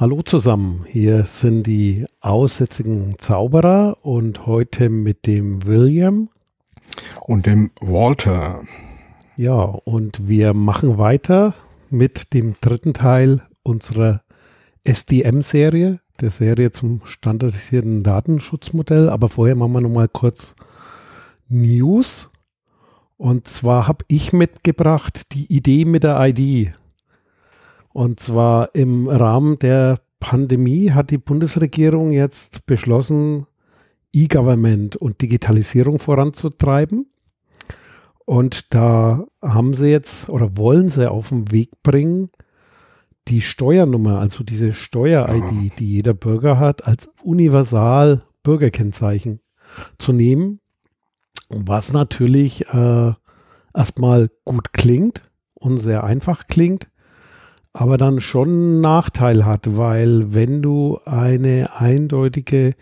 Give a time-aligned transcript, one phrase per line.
[0.00, 6.30] Hallo zusammen, hier sind die aussätzigen Zauberer und heute mit dem William
[7.20, 8.62] und dem Walter.
[9.36, 11.52] Ja, und wir machen weiter
[11.90, 14.22] mit dem dritten Teil unserer
[14.84, 19.10] SDM-Serie, der Serie zum standardisierten Datenschutzmodell.
[19.10, 20.54] Aber vorher machen wir nochmal kurz
[21.50, 22.30] News.
[23.18, 26.72] Und zwar habe ich mitgebracht die Idee mit der ID.
[27.92, 33.46] Und zwar im Rahmen der Pandemie hat die Bundesregierung jetzt beschlossen,
[34.12, 37.06] E-Government und Digitalisierung voranzutreiben.
[38.26, 42.30] Und da haben sie jetzt oder wollen sie auf den Weg bringen,
[43.28, 49.40] die Steuernummer, also diese Steuer-ID, die jeder Bürger hat, als universal Bürgerkennzeichen
[49.98, 50.60] zu nehmen.
[51.48, 53.12] Was natürlich äh,
[53.74, 56.89] erstmal gut klingt und sehr einfach klingt
[57.72, 62.74] aber dann schon einen Nachteil hat, weil wenn du eine eindeutige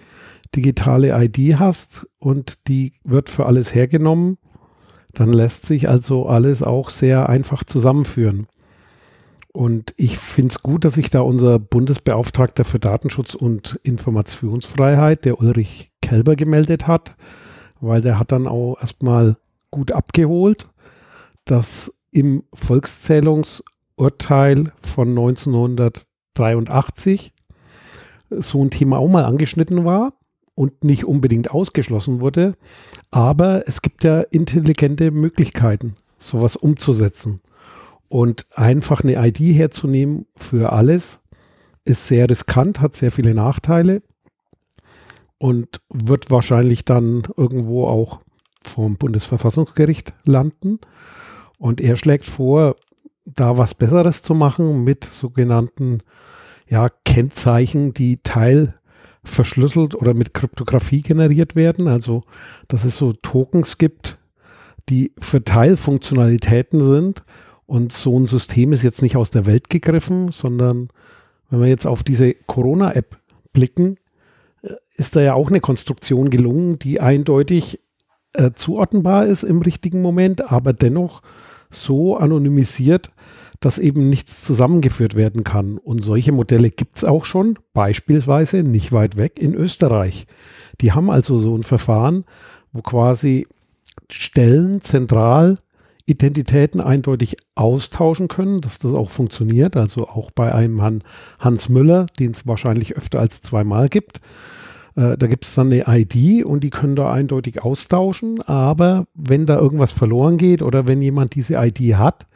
[0.55, 4.39] digitale ID hast und die wird für alles hergenommen,
[5.13, 8.47] dann lässt sich also alles auch sehr einfach zusammenführen.
[9.53, 15.41] Und ich finde es gut, dass sich da unser Bundesbeauftragter für Datenschutz und Informationsfreiheit, der
[15.41, 17.17] Ulrich Kelber, gemeldet hat,
[17.81, 19.37] weil der hat dann auch erstmal
[19.71, 20.69] gut abgeholt,
[21.45, 23.63] dass im Volkszählungs-
[23.99, 27.35] Urteil von 1983
[28.31, 30.13] so ein Thema auch mal angeschnitten war
[30.55, 32.55] und nicht unbedingt ausgeschlossen wurde.
[33.11, 37.41] Aber es gibt ja intelligente Möglichkeiten, sowas umzusetzen.
[38.09, 41.21] Und einfach eine ID herzunehmen für alles
[41.85, 44.03] ist sehr riskant, hat sehr viele Nachteile
[45.39, 48.21] und wird wahrscheinlich dann irgendwo auch
[48.63, 50.79] vom Bundesverfassungsgericht landen.
[51.59, 52.77] Und er schlägt vor,
[53.35, 56.01] da was Besseres zu machen mit sogenannten
[56.69, 61.89] ja, Kennzeichen, die teilverschlüsselt oder mit Kryptographie generiert werden.
[61.89, 62.23] Also,
[62.69, 64.19] dass es so Tokens gibt,
[64.89, 67.25] die für Teilfunktionalitäten sind.
[67.67, 70.89] Und so ein System ist jetzt nicht aus der Welt gegriffen, sondern
[71.51, 73.19] wenn wir jetzt auf diese Corona-App
[73.53, 73.97] blicken,
[74.63, 77.81] äh, ist da ja auch eine Konstruktion gelungen, die eindeutig
[78.35, 81.23] äh, zuordnenbar ist im richtigen Moment, aber dennoch
[81.71, 83.11] so anonymisiert,
[83.61, 85.79] dass eben nichts zusammengeführt werden kann.
[85.79, 90.27] Und solche Modelle gibt es auch schon, beispielsweise nicht weit weg in Österreich.
[90.81, 92.25] Die haben also so ein Verfahren,
[92.73, 93.47] wo quasi
[94.11, 95.59] Stellen zentral
[96.07, 99.77] Identitäten eindeutig austauschen können, dass das auch funktioniert.
[99.77, 101.03] Also auch bei einem
[101.39, 104.21] Hans Müller, den es wahrscheinlich öfter als zweimal gibt.
[104.97, 108.41] Äh, da gibt es dann eine ID und die können da eindeutig austauschen.
[108.43, 112.27] Aber wenn da irgendwas verloren geht oder wenn jemand diese ID hat,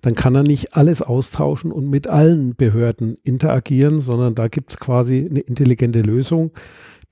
[0.00, 4.78] dann kann er nicht alles austauschen und mit allen Behörden interagieren, sondern da gibt es
[4.78, 6.52] quasi eine intelligente Lösung,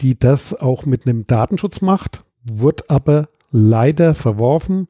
[0.00, 4.88] die das auch mit einem Datenschutz macht, wird aber leider verworfen.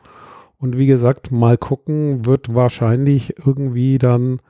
[0.58, 4.40] Und wie gesagt, mal gucken, wird wahrscheinlich irgendwie dann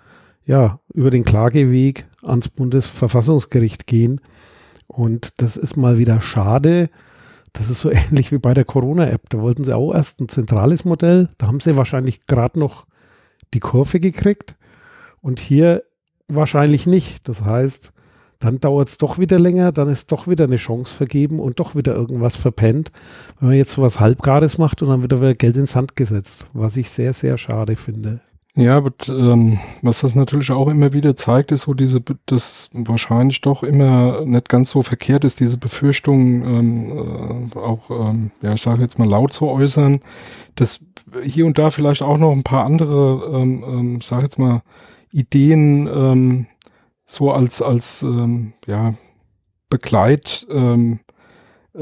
[0.45, 4.21] ja über den Klageweg ans Bundesverfassungsgericht gehen.
[4.87, 6.91] Und das ist mal wieder schade.
[7.53, 9.31] Das ist so ähnlich wie bei der Corona-App.
[9.31, 11.29] Da wollten sie auch erst ein zentrales Modell.
[11.39, 12.87] Da haben sie wahrscheinlich gerade noch
[13.55, 14.57] die Kurve gekriegt
[15.21, 15.85] und hier
[16.29, 17.29] wahrscheinlich nicht.
[17.29, 17.93] Das heißt,
[18.39, 21.75] dann dauert es doch wieder länger, dann ist doch wieder eine Chance vergeben und doch
[21.75, 22.91] wieder irgendwas verpennt,
[23.39, 26.47] wenn man jetzt so was Halbgares macht und dann wird wieder Geld ins Sand gesetzt,
[26.55, 28.21] was ich sehr, sehr schade finde.
[28.61, 33.41] Ja, aber ähm, was das natürlich auch immer wieder zeigt, ist so diese, dass wahrscheinlich
[33.41, 38.61] doch immer nicht ganz so verkehrt ist, diese Befürchtung ähm, äh, auch, ähm, ja, ich
[38.61, 40.03] sage jetzt mal laut zu äußern,
[40.57, 40.85] dass
[41.25, 44.61] hier und da vielleicht auch noch ein paar andere, ähm, ähm, sag jetzt mal,
[45.11, 46.47] Ideen ähm,
[47.07, 48.93] so als, als ähm, ja,
[49.71, 51.01] Begleit, ähm,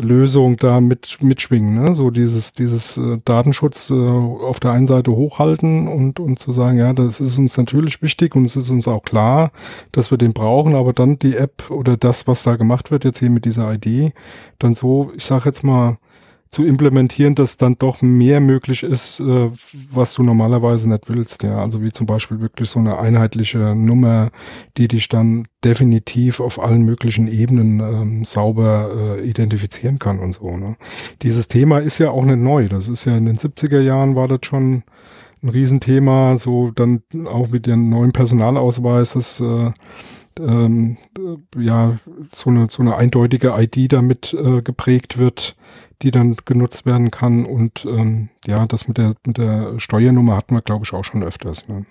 [0.00, 1.82] Lösung da mit, mitschwingen.
[1.82, 1.94] Ne?
[1.94, 6.78] So dieses, dieses äh, Datenschutz äh, auf der einen Seite hochhalten und, und zu sagen,
[6.78, 9.50] ja, das ist uns natürlich wichtig und es ist uns auch klar,
[9.92, 13.18] dass wir den brauchen, aber dann die App oder das, was da gemacht wird, jetzt
[13.18, 14.12] hier mit dieser ID,
[14.58, 15.98] dann so, ich sage jetzt mal,
[16.50, 19.50] zu implementieren, dass dann doch mehr möglich ist, äh,
[19.92, 21.42] was du normalerweise nicht willst.
[21.42, 24.30] Ja, also wie zum Beispiel wirklich so eine einheitliche Nummer,
[24.76, 30.56] die dich dann definitiv auf allen möglichen Ebenen ähm, sauber äh, identifizieren kann und so.
[30.56, 30.76] Ne?
[31.22, 32.68] Dieses Thema ist ja auch nicht neu.
[32.68, 34.84] Das ist ja in den 70er Jahren war das schon
[35.42, 36.36] ein Riesenthema.
[36.38, 39.70] So dann auch mit dem neuen Personalausweis, das äh,
[40.40, 40.96] ähm,
[41.58, 41.98] ja
[42.32, 45.56] so eine so eine eindeutige ID damit äh, geprägt wird
[46.02, 47.44] die dann genutzt werden kann.
[47.44, 51.22] Und ähm, ja, das mit der, mit der Steuernummer hatten wir, glaube ich, auch schon
[51.22, 51.68] öfters.
[51.68, 51.86] Ne?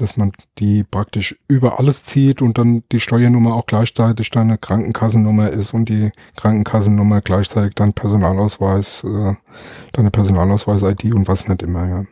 [0.00, 5.50] dass man die praktisch über alles zieht und dann die Steuernummer auch gleichzeitig deine Krankenkassennummer
[5.50, 9.34] ist und die Krankenkassennummer gleichzeitig dein Personalausweis, äh,
[9.92, 12.04] deine Personalausweis-ID und was nicht immer, ja.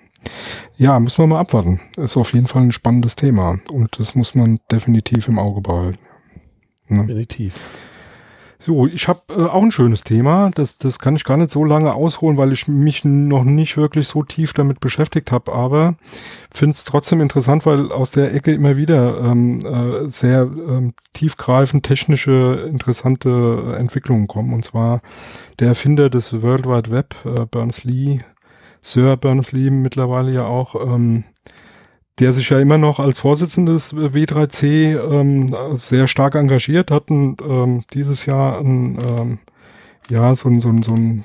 [0.77, 1.81] Ja, müssen wir mal abwarten.
[1.97, 5.99] Ist auf jeden Fall ein spannendes Thema und das muss man definitiv im Auge behalten.
[6.89, 7.07] Ne?
[7.07, 7.88] Definitiv.
[8.61, 10.51] So, ich habe äh, auch ein schönes Thema.
[10.53, 14.09] Das, das kann ich gar nicht so lange ausholen, weil ich mich noch nicht wirklich
[14.09, 15.53] so tief damit beschäftigt habe.
[15.53, 15.95] Aber
[16.53, 21.87] finde es trotzdem interessant, weil aus der Ecke immer wieder ähm, äh, sehr ähm, tiefgreifend
[21.87, 24.53] technische, interessante Entwicklungen kommen.
[24.53, 25.03] Und zwar
[25.61, 28.23] der Erfinder des World Wide Web, äh, Berners-Lee,
[28.81, 31.23] Sir Berners-Lee mittlerweile ja auch, ähm,
[32.19, 37.85] der sich ja immer noch als Vorsitzender des W3C ähm, sehr stark engagiert, hat ähm,
[37.93, 39.39] dieses Jahr ein, ähm,
[40.11, 41.25] ja, so ein, so ein, so ein,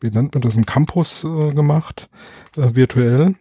[0.00, 2.08] wie nennt man das, ein Campus äh, gemacht,
[2.56, 3.34] äh, virtuell.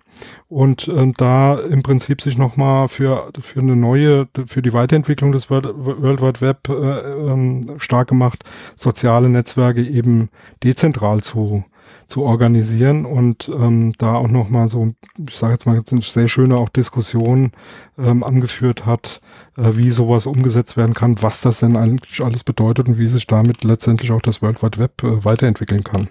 [0.48, 5.50] Und äh, da im Prinzip sich nochmal für, für eine neue, für die Weiterentwicklung des
[5.50, 8.44] World, World Wide Web äh, ähm, stark gemacht,
[8.76, 10.30] soziale Netzwerke eben
[10.64, 11.64] dezentral zu
[12.10, 14.94] zu organisieren und ähm, da auch nochmal so,
[15.28, 17.52] ich sage jetzt mal, jetzt eine sehr schöne auch Diskussion
[17.98, 19.22] ähm, angeführt hat,
[19.58, 23.28] äh, wie sowas umgesetzt werden kann, was das denn eigentlich alles bedeutet und wie sich
[23.28, 26.08] damit letztendlich auch das World Wide Web äh, weiterentwickeln kann.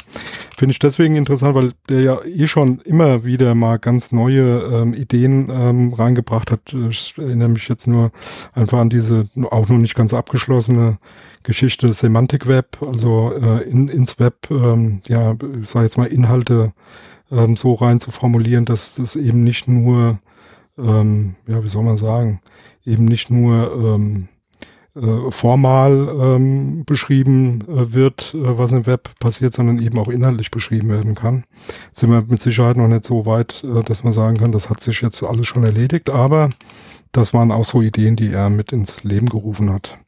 [0.57, 4.95] Finde ich deswegen interessant, weil der ja eh schon immer wieder mal ganz neue ähm,
[4.95, 6.75] Ideen ähm, reingebracht hat.
[6.89, 8.13] Ich erinnere mich jetzt nur
[8.55, 10.99] einfach an diese auch noch nicht ganz abgeschlossene
[11.43, 16.73] Geschichte Semantik Web, also äh, in, ins Web, ähm, ja, ich sage jetzt mal Inhalte
[17.31, 20.19] ähm, so rein zu formulieren, dass das eben nicht nur,
[20.79, 22.41] ähm, ja, wie soll man sagen,
[22.85, 24.29] eben nicht nur ähm,
[24.95, 30.51] äh, formal ähm, beschrieben äh, wird, äh, was im Web passiert, sondern eben auch inhaltlich
[30.51, 31.45] beschrieben werden kann.
[31.93, 34.81] Sind wir mit Sicherheit noch nicht so weit, äh, dass man sagen kann, das hat
[34.81, 36.49] sich jetzt alles schon erledigt, aber
[37.13, 39.99] das waren auch so Ideen, die er mit ins Leben gerufen hat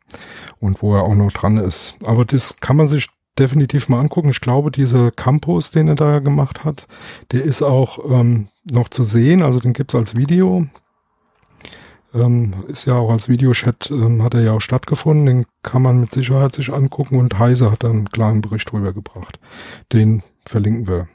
[0.58, 1.96] und wo er auch noch dran ist.
[2.04, 3.08] Aber das kann man sich
[3.38, 4.30] definitiv mal angucken.
[4.30, 6.86] Ich glaube, dieser Campus, den er da gemacht hat,
[7.32, 9.42] der ist auch ähm, noch zu sehen.
[9.42, 10.66] Also den gibt's als Video.
[12.12, 15.26] Ähm, ist ja auch als Videochat, ähm, hat er ja auch stattgefunden.
[15.26, 18.92] Den kann man mit Sicherheit sich angucken und Heise hat da einen kleinen Bericht drüber
[18.92, 19.38] gebracht.
[19.92, 21.08] Den verlinken wir.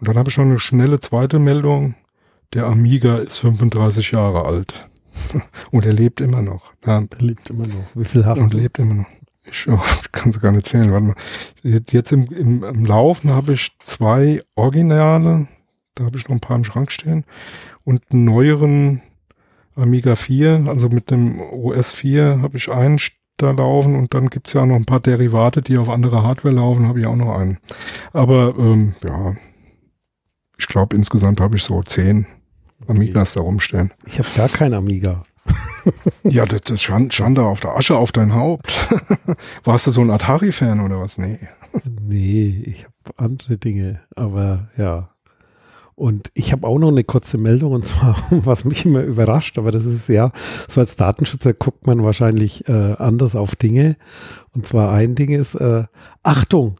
[0.00, 1.94] Und dann habe ich noch eine schnelle zweite Meldung.
[2.52, 4.88] Der Amiga ist 35 Jahre alt.
[5.70, 6.72] Und er lebt immer noch.
[6.86, 6.98] Ja.
[6.98, 7.84] Er lebt immer noch.
[7.94, 8.56] Wie viel hast und du?
[8.56, 9.06] Und lebt immer noch.
[9.44, 9.80] Ich oh,
[10.12, 10.92] kann es gar nicht zählen.
[10.92, 11.16] Warte mal.
[11.62, 15.48] Jetzt im, im, im Laufen habe ich zwei Originale.
[15.94, 17.24] Da habe ich noch ein paar im Schrank stehen.
[17.84, 19.02] Und einen neueren
[19.76, 22.98] Amiga 4, also mit dem OS 4 habe ich einen
[23.36, 26.54] da laufen und dann gibt es ja noch ein paar Derivate, die auf andere Hardware
[26.54, 27.58] laufen, habe ich auch noch einen.
[28.12, 29.34] Aber ähm, ja,
[30.56, 32.26] ich glaube insgesamt habe ich so zehn
[32.88, 33.92] Amigas da rumstehen.
[34.06, 35.24] Ich habe gar kein Amiga.
[36.22, 38.72] ja, das, das Schande auf der Asche auf dein Haupt.
[39.64, 41.18] Warst du so ein Atari-Fan oder was?
[41.18, 41.38] Nee.
[42.00, 45.10] nee, ich habe andere Dinge, aber ja.
[45.96, 49.70] Und ich habe auch noch eine kurze Meldung und zwar, was mich immer überrascht, aber
[49.70, 50.32] das ist ja,
[50.68, 53.96] so als Datenschützer guckt man wahrscheinlich äh, anders auf Dinge.
[54.52, 55.84] Und zwar ein Ding ist, äh,
[56.22, 56.76] Achtung,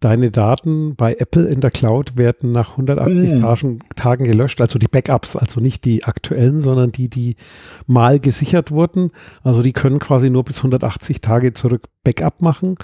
[0.00, 3.40] deine Daten bei Apple in der Cloud werden nach 180 mm.
[3.40, 7.36] Tagen, Tagen, gelöscht, also die Backups, also nicht die aktuellen, sondern die, die
[7.86, 9.10] mal gesichert wurden.
[9.42, 12.76] Also die können quasi nur bis 180 Tage zurück Backup machen.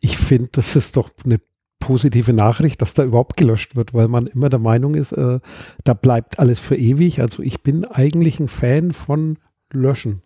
[0.00, 1.38] Ich finde, das ist doch eine
[1.78, 5.40] positive Nachricht, dass da überhaupt gelöscht wird, weil man immer der Meinung ist, äh,
[5.84, 7.20] da bleibt alles für ewig.
[7.20, 9.38] Also ich bin eigentlich ein Fan von
[9.70, 10.22] Löschen.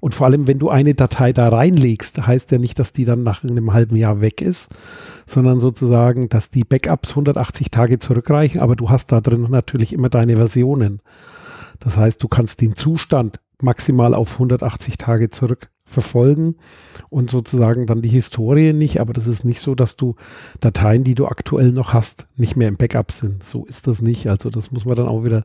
[0.00, 3.22] Und vor allem, wenn du eine Datei da reinlegst, heißt ja nicht, dass die dann
[3.22, 4.70] nach einem halben Jahr weg ist,
[5.26, 10.08] sondern sozusagen, dass die Backups 180 Tage zurückreichen, aber du hast da drin natürlich immer
[10.08, 11.00] deine Versionen.
[11.80, 16.56] Das heißt, du kannst den Zustand maximal auf 180 Tage zurück verfolgen
[17.08, 20.16] und sozusagen dann die Historie nicht, aber das ist nicht so, dass du
[20.60, 23.42] Dateien, die du aktuell noch hast, nicht mehr im Backup sind.
[23.42, 24.28] So ist das nicht.
[24.28, 25.44] Also das muss man dann auch wieder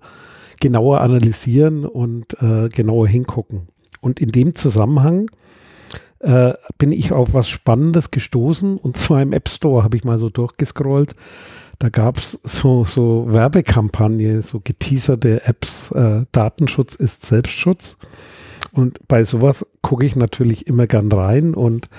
[0.59, 3.67] genauer analysieren und äh, genauer hingucken.
[4.03, 5.31] Und in dem Zusammenhang
[6.19, 8.77] äh, bin ich auf was Spannendes gestoßen.
[8.77, 11.15] Und zwar im App Store habe ich mal so durchgescrollt.
[11.79, 15.91] Da gab es so, so Werbekampagne, so geteaserte Apps.
[15.91, 17.97] Äh, Datenschutz ist Selbstschutz.
[18.71, 21.89] Und bei sowas gucke ich natürlich immer gern rein und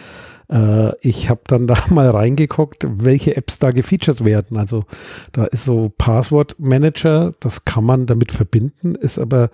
[0.50, 4.58] äh, ich habe dann da mal reingeguckt, welche Apps da gefeatured werden.
[4.58, 4.84] Also
[5.32, 9.50] da ist so Passwort Manager, das kann man damit verbinden, ist aber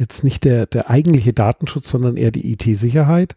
[0.00, 3.36] jetzt nicht der, der eigentliche Datenschutz, sondern eher die IT-Sicherheit.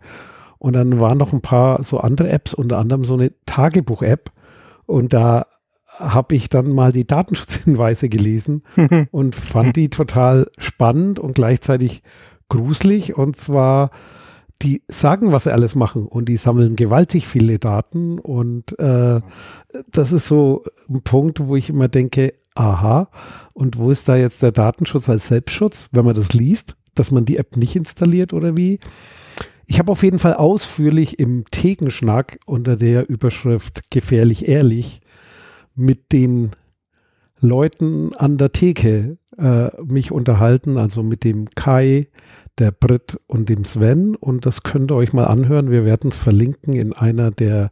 [0.57, 4.31] Und dann waren noch ein paar so andere Apps, unter anderem so eine Tagebuch-App.
[4.85, 5.45] Und da
[5.87, 8.63] habe ich dann mal die Datenschutzhinweise gelesen
[9.11, 12.01] und fand die total spannend und gleichzeitig
[12.49, 13.17] gruselig.
[13.17, 13.91] Und zwar,
[14.63, 18.17] die sagen, was sie alles machen und die sammeln gewaltig viele Daten.
[18.17, 19.19] Und äh,
[19.91, 23.09] das ist so ein Punkt, wo ich immer denke, aha,
[23.53, 27.25] und wo ist da jetzt der Datenschutz als Selbstschutz, wenn man das liest, dass man
[27.25, 28.79] die App nicht installiert oder wie?
[29.65, 35.01] Ich habe auf jeden Fall ausführlich im Thekenschnack unter der Überschrift Gefährlich ehrlich
[35.75, 36.51] mit den
[37.39, 42.07] Leuten an der Theke äh, mich unterhalten, also mit dem Kai,
[42.59, 44.15] der Brit und dem Sven.
[44.15, 45.71] Und das könnt ihr euch mal anhören.
[45.71, 47.71] Wir werden es verlinken in einer der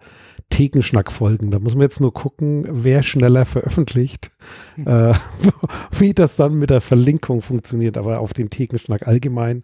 [0.50, 1.52] Thekenschnack-Folgen.
[1.52, 4.32] Da muss man jetzt nur gucken, wer schneller veröffentlicht,
[4.76, 4.88] hm.
[4.88, 5.14] äh,
[5.98, 7.98] wie das dann mit der Verlinkung funktioniert.
[7.98, 9.64] Aber auf den Thekenschnack allgemein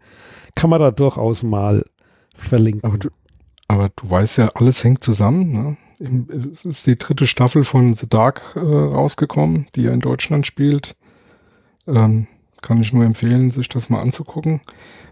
[0.55, 1.83] kann man da durchaus mal
[2.35, 2.83] verlinken.
[2.83, 3.09] Aber du,
[3.67, 5.51] aber du weißt ja, alles hängt zusammen.
[5.51, 5.77] Ne?
[5.99, 10.95] es ist die dritte Staffel von The Dark äh, rausgekommen, die ja in Deutschland spielt.
[11.87, 12.27] Ähm,
[12.61, 14.61] kann ich nur empfehlen, sich das mal anzugucken.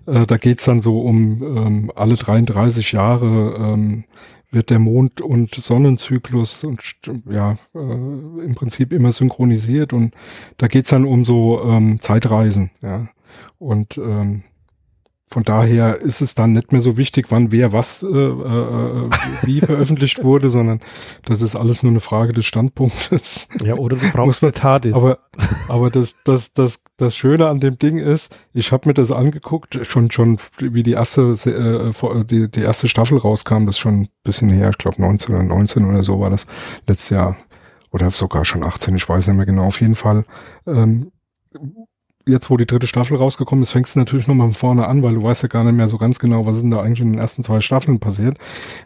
[0.07, 4.05] Äh, da geht's dann so um ähm, alle 33 Jahre ähm,
[4.51, 6.81] wird der Mond- und Sonnenzyklus und
[7.29, 10.15] ja äh, im Prinzip immer synchronisiert und
[10.57, 13.07] da geht's dann um so ähm, Zeitreisen, ja.
[13.59, 14.43] Und ähm,
[15.27, 19.09] von daher ist es dann nicht mehr so wichtig, wann wer was äh, äh,
[19.41, 20.81] wie veröffentlicht wurde, sondern
[21.23, 23.47] das ist alles nur eine Frage des Standpunktes.
[23.63, 24.85] Ja, oder du brauchst eine Tat.
[24.93, 25.17] Aber,
[25.67, 29.79] aber das, das, das, das Schöne an dem Ding ist, ich habe mir das angeguckt,
[29.81, 34.09] schon, schon wie die erste, äh, die, die erste Staffel rauskam, das ist schon ein
[34.23, 36.45] bisschen her, ich glaube 19 oder 19 oder so war das
[36.87, 37.35] letztes Jahr.
[37.91, 40.25] Oder sogar schon 18, ich weiß nicht mehr genau, auf jeden Fall.
[40.67, 41.11] Ähm,
[42.27, 45.15] jetzt, wo die dritte Staffel rausgekommen ist, fängst du natürlich nochmal von vorne an, weil
[45.15, 47.13] du weißt ja gar nicht mehr so ganz genau, was ist denn da eigentlich in
[47.13, 48.37] den ersten zwei Staffeln passiert.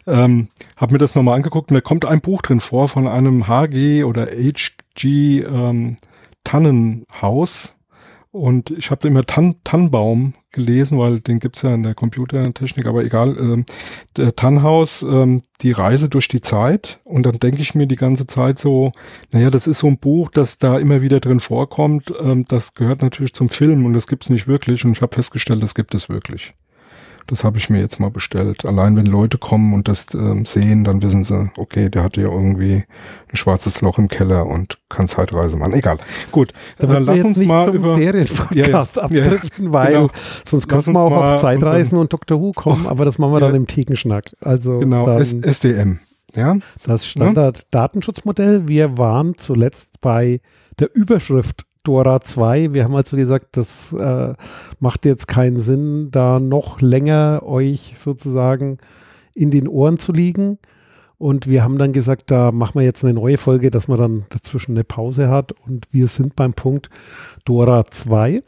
[0.06, 3.48] Ähm, hab mir das nochmal angeguckt und da kommt ein Buch drin vor von einem
[3.48, 5.92] HG oder HG ähm,
[6.44, 7.74] Tannenhaus.
[8.32, 13.04] Und ich habe immer Tan Tannenbaum gelesen, weil den gibt's ja in der Computertechnik, aber
[13.04, 13.36] egal.
[13.36, 13.64] Ähm,
[14.16, 17.00] der Tannhaus, ähm, die Reise durch die Zeit.
[17.02, 18.92] Und dann denke ich mir die ganze Zeit so,
[19.32, 22.12] naja, das ist so ein Buch, das da immer wieder drin vorkommt.
[22.20, 24.84] Ähm, das gehört natürlich zum Film und das gibt's nicht wirklich.
[24.84, 26.54] Und ich habe festgestellt, das gibt es wirklich.
[27.30, 28.64] Das habe ich mir jetzt mal bestellt.
[28.64, 32.24] Allein wenn Leute kommen und das ähm, sehen, dann wissen sie, okay, der hat ja
[32.24, 32.82] irgendwie
[33.32, 35.74] ein schwarzes Loch im Keller und kann Zeitreise machen.
[35.74, 35.98] Egal.
[36.32, 40.10] Gut, da dann lass uns mal zum über Serienpodcast ja, ja, abdriften, ja, weil genau.
[40.44, 42.40] sonst könnten wir auch auf Zeitreisen und Dr.
[42.40, 44.34] Who kommen, aber das machen wir dann im Thekenschnack.
[44.40, 46.00] Also genau, SDM.
[46.34, 48.66] Ja, das Standard-Datenschutzmodell.
[48.66, 50.40] Wir waren zuletzt bei
[50.80, 52.74] der Überschrift Dora 2.
[52.74, 54.34] Wir haben also gesagt, das äh,
[54.78, 58.78] macht jetzt keinen Sinn, da noch länger euch sozusagen
[59.34, 60.58] in den Ohren zu liegen.
[61.16, 64.24] Und wir haben dann gesagt, da machen wir jetzt eine neue Folge, dass man dann
[64.30, 65.52] dazwischen eine Pause hat.
[65.52, 66.88] Und wir sind beim Punkt
[67.44, 68.40] Dora 2.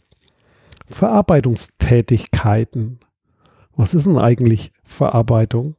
[0.88, 3.00] Verarbeitungstätigkeiten.
[3.76, 5.76] Was ist denn eigentlich Verarbeitung?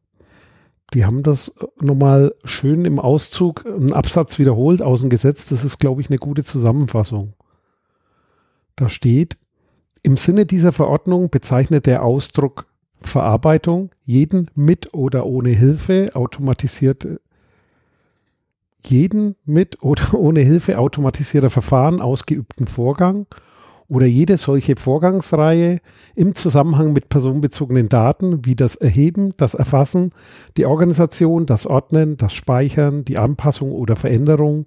[0.93, 5.47] Die haben das nochmal schön im Auszug einen Absatz wiederholt aus dem Gesetz.
[5.47, 7.33] Das ist, glaube ich, eine gute Zusammenfassung.
[8.75, 9.37] Da steht,
[10.01, 12.67] im Sinne dieser Verordnung bezeichnet der Ausdruck
[13.01, 17.19] Verarbeitung jeden mit oder ohne Hilfe automatisierte
[18.85, 23.27] jeden mit oder ohne Hilfe automatisierter Verfahren ausgeübten Vorgang
[23.93, 25.77] oder jede solche Vorgangsreihe
[26.15, 30.09] im Zusammenhang mit personenbezogenen Daten wie das Erheben, das Erfassen,
[30.57, 34.65] die Organisation, das Ordnen, das Speichern, die Anpassung oder Veränderung,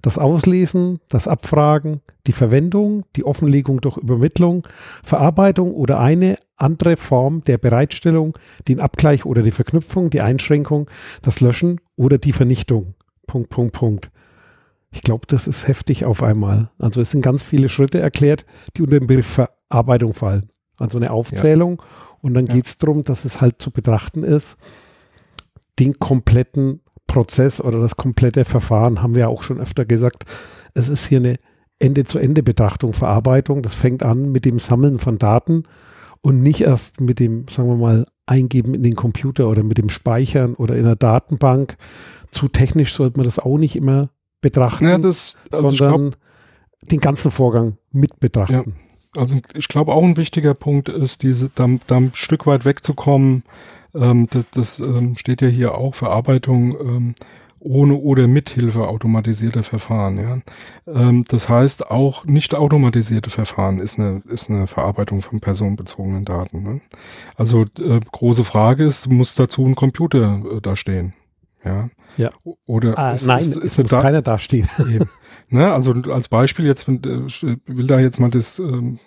[0.00, 4.62] das Auslesen, das Abfragen, die Verwendung, die Offenlegung durch Übermittlung,
[5.02, 10.88] Verarbeitung oder eine andere Form der Bereitstellung, den Abgleich oder die Verknüpfung, die Einschränkung,
[11.22, 12.94] das Löschen oder die Vernichtung.
[13.26, 14.10] Punkt, Punkt, Punkt.
[14.90, 16.70] Ich glaube, das ist heftig auf einmal.
[16.78, 20.48] Also es sind ganz viele Schritte erklärt, die unter den Begriff Verarbeitung fallen.
[20.78, 21.80] Also eine Aufzählung.
[21.80, 21.86] Ja.
[22.22, 22.54] Und dann ja.
[22.54, 24.56] geht es darum, dass es halt zu betrachten ist,
[25.78, 30.24] den kompletten Prozess oder das komplette Verfahren, haben wir ja auch schon öfter gesagt.
[30.74, 31.36] Es ist hier eine
[31.78, 33.62] Ende-zu-Ende-Betrachtung, Verarbeitung.
[33.62, 35.62] Das fängt an mit dem Sammeln von Daten
[36.20, 39.88] und nicht erst mit dem, sagen wir mal, Eingeben in den Computer oder mit dem
[39.88, 41.78] Speichern oder in der Datenbank.
[42.30, 47.00] Zu technisch sollte man das auch nicht immer betrachten, ja, das, also sondern glaub, den
[47.00, 48.76] ganzen Vorgang mit betrachten.
[49.14, 52.64] Ja, also ich glaube auch ein wichtiger Punkt ist, diese da, da ein Stück weit
[52.64, 53.42] wegzukommen.
[53.94, 57.14] Ähm, das, das ähm, steht ja hier auch Verarbeitung ähm,
[57.60, 60.18] ohne oder mithilfe automatisierter Verfahren.
[60.18, 60.38] Ja.
[60.86, 66.62] Ähm, das heißt, auch nicht automatisierte Verfahren ist eine, ist eine Verarbeitung von personenbezogenen Daten.
[66.62, 66.80] Ne?
[67.36, 71.14] Also äh, große Frage ist, muss dazu ein Computer äh, da stehen?
[71.64, 71.90] Ja.
[72.16, 72.30] Ja.
[72.66, 74.68] Oder ah, es, nein, es, es muss da, keiner dastehen.
[74.78, 75.08] Eben.
[75.50, 78.98] Ne, also als Beispiel jetzt, äh, will da jetzt mal das ähm,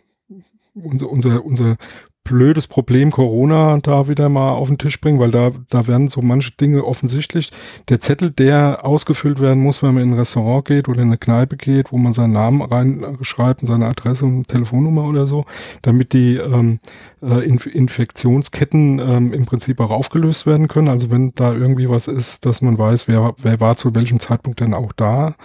[0.73, 1.77] unser, unser, unser
[2.23, 6.21] blödes Problem Corona da wieder mal auf den Tisch bringen, weil da, da werden so
[6.21, 7.51] manche Dinge offensichtlich.
[7.89, 11.17] Der Zettel, der ausgefüllt werden muss, wenn man in ein Restaurant geht oder in eine
[11.17, 15.45] Kneipe geht, wo man seinen Namen reinschreibt und seine Adresse und Telefonnummer oder so,
[15.81, 16.79] damit die ähm,
[17.21, 20.87] äh, Inf Infektionsketten ähm, im Prinzip auch aufgelöst werden können.
[20.87, 24.59] Also wenn da irgendwie was ist, dass man weiß, wer, wer war zu welchem Zeitpunkt
[24.59, 25.35] denn auch da,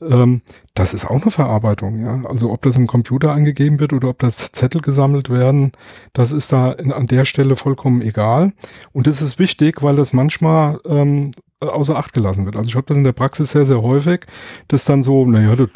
[0.00, 0.42] ähm,
[0.74, 2.22] das ist auch eine Verarbeitung, ja.
[2.28, 5.72] Also ob das im Computer eingegeben wird oder ob das Zettel gesammelt werden,
[6.12, 8.52] das ist da in, an der Stelle vollkommen egal.
[8.92, 12.56] Und das ist wichtig, weil das manchmal ähm, außer Acht gelassen wird.
[12.56, 14.26] Also ich habe das in der Praxis sehr, sehr häufig,
[14.68, 15.68] dass dann so, naja, das,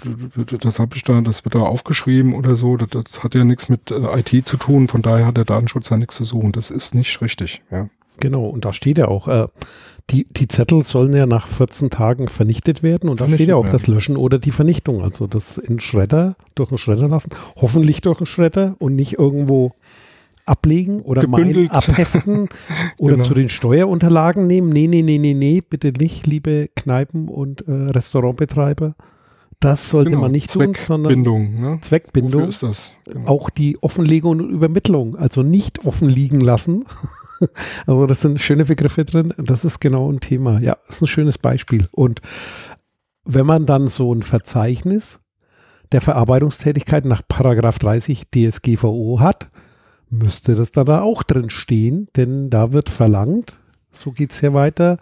[0.61, 3.69] das habe ich da, das wird da aufgeschrieben oder so, das, das hat ja nichts
[3.69, 6.53] mit äh, IT zu tun, von daher hat der Datenschutz ja nichts zu suchen.
[6.53, 7.89] Das ist nicht richtig, ja.
[8.19, 9.47] Genau, und da steht ja auch, äh,
[10.11, 13.65] die, die Zettel sollen ja nach 14 Tagen vernichtet werden und da steht ja auch
[13.65, 13.73] werden.
[13.73, 15.03] das Löschen oder die Vernichtung.
[15.03, 19.73] Also das in Schredder, durch einen Schredder lassen, hoffentlich durch einen Schredder und nicht irgendwo
[20.50, 22.49] ablegen oder mal abheften
[22.99, 23.26] oder genau.
[23.26, 24.69] zu den Steuerunterlagen nehmen.
[24.71, 28.95] Nee, nee, nee, nee, nee, bitte nicht, liebe Kneipen und äh, Restaurantbetreiber.
[29.61, 30.23] Das sollte genau.
[30.23, 31.61] man nicht tun, sondern Zweckbindung.
[31.61, 31.78] Ne?
[31.83, 32.33] Zweckbindung.
[32.33, 32.97] Wofür ist das?
[33.04, 33.28] Genau.
[33.28, 36.85] Auch die Offenlegung und Übermittlung, also nicht offen liegen lassen,
[37.87, 39.35] also das sind schöne Begriffe drin.
[39.37, 40.61] Das ist genau ein Thema.
[40.61, 41.87] Ja, das ist ein schönes Beispiel.
[41.92, 42.21] Und
[43.25, 45.21] wenn man dann so ein Verzeichnis
[45.92, 49.49] der Verarbeitungstätigkeit nach Paragraph 30 DSGVO hat,
[50.11, 53.59] müsste das da, da auch drin stehen, denn da wird verlangt,
[53.93, 54.99] so geht es hier weiter,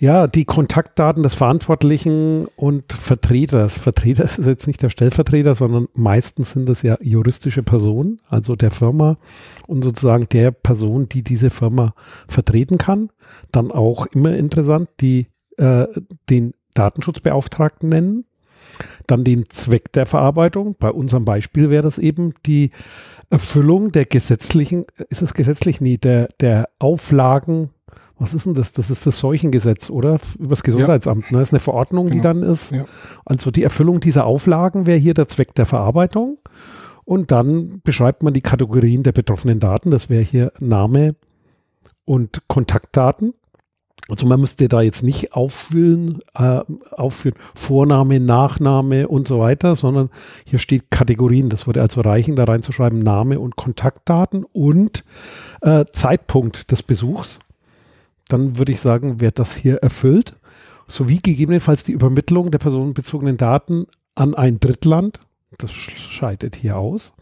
[0.00, 3.78] ja, die Kontaktdaten des Verantwortlichen und Vertreters.
[3.78, 8.70] Vertreter ist jetzt nicht der Stellvertreter, sondern meistens sind das ja juristische Personen, also der
[8.70, 9.18] Firma
[9.66, 11.94] und sozusagen der Person, die diese Firma
[12.28, 13.10] vertreten kann.
[13.50, 15.88] Dann auch immer interessant, die äh,
[16.30, 18.24] den Datenschutzbeauftragten nennen.
[19.06, 20.76] Dann den Zweck der Verarbeitung.
[20.78, 22.70] Bei unserem Beispiel wäre das eben die
[23.30, 25.80] Erfüllung der gesetzlichen, ist es gesetzlich?
[25.80, 27.70] Nee, der, der Auflagen
[28.18, 28.72] was ist denn das?
[28.72, 30.18] Das ist das Seuchengesetz, oder?
[30.38, 31.30] Übers Gesundheitsamt.
[31.30, 31.38] Ne?
[31.38, 32.16] Das ist eine Verordnung, genau.
[32.16, 32.72] die dann ist.
[32.72, 32.84] Ja.
[33.24, 36.36] Also die Erfüllung dieser Auflagen wäre hier der Zweck der Verarbeitung.
[37.04, 39.90] Und dann beschreibt man die Kategorien der betroffenen Daten.
[39.90, 41.14] Das wäre hier Name
[42.04, 43.32] und Kontaktdaten.
[44.10, 46.60] Also man müsste da jetzt nicht auffüllen, äh,
[46.92, 50.08] aufführen Vorname, Nachname und so weiter, sondern
[50.46, 51.50] hier steht Kategorien.
[51.50, 55.04] Das würde also reichen, da reinzuschreiben Name und Kontaktdaten und
[55.60, 57.38] äh, Zeitpunkt des Besuchs.
[58.28, 60.36] Dann würde ich sagen, wird das hier erfüllt,
[60.86, 65.20] sowie gegebenenfalls die Übermittlung der personenbezogenen Daten an ein Drittland,
[65.56, 67.14] das scheidet hier aus,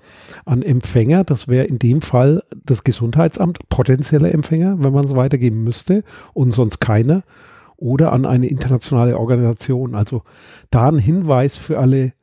[0.44, 5.62] an Empfänger, das wäre in dem Fall das Gesundheitsamt, potenzieller Empfänger, wenn man es weitergeben
[5.62, 6.02] müsste
[6.34, 7.22] und sonst keiner,
[7.76, 9.94] oder an eine internationale Organisation.
[9.94, 10.22] Also
[10.70, 12.14] da ein Hinweis für alle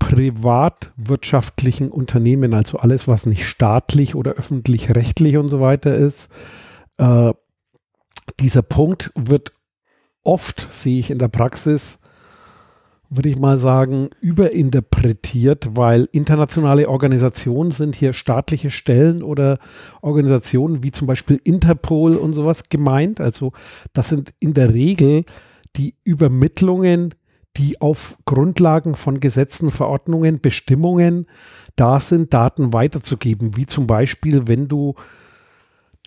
[0.00, 6.30] privatwirtschaftlichen Unternehmen, also alles, was nicht staatlich oder öffentlich-rechtlich und so weiter ist,
[6.96, 7.32] äh,
[8.40, 9.52] dieser Punkt wird
[10.22, 11.99] oft, sehe ich in der Praxis,
[13.10, 19.58] würde ich mal sagen, überinterpretiert, weil internationale Organisationen sind hier staatliche Stellen oder
[20.00, 23.20] Organisationen wie zum Beispiel Interpol und sowas gemeint.
[23.20, 23.52] Also
[23.92, 25.24] das sind in der Regel
[25.76, 27.14] die Übermittlungen,
[27.56, 31.26] die auf Grundlagen von Gesetzen, Verordnungen, Bestimmungen
[31.74, 33.56] da sind, Daten weiterzugeben.
[33.56, 34.94] Wie zum Beispiel, wenn du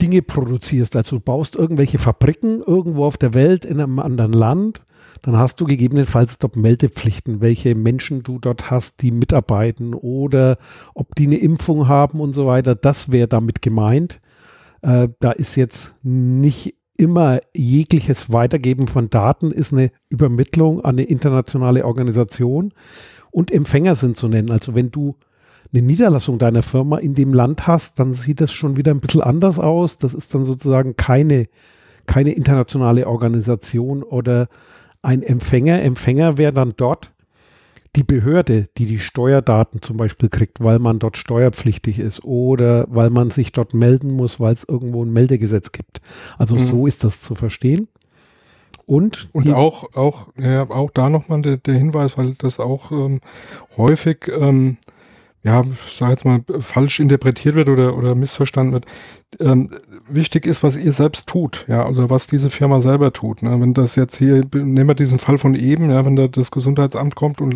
[0.01, 4.86] Dinge produzierst, also du baust irgendwelche Fabriken irgendwo auf der Welt in einem anderen Land,
[5.21, 10.58] dann hast du gegebenenfalls dort Meldepflichten, welche Menschen du dort hast, die mitarbeiten oder
[10.93, 12.75] ob die eine Impfung haben und so weiter.
[12.75, 14.19] Das wäre damit gemeint.
[14.82, 21.03] Äh, da ist jetzt nicht immer jegliches Weitergeben von Daten, ist eine Übermittlung an eine
[21.03, 22.73] internationale Organisation
[23.32, 24.51] und Empfänger sind zu nennen.
[24.51, 25.15] Also wenn du
[25.73, 29.21] eine Niederlassung deiner Firma in dem Land hast, dann sieht das schon wieder ein bisschen
[29.21, 29.97] anders aus.
[29.97, 31.47] Das ist dann sozusagen keine,
[32.05, 34.47] keine internationale Organisation oder
[35.01, 35.81] ein Empfänger.
[35.81, 37.12] Empfänger wäre dann dort
[37.95, 43.09] die Behörde, die die Steuerdaten zum Beispiel kriegt, weil man dort steuerpflichtig ist oder weil
[43.09, 46.01] man sich dort melden muss, weil es irgendwo ein Meldegesetz gibt.
[46.38, 46.65] Also mhm.
[46.65, 47.88] so ist das zu verstehen.
[48.86, 53.21] Und, und auch, auch, ja, auch da nochmal der, der Hinweis, weil das auch ähm,
[53.77, 54.77] häufig ähm,
[55.43, 58.86] ja, sage jetzt mal, falsch interpretiert wird oder, oder missverstanden wird.
[59.39, 59.71] Ähm,
[60.08, 63.43] wichtig ist, was ihr selbst tut, ja, oder was diese Firma selber tut.
[63.43, 63.60] Ne?
[63.60, 67.15] Wenn das jetzt hier, nehmen wir diesen Fall von eben, ja, wenn da das Gesundheitsamt
[67.15, 67.56] kommt und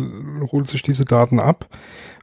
[0.52, 1.66] holt sich diese Daten ab,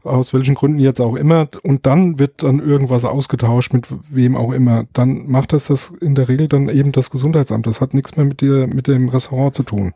[0.05, 4.51] aus welchen Gründen jetzt auch immer, und dann wird dann irgendwas ausgetauscht mit wem auch
[4.51, 7.67] immer, dann macht das das in der Regel dann eben das Gesundheitsamt.
[7.67, 9.93] Das hat nichts mehr mit dir, mit dem Restaurant zu tun.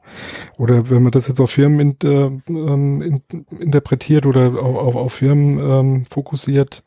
[0.58, 3.22] Oder wenn man das jetzt auf Firmen in, äh, in,
[3.60, 6.84] interpretiert oder auf, auf, auf Firmen ähm, fokussiert,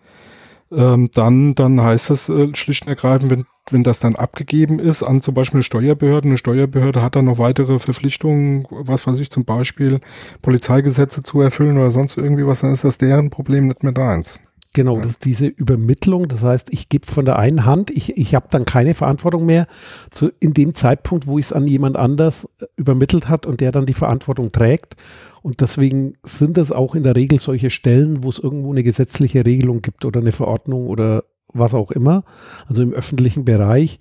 [0.71, 5.03] ähm, dann, dann heißt das äh, schlicht und ergreifend, wenn, wenn das dann abgegeben ist
[5.03, 9.31] an zum Beispiel eine Steuerbehörde, eine Steuerbehörde hat dann noch weitere Verpflichtungen, was weiß ich,
[9.31, 10.01] zum Beispiel
[10.42, 14.40] Polizeigesetze zu erfüllen oder sonst irgendwie was, dann ist das deren Problem nicht mehr deins.
[14.75, 16.29] Genau, das ist diese Übermittlung.
[16.29, 19.66] Das heißt, ich gebe von der einen Hand, ich, ich habe dann keine Verantwortung mehr
[20.11, 23.70] zu, in dem Zeitpunkt, wo ich es an jemand anders äh, übermittelt hat und der
[23.70, 24.96] dann die Verantwortung trägt.
[25.42, 29.44] Und deswegen sind es auch in der Regel solche Stellen, wo es irgendwo eine gesetzliche
[29.44, 32.25] Regelung gibt oder eine Verordnung oder was auch immer.
[32.69, 33.99] Also im öffentlichen Bereich.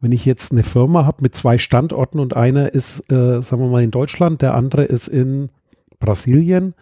[0.00, 3.68] Wenn ich jetzt eine Firma habe mit zwei Standorten und einer ist, äh, sagen wir
[3.68, 5.50] mal, in Deutschland, der andere ist in
[6.00, 6.74] Brasilien,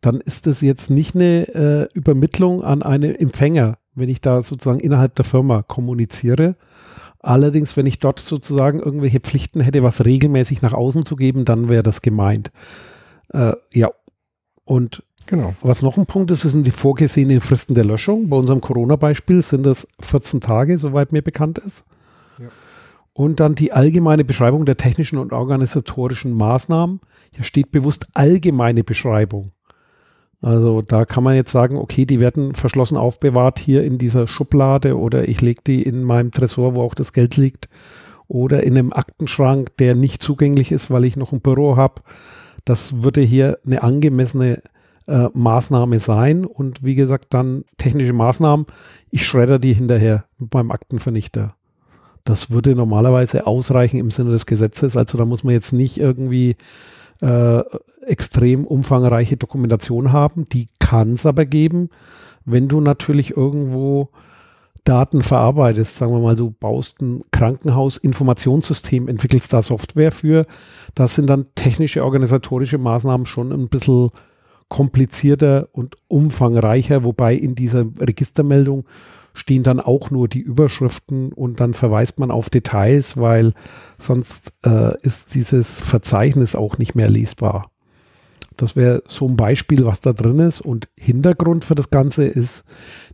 [0.00, 4.78] dann ist es jetzt nicht eine äh, Übermittlung an einen Empfänger, wenn ich da sozusagen
[4.78, 6.56] innerhalb der Firma kommuniziere.
[7.18, 11.68] Allerdings, wenn ich dort sozusagen irgendwelche Pflichten hätte, was regelmäßig nach außen zu geben, dann
[11.68, 12.52] wäre das gemeint.
[13.32, 13.90] Äh, ja.
[14.64, 15.54] Und genau.
[15.62, 18.28] was noch ein Punkt ist, sind die vorgesehenen Fristen der Löschung.
[18.28, 21.84] Bei unserem Corona-Beispiel sind das 14 Tage, soweit mir bekannt ist.
[22.38, 22.46] Ja.
[23.12, 27.00] Und dann die allgemeine Beschreibung der technischen und organisatorischen Maßnahmen.
[27.32, 29.50] Hier steht bewusst allgemeine Beschreibung.
[30.42, 34.98] Also da kann man jetzt sagen, okay, die werden verschlossen aufbewahrt hier in dieser Schublade
[34.98, 37.68] oder ich lege die in meinem Tresor, wo auch das Geld liegt
[38.28, 42.02] oder in einem Aktenschrank, der nicht zugänglich ist, weil ich noch ein Büro habe.
[42.64, 44.62] Das würde hier eine angemessene
[45.06, 46.44] äh, Maßnahme sein.
[46.44, 48.66] Und wie gesagt, dann technische Maßnahmen.
[49.10, 51.54] Ich schredder die hinterher mit meinem Aktenvernichter.
[52.24, 54.96] Das würde normalerweise ausreichen im Sinne des Gesetzes.
[54.96, 56.56] Also da muss man jetzt nicht irgendwie
[57.20, 57.62] äh,
[58.04, 60.48] extrem umfangreiche Dokumentation haben.
[60.48, 61.90] Die kann es aber geben,
[62.44, 64.10] wenn du natürlich irgendwo
[64.84, 65.96] Daten verarbeitest.
[65.96, 70.46] Sagen wir mal, du baust ein Krankenhausinformationssystem, entwickelst da Software für.
[70.94, 74.10] Das sind dann technische, organisatorische Maßnahmen schon ein bisschen
[74.68, 78.84] komplizierter und umfangreicher, wobei in dieser Registermeldung
[79.34, 83.52] stehen dann auch nur die Überschriften und dann verweist man auf Details, weil
[83.98, 87.70] sonst äh, ist dieses Verzeichnis auch nicht mehr lesbar.
[88.56, 90.62] Das wäre so ein Beispiel, was da drin ist.
[90.62, 92.64] Und Hintergrund für das Ganze ist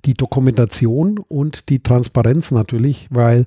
[0.04, 3.46] die Dokumentation und die Transparenz natürlich, weil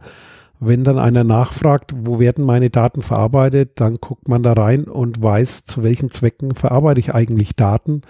[0.68, 5.22] wenn dann einer nachfragt, wo werden meine Daten verarbeitet, dann guckt man da rein und
[5.22, 8.02] weiß, zu welchen Zwecken verarbeite ich eigentlich Daten.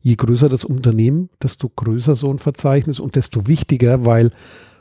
[0.00, 4.30] Je größer das Unternehmen, desto größer so ein Verzeichnis und desto wichtiger, weil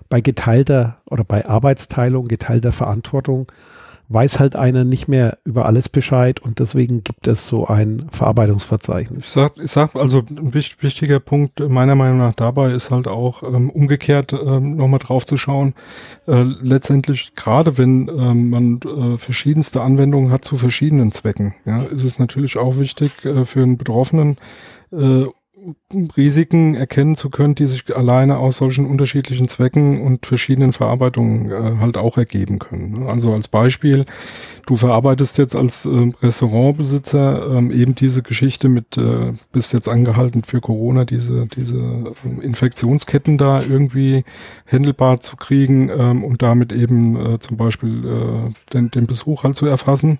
[0.10, 3.52] bei geteilter oder bei Arbeitsteilung, geteilter Verantwortung
[4.14, 9.26] weiß halt einer nicht mehr über alles Bescheid und deswegen gibt es so ein Verarbeitungsverzeichnis.
[9.26, 13.44] Ich sag, ich sag also ein wichtiger Punkt meiner Meinung nach dabei ist halt auch
[13.44, 15.74] ähm, umgekehrt ähm, nochmal drauf zu schauen.
[16.28, 22.04] Äh, letztendlich gerade wenn ähm, man äh, verschiedenste Anwendungen hat zu verschiedenen Zwecken, ja, ist
[22.04, 24.38] es natürlich auch wichtig äh, für einen Betroffenen
[24.92, 25.26] äh,
[26.18, 31.80] Risiken erkennen zu können, die sich alleine aus solchen unterschiedlichen Zwecken und verschiedenen Verarbeitungen äh,
[31.80, 32.94] halt auch ergeben können.
[32.94, 33.10] Ne?
[33.10, 34.06] Also als Beispiel,
[34.66, 40.44] du verarbeitest jetzt als äh, Restaurantbesitzer ähm, eben diese Geschichte mit, äh, bist jetzt angehalten
[40.44, 44.24] für Corona, diese, diese äh, Infektionsketten da irgendwie
[44.66, 49.56] händelbar zu kriegen ähm, und damit eben äh, zum Beispiel äh, den, den Besuch halt
[49.56, 50.18] zu erfassen.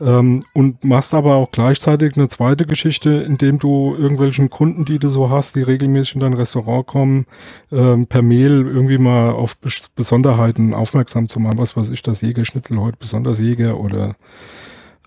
[0.00, 5.08] Ähm, und machst aber auch gleichzeitig eine zweite Geschichte, indem du irgendwelchen Kunden, die du
[5.08, 7.26] so hast, die regelmäßig in dein Restaurant kommen,
[7.72, 11.58] ähm, per Mail irgendwie mal auf Bes Besonderheiten aufmerksam zu machen.
[11.58, 14.14] Was weiß ich, das Jägerschnitzel heute besonders Jäger oder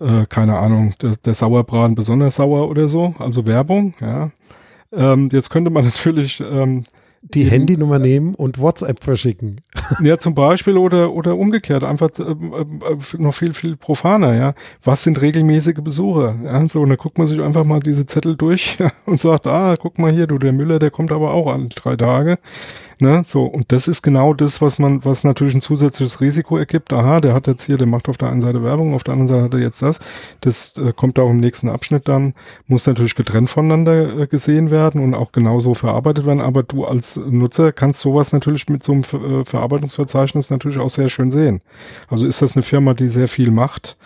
[0.00, 3.14] äh, keine Ahnung, der, der Sauerbraten besonders sauer oder so.
[3.18, 4.30] Also Werbung, ja.
[4.92, 6.84] Ähm, jetzt könnte man natürlich ähm,
[7.22, 9.60] die Handynummer nehmen und WhatsApp verschicken.
[10.02, 14.54] Ja, zum Beispiel oder, oder umgekehrt, einfach äh, äh, noch viel, viel profaner, ja.
[14.82, 16.36] Was sind regelmäßige Besucher?
[16.44, 19.46] Ja, so, und dann guckt man sich einfach mal diese Zettel durch ja, und sagt,
[19.46, 22.38] ah, guck mal hier, du, der Müller, der kommt aber auch alle drei Tage.
[23.02, 26.92] Ne, so, und das ist genau das, was man, was natürlich ein zusätzliches Risiko ergibt.
[26.92, 29.26] Aha, der hat jetzt hier, der macht auf der einen Seite Werbung, auf der anderen
[29.26, 29.98] Seite hat er jetzt das.
[30.40, 32.32] Das äh, kommt auch im nächsten Abschnitt dann,
[32.68, 36.40] muss natürlich getrennt voneinander äh, gesehen werden und auch genauso verarbeitet werden.
[36.40, 40.88] Aber du als Nutzer kannst sowas natürlich mit so einem Ver äh, Verarbeitungsverzeichnis natürlich auch
[40.88, 41.60] sehr schön sehen.
[42.08, 43.96] Also ist das eine Firma, die sehr viel macht,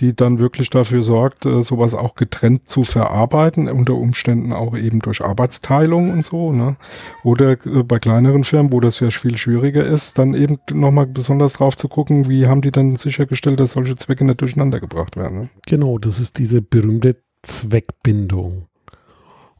[0.00, 5.00] die dann wirklich dafür sorgt, äh, sowas auch getrennt zu verarbeiten, unter Umständen auch eben
[5.00, 6.76] durch Arbeitsteilung und so, ne?
[7.22, 11.54] Oder äh, bei kleineren Firmen, wo das ja viel schwieriger ist, dann eben nochmal besonders
[11.54, 15.38] drauf zu gucken, wie haben die dann sichergestellt, dass solche Zwecke nicht durcheinander gebracht werden.
[15.38, 15.48] Ne?
[15.66, 18.66] Genau, das ist diese berühmte Zweckbindung.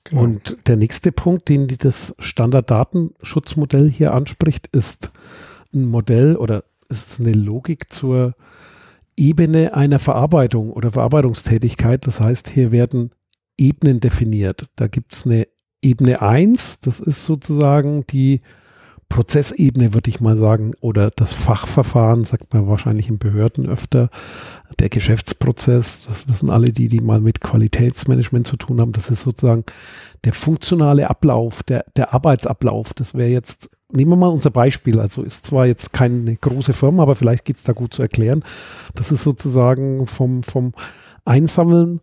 [0.05, 0.23] Genau.
[0.23, 5.11] Und der nächste Punkt, den das Standarddatenschutzmodell hier anspricht, ist
[5.73, 8.35] ein Modell oder ist eine Logik zur
[9.17, 12.07] Ebene einer Verarbeitung oder Verarbeitungstätigkeit.
[12.07, 13.11] Das heißt, hier werden
[13.57, 14.67] Ebenen definiert.
[14.77, 15.47] Da gibt es eine
[15.83, 18.41] Ebene 1, das ist sozusagen die
[19.11, 24.09] Prozessebene, würde ich mal sagen, oder das Fachverfahren, sagt man wahrscheinlich in Behörden öfter,
[24.81, 29.23] der Geschäftsprozess, das wissen alle die, die mal mit Qualitätsmanagement zu tun haben, das ist
[29.23, 29.65] sozusagen
[30.25, 32.95] der funktionale Ablauf, der, der Arbeitsablauf.
[32.95, 37.03] Das wäre jetzt, nehmen wir mal unser Beispiel, also ist zwar jetzt keine große Firma,
[37.03, 38.45] aber vielleicht geht es da gut zu erklären.
[38.95, 40.73] Das ist sozusagen vom, vom
[41.25, 42.01] Einsammeln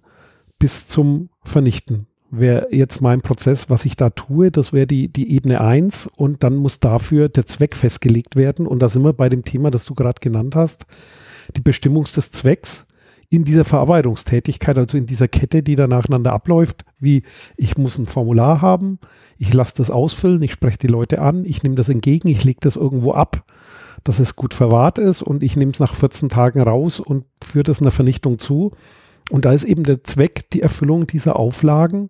[0.60, 5.32] bis zum Vernichten wäre jetzt mein Prozess, was ich da tue, das wäre die, die
[5.34, 8.66] Ebene 1 und dann muss dafür der Zweck festgelegt werden.
[8.66, 10.86] Und da sind wir bei dem Thema, das du gerade genannt hast,
[11.56, 12.88] die Bestimmung des Zwecks
[13.32, 17.24] in dieser Verarbeitungstätigkeit, also in dieser Kette, die da nacheinander abläuft, wie
[17.56, 19.00] ich muss ein Formular haben,
[19.38, 22.60] ich lasse das ausfüllen, ich spreche die Leute an, ich nehme das entgegen, ich lege
[22.62, 23.46] das irgendwo ab,
[24.04, 27.64] dass es gut verwahrt ist und ich nehme es nach 14 Tagen raus und führe
[27.64, 28.72] das einer Vernichtung zu.
[29.30, 32.10] Und da ist eben der Zweck die Erfüllung dieser Auflagen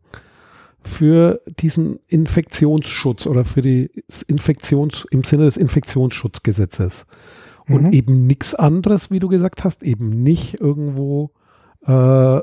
[0.83, 3.91] für diesen Infektionsschutz oder für die
[4.25, 7.05] Infektions, im Sinne des Infektionsschutzgesetzes.
[7.73, 7.93] Und mhm.
[7.93, 11.31] eben nichts anderes, wie du gesagt hast, eben nicht irgendwo
[11.85, 12.39] äh,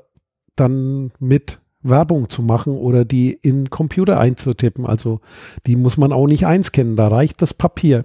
[0.56, 4.86] dann mit Werbung zu machen oder die in Computer einzutippen.
[4.86, 5.20] Also
[5.66, 8.04] die muss man auch nicht einscannen, da reicht das Papier.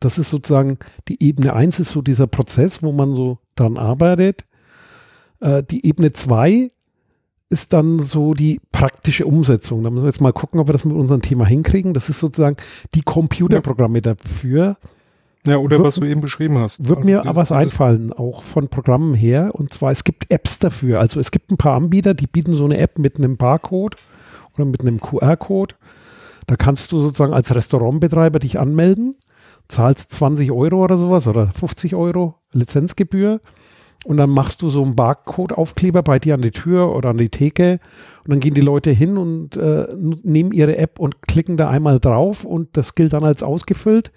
[0.00, 0.78] Das ist sozusagen
[1.08, 4.46] die Ebene 1 ist so dieser Prozess, wo man so dran arbeitet.
[5.40, 6.70] Äh, die Ebene 2
[7.50, 9.82] ist dann so die praktische Umsetzung.
[9.82, 11.92] Da müssen wir jetzt mal gucken, ob wir das mit unserem Thema hinkriegen.
[11.92, 12.56] Das ist sozusagen
[12.94, 14.78] die Computerprogramme dafür.
[15.46, 16.88] Ja, oder wird, was du eben beschrieben hast.
[16.88, 19.50] Wird also mir aber was einfallen, auch von Programmen her.
[19.54, 21.00] Und zwar, es gibt Apps dafür.
[21.00, 23.96] Also es gibt ein paar Anbieter, die bieten so eine App mit einem Barcode
[24.54, 25.74] oder mit einem QR-Code.
[26.46, 29.12] Da kannst du sozusagen als Restaurantbetreiber dich anmelden,
[29.68, 33.40] zahlst 20 Euro oder sowas oder 50 Euro Lizenzgebühr
[34.04, 37.28] und dann machst du so einen Barcode-Aufkleber bei dir an die Tür oder an die
[37.28, 37.78] Theke
[38.24, 42.00] und dann gehen die Leute hin und äh, nehmen ihre App und klicken da einmal
[42.00, 44.12] drauf und das gilt dann als ausgefüllt.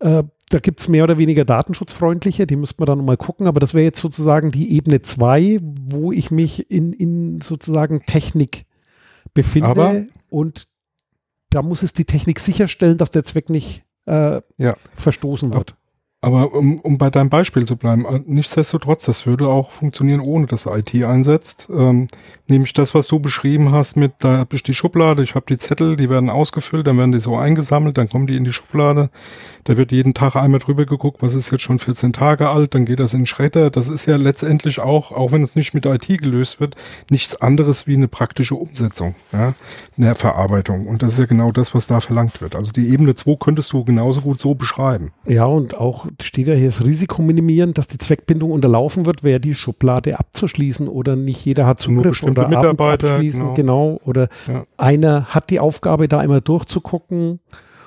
[0.00, 3.60] Äh, da gibt es mehr oder weniger datenschutzfreundliche, die müsste man dann mal gucken, aber
[3.60, 8.66] das wäre jetzt sozusagen die Ebene 2, wo ich mich in, in sozusagen Technik
[9.32, 10.66] befinde aber und
[11.50, 14.76] da muss es die Technik sicherstellen, dass der Zweck nicht äh, ja.
[14.96, 15.76] verstoßen wird.
[16.22, 20.46] Aber um, um bei deinem Beispiel zu bleiben, äh, nichtsdestotrotz, das würde auch funktionieren, ohne
[20.46, 21.68] dass IT einsetzt.
[21.74, 22.08] Ähm,
[22.46, 25.56] nämlich das, was du beschrieben hast mit, da habe ich die Schublade, ich habe die
[25.56, 29.08] Zettel, die werden ausgefüllt, dann werden die so eingesammelt, dann kommen die in die Schublade.
[29.64, 32.84] Da wird jeden Tag einmal drüber geguckt, was ist jetzt schon 14 Tage alt, dann
[32.84, 33.70] geht das in Schredder.
[33.70, 36.76] Das ist ja letztendlich auch, auch wenn es nicht mit IT gelöst wird,
[37.08, 39.54] nichts anderes wie eine praktische Umsetzung, ja,
[39.96, 40.86] eine Verarbeitung.
[40.86, 42.56] Und das ist ja genau das, was da verlangt wird.
[42.56, 45.12] Also die Ebene 2 könntest du genauso gut so beschreiben.
[45.26, 49.40] Ja, und auch steht ja hier das Risiko minimieren, dass die Zweckbindung unterlaufen wird, wäre
[49.40, 53.94] die Schublade abzuschließen oder nicht jeder hat Zugriff oder Mitarbeiter abschließen, genau.
[53.94, 54.00] genau.
[54.04, 54.64] Oder ja.
[54.76, 57.40] einer hat die Aufgabe, da immer durchzugucken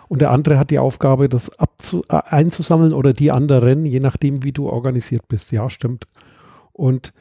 [0.08, 4.44] und der andere hat die Aufgabe, das abzu äh, einzusammeln oder die anderen, je nachdem,
[4.44, 5.52] wie du organisiert bist.
[5.52, 6.08] Ja, stimmt.
[6.72, 7.14] Und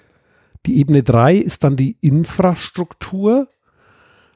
[0.67, 3.49] die Ebene 3 ist dann die Infrastruktur.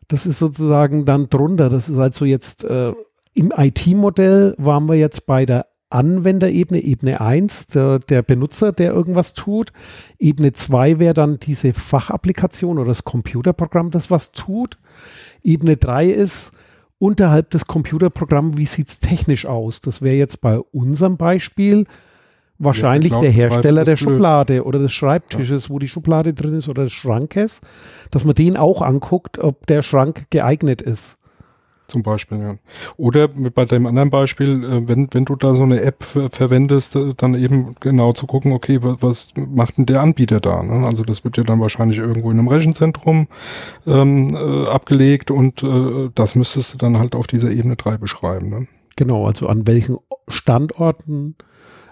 [0.09, 1.69] Das ist sozusagen dann drunter.
[1.69, 2.93] Das ist also jetzt äh,
[3.35, 9.35] im IT-Modell waren wir jetzt bei der Anwenderebene, Ebene 1, der, der, Benutzer, der irgendwas
[9.35, 9.73] tut.
[10.19, 14.79] Ebene 2 wäre dann diese Fachapplikation oder das Computerprogramm, das was tut.
[15.43, 16.53] Ebene 3 ist
[16.99, 19.81] unterhalb des Computerprogramms, wie sieht es technisch aus?
[19.81, 21.87] Das wäre jetzt bei unserem Beispiel
[22.59, 25.71] wahrscheinlich ja, der Hersteller der Schublade oder des Schreibtisches, ja.
[25.71, 27.61] wo die Schublade drin ist oder des Schrankes,
[28.11, 31.19] dass man den auch anguckt, ob der Schrank geeignet ist.
[31.87, 32.57] Zum Beispiel, ja.
[32.97, 37.15] Oder bei dem anderen Beispiel, äh, wenn, wenn du da so eine App verwendest, äh,
[37.17, 40.63] dann eben genau zu gucken, okay, was, macht denn der Anbieter da?
[40.63, 40.87] Ne?
[40.87, 43.29] Also das wird ja dann wahrscheinlich irgendwo in einem Rechenzentrum
[43.87, 48.49] ähm, äh, abgelegt und äh, das müsstest du dann halt auf dieser Ebene 3 beschreiben.
[48.51, 48.67] Ne?
[48.97, 51.37] Genau, also an welchen Standorten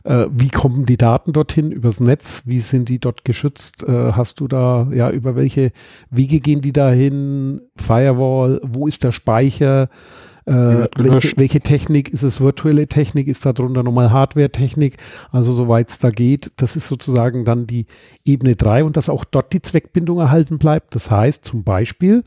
[0.05, 2.43] äh, wie kommen die Daten dorthin übers Netz?
[2.45, 3.83] Wie sind die dort geschützt?
[3.83, 5.73] Äh, hast du da, ja, über welche
[6.11, 7.63] Wege gehen die dahin?
[7.77, 9.89] Firewall, wo ist der Speicher?
[10.47, 12.43] Äh, welche, welche, Technik ist es?
[12.43, 13.29] Virtuelle Technik?
[13.29, 14.99] Ist da drunter nochmal Hardware-Technik?
[15.33, 17.87] Also soweit es da geht, das ist sozusagen dann die
[18.27, 20.95] Ebene 3 und dass auch dort die Zweckbindung erhalten bleibt.
[20.95, 22.23] Das heißt zum Beispiel,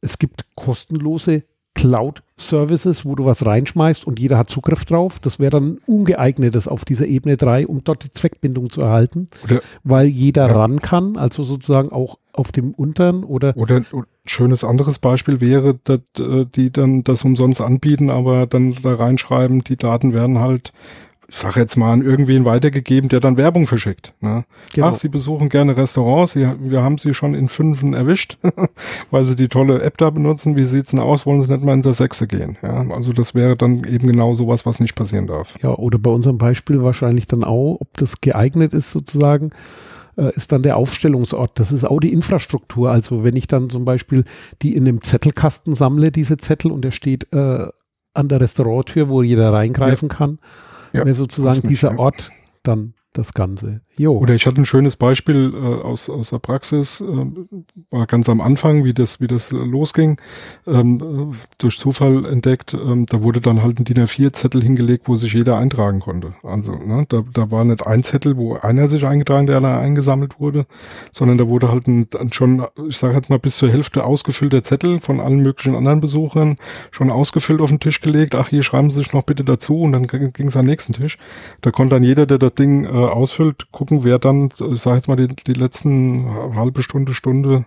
[0.00, 1.42] es gibt kostenlose
[1.74, 5.18] Cloud-Services, wo du was reinschmeißt und jeder hat Zugriff drauf.
[5.18, 9.60] Das wäre dann ungeeignetes auf dieser Ebene 3, um dort die Zweckbindung zu erhalten, oder,
[9.82, 10.54] weil jeder ja.
[10.54, 13.56] ran kann, also sozusagen auch auf dem unteren oder.
[13.56, 13.86] Oder ein
[14.26, 19.60] schönes anderes Beispiel wäre, dass äh, die dann das umsonst anbieten, aber dann da reinschreiben,
[19.60, 20.72] die Daten werden halt
[21.32, 24.12] ich sage jetzt mal, an irgendwen weitergegeben, der dann Werbung verschickt.
[24.20, 24.44] Ne?
[24.74, 24.88] Genau.
[24.88, 28.36] Ach, Sie besuchen gerne Restaurants, Sie, wir haben Sie schon in Fünfen erwischt,
[29.10, 30.56] weil Sie die tolle App da benutzen.
[30.56, 31.24] Wie sieht's denn aus?
[31.24, 32.58] Wollen Sie nicht mal in der Sechse gehen?
[32.60, 35.56] Ja, also das wäre dann eben genau sowas, was nicht passieren darf.
[35.62, 39.52] Ja, oder bei unserem Beispiel wahrscheinlich dann auch, ob das geeignet ist sozusagen,
[40.18, 41.58] äh, ist dann der Aufstellungsort.
[41.58, 42.90] Das ist auch die Infrastruktur.
[42.90, 44.24] Also wenn ich dann zum Beispiel
[44.60, 47.68] die in einem Zettelkasten sammle, diese Zettel, und der steht äh,
[48.12, 50.14] an der Restauranttür, wo jeder reingreifen ja.
[50.14, 50.38] kann,
[50.92, 52.30] ja, wäre sozusagen dieser Ort
[52.62, 53.80] dann das Ganze.
[53.96, 54.16] Jo.
[54.16, 57.26] Oder ich hatte ein schönes Beispiel äh, aus, aus der Praxis, äh,
[57.90, 60.18] war ganz am Anfang, wie das, wie das losging,
[60.66, 65.34] ähm, durch Zufall entdeckt, ähm, da wurde dann halt ein DIN A4-Zettel hingelegt, wo sich
[65.34, 66.34] jeder eintragen konnte.
[66.42, 70.40] Also ne, da, da war nicht ein Zettel, wo einer sich eingetragen, der allein eingesammelt
[70.40, 70.66] wurde,
[71.12, 75.00] sondern da wurde halt ein schon, ich sage jetzt mal, bis zur Hälfte ausgefüllter Zettel
[75.00, 76.56] von allen möglichen anderen Besuchern
[76.90, 78.34] schon ausgefüllt auf den Tisch gelegt.
[78.34, 81.18] Ach, hier schreiben Sie sich noch bitte dazu und dann ging es am nächsten Tisch.
[81.60, 85.08] Da konnte dann jeder, der das Ding äh, ausfüllt, gucken, wer dann, ich sage jetzt
[85.08, 87.64] mal, die, die letzten halbe Stunde, Stunde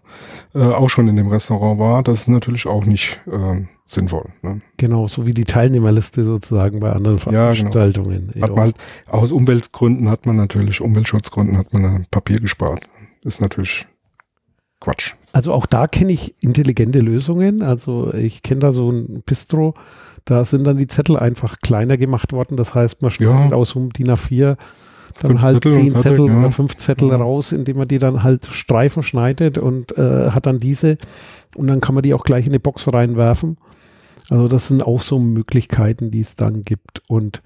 [0.53, 2.03] äh, auch schon in dem Restaurant war.
[2.03, 4.29] Das ist natürlich auch nicht äh, sinnvoll.
[4.41, 4.59] Ne?
[4.77, 8.27] Genau, so wie die Teilnehmerliste sozusagen bei anderen Veranstaltungen.
[8.27, 8.43] Ja, genau.
[8.43, 8.75] Hat man halt,
[9.07, 12.87] aus Umweltgründen hat man natürlich, Umweltschutzgründen hat man Papier gespart.
[13.23, 13.87] Ist natürlich
[14.79, 15.15] Quatsch.
[15.33, 17.61] Also auch da kenne ich intelligente Lösungen.
[17.61, 19.73] Also ich kenne da so ein Bistro,
[20.25, 22.57] da sind dann die Zettel einfach kleiner gemacht worden.
[22.57, 23.57] Das heißt, man schneidet ja.
[23.57, 24.57] aus um DIN A4
[25.19, 26.39] dann fünf halt Zettel zehn Zettel ja.
[26.39, 27.15] oder fünf Zettel ja.
[27.15, 30.97] raus, indem man die dann halt Streifen schneidet und äh, hat dann diese
[31.55, 33.57] und dann kann man die auch gleich in eine Box reinwerfen.
[34.29, 37.41] Also das sind auch so Möglichkeiten, die es dann gibt und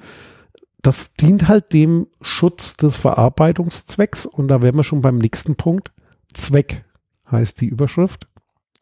[0.81, 5.91] das dient halt dem Schutz des Verarbeitungszwecks und da wären wir schon beim nächsten Punkt.
[6.33, 6.85] Zweck
[7.29, 8.27] heißt die Überschrift.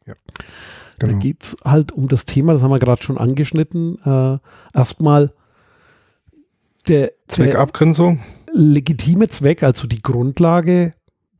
[0.05, 0.13] Ja.
[0.99, 1.13] Genau.
[1.13, 3.97] Da geht es halt um das Thema, das haben wir gerade schon angeschnitten.
[4.03, 4.37] Äh,
[4.73, 5.31] erstmal
[6.87, 8.19] der Zweckabgrenzung
[8.57, 10.93] legitime Zweck, also die Grundlage,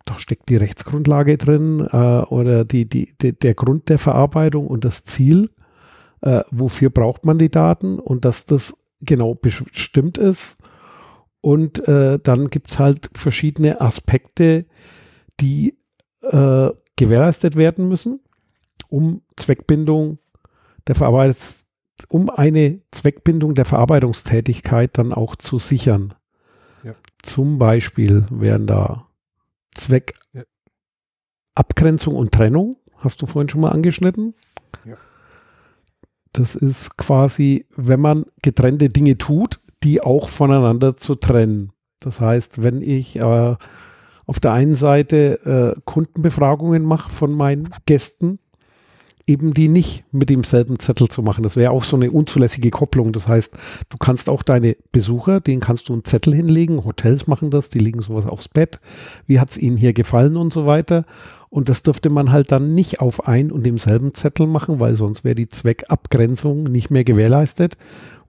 [0.06, 4.86] da steckt die Rechtsgrundlage drin äh, oder die, die, die, der Grund der Verarbeitung und
[4.86, 5.50] das Ziel,
[6.22, 10.58] äh, wofür braucht man die Daten und dass das genau bestimmt ist.
[11.42, 14.66] Und äh, dann gibt es halt verschiedene Aspekte,
[15.40, 15.78] die
[16.22, 18.22] äh, gewährleistet werden müssen,
[18.90, 20.20] um Zweckbindung
[20.88, 21.66] der Verarbeitungs
[22.10, 26.14] um eine Zweckbindung der Verarbeitungstätigkeit dann auch zu sichern.
[26.88, 26.94] Ja.
[27.22, 29.08] Zum Beispiel wären da
[29.76, 32.20] Zweckabgrenzung ja.
[32.20, 34.36] und Trennung, hast du vorhin schon mal angeschnitten.
[34.86, 34.96] Ja.
[36.32, 41.74] Das ist quasi, wenn man getrennte Dinge tut, die auch voneinander zu trennen.
[42.00, 43.56] Das heißt, wenn ich äh,
[44.26, 48.38] auf der einen Seite äh, Kundenbefragungen mache von meinen Gästen,
[49.28, 51.44] eben die nicht mit demselben Zettel zu machen.
[51.44, 53.12] Das wäre auch so eine unzulässige Kopplung.
[53.12, 53.54] Das heißt,
[53.90, 56.86] du kannst auch deine Besucher, denen kannst du einen Zettel hinlegen.
[56.86, 58.80] Hotels machen das, die legen sowas aufs Bett.
[59.28, 61.06] Wie hat es ihnen hier gefallen und so weiter.
[61.50, 65.24] Und das dürfte man halt dann nicht auf ein und demselben Zettel machen, weil sonst
[65.24, 67.78] wäre die Zweckabgrenzung nicht mehr gewährleistet,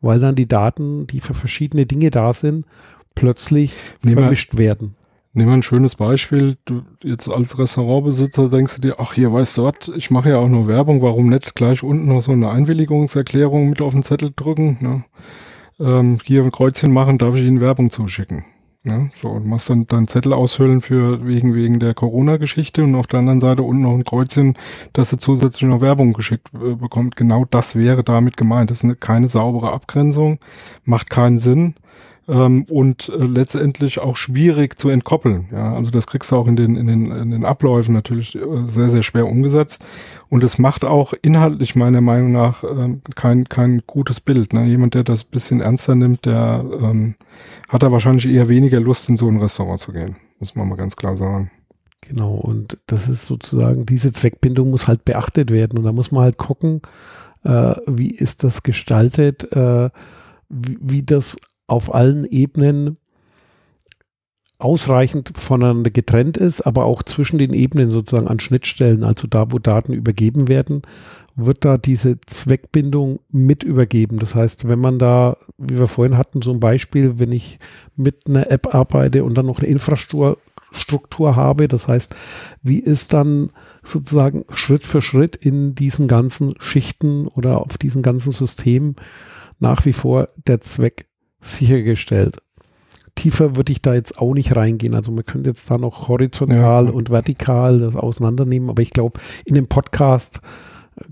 [0.00, 2.64] weil dann die Daten, die für verschiedene Dinge da sind,
[3.14, 4.94] plötzlich Nehmen vermischt werden.
[5.34, 6.56] Nehmen wir ein schönes Beispiel.
[6.64, 10.38] Du jetzt als Restaurantbesitzer denkst du dir, ach hier, weißt du was, ich mache ja
[10.38, 14.30] auch nur Werbung, warum nicht gleich unten noch so eine Einwilligungserklärung mit auf den Zettel
[14.34, 14.78] drücken?
[14.80, 15.04] Ne?
[15.78, 18.44] Ähm, hier ein Kreuzchen machen, darf ich Ihnen Werbung zuschicken.
[18.84, 19.10] Ne?
[19.12, 23.20] So, und machst dann deinen Zettel aushüllen für wegen, wegen der Corona-Geschichte und auf der
[23.20, 24.56] anderen Seite unten noch ein Kreuzchen,
[24.94, 27.16] dass er zusätzlich noch Werbung geschickt äh, bekommt.
[27.16, 28.70] Genau das wäre damit gemeint.
[28.70, 30.38] Das ist eine, keine saubere Abgrenzung,
[30.84, 31.74] macht keinen Sinn
[32.28, 35.48] ähm, und äh, letztendlich auch schwierig zu entkoppeln.
[35.50, 38.40] Ja, also das kriegst du auch in den, in den, in den Abläufen natürlich äh,
[38.66, 39.84] sehr, sehr schwer umgesetzt.
[40.28, 44.52] Und es macht auch inhaltlich meiner Meinung nach äh, kein, kein gutes Bild.
[44.52, 44.66] Ne?
[44.66, 47.14] Jemand, der das bisschen ernster nimmt, der ähm,
[47.70, 50.16] hat da wahrscheinlich eher weniger Lust, in so ein Restaurant zu gehen.
[50.38, 51.50] Muss man mal ganz klar sagen.
[52.02, 55.78] Genau, und das ist sozusagen, diese Zweckbindung muss halt beachtet werden.
[55.78, 56.82] Und da muss man halt gucken,
[57.44, 59.90] äh, wie ist das gestaltet, äh,
[60.48, 61.38] wie, wie das
[61.68, 62.98] auf allen Ebenen
[64.58, 69.60] ausreichend voneinander getrennt ist, aber auch zwischen den Ebenen sozusagen an Schnittstellen, also da, wo
[69.60, 70.82] Daten übergeben werden,
[71.36, 74.18] wird da diese Zweckbindung mit übergeben.
[74.18, 77.60] Das heißt, wenn man da, wie wir vorhin hatten, so ein Beispiel, wenn ich
[77.94, 81.68] mit einer App arbeite und dann noch eine Infrastruktur habe.
[81.68, 82.16] Das heißt,
[82.62, 83.50] wie ist dann
[83.84, 88.96] sozusagen Schritt für Schritt in diesen ganzen Schichten oder auf diesen ganzen Systemen
[89.60, 91.07] nach wie vor der Zweck
[91.56, 92.38] sichergestellt.
[93.14, 94.94] Tiefer würde ich da jetzt auch nicht reingehen.
[94.94, 96.92] Also man könnte jetzt da noch horizontal ja.
[96.92, 100.40] und vertikal das auseinandernehmen, aber ich glaube, in dem Podcast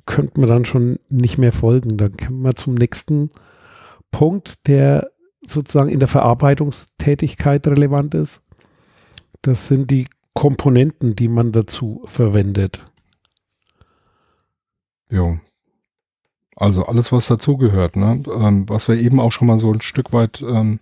[0.05, 1.97] könnte man dann schon nicht mehr folgen.
[1.97, 3.31] Dann kommen wir zum nächsten
[4.11, 5.11] Punkt, der
[5.45, 8.43] sozusagen in der Verarbeitungstätigkeit relevant ist.
[9.43, 12.87] Das sind die Komponenten, die man dazu verwendet.
[15.11, 15.39] Ja.
[16.57, 18.23] Also alles, was dazugehört, ne?
[18.35, 20.79] Ähm, was wir eben auch schon mal so ein Stück weit ähm,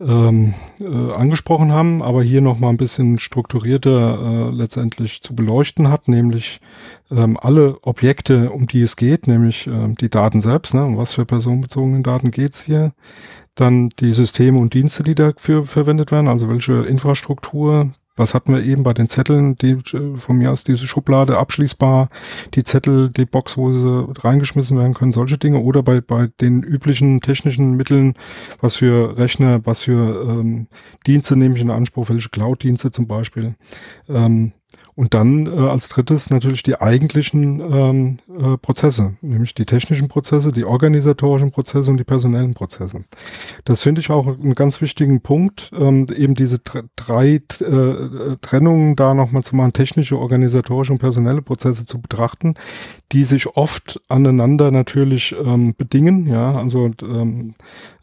[0.00, 5.88] ähm, äh, angesprochen haben, aber hier noch mal ein bisschen strukturierter äh, letztendlich zu beleuchten
[5.88, 6.60] hat, nämlich
[7.10, 11.14] ähm, alle Objekte, um die es geht, nämlich äh, die Daten selbst, ne, um was
[11.14, 12.92] für personenbezogenen Daten geht's hier,
[13.54, 18.62] dann die Systeme und Dienste, die dafür verwendet werden, also welche Infrastruktur, was hatten wir
[18.62, 22.08] eben bei den Zetteln, die äh, von mir aus diese Schublade abschließbar,
[22.54, 26.62] die Zettel, die Box, wo sie reingeschmissen werden können, solche Dinge oder bei, bei den
[26.62, 28.14] üblichen technischen Mitteln,
[28.60, 30.68] was für Rechner, was für ähm,
[31.06, 33.54] Dienste nehme ich in Anspruch, welche Cloud-Dienste zum Beispiel.
[34.08, 34.52] Ähm,
[34.96, 40.52] und dann äh, als drittes natürlich die eigentlichen ähm, äh, Prozesse, nämlich die technischen Prozesse,
[40.52, 43.04] die organisatorischen Prozesse und die personellen Prozesse.
[43.64, 46.60] Das finde ich auch einen ganz wichtigen Punkt, ähm, eben diese
[46.96, 52.54] drei äh, Trennungen da nochmal zu machen, technische, organisatorische und personelle Prozesse zu betrachten,
[53.12, 57.54] die sich oft aneinander natürlich ähm, bedingen, ja, also ähm,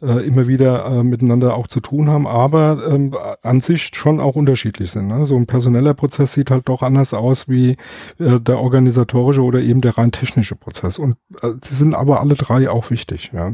[0.02, 4.36] äh, immer wieder äh, miteinander auch zu tun haben, aber ähm, an sich schon auch
[4.36, 5.08] unterschiedlich sind.
[5.08, 5.26] Ne?
[5.26, 7.78] So ein personeller Prozess sieht halt doch anders aus wie
[8.20, 11.00] äh, der organisatorische oder eben der rein technische Prozess.
[11.00, 13.54] Und äh, sie sind aber alle drei auch wichtig, ja.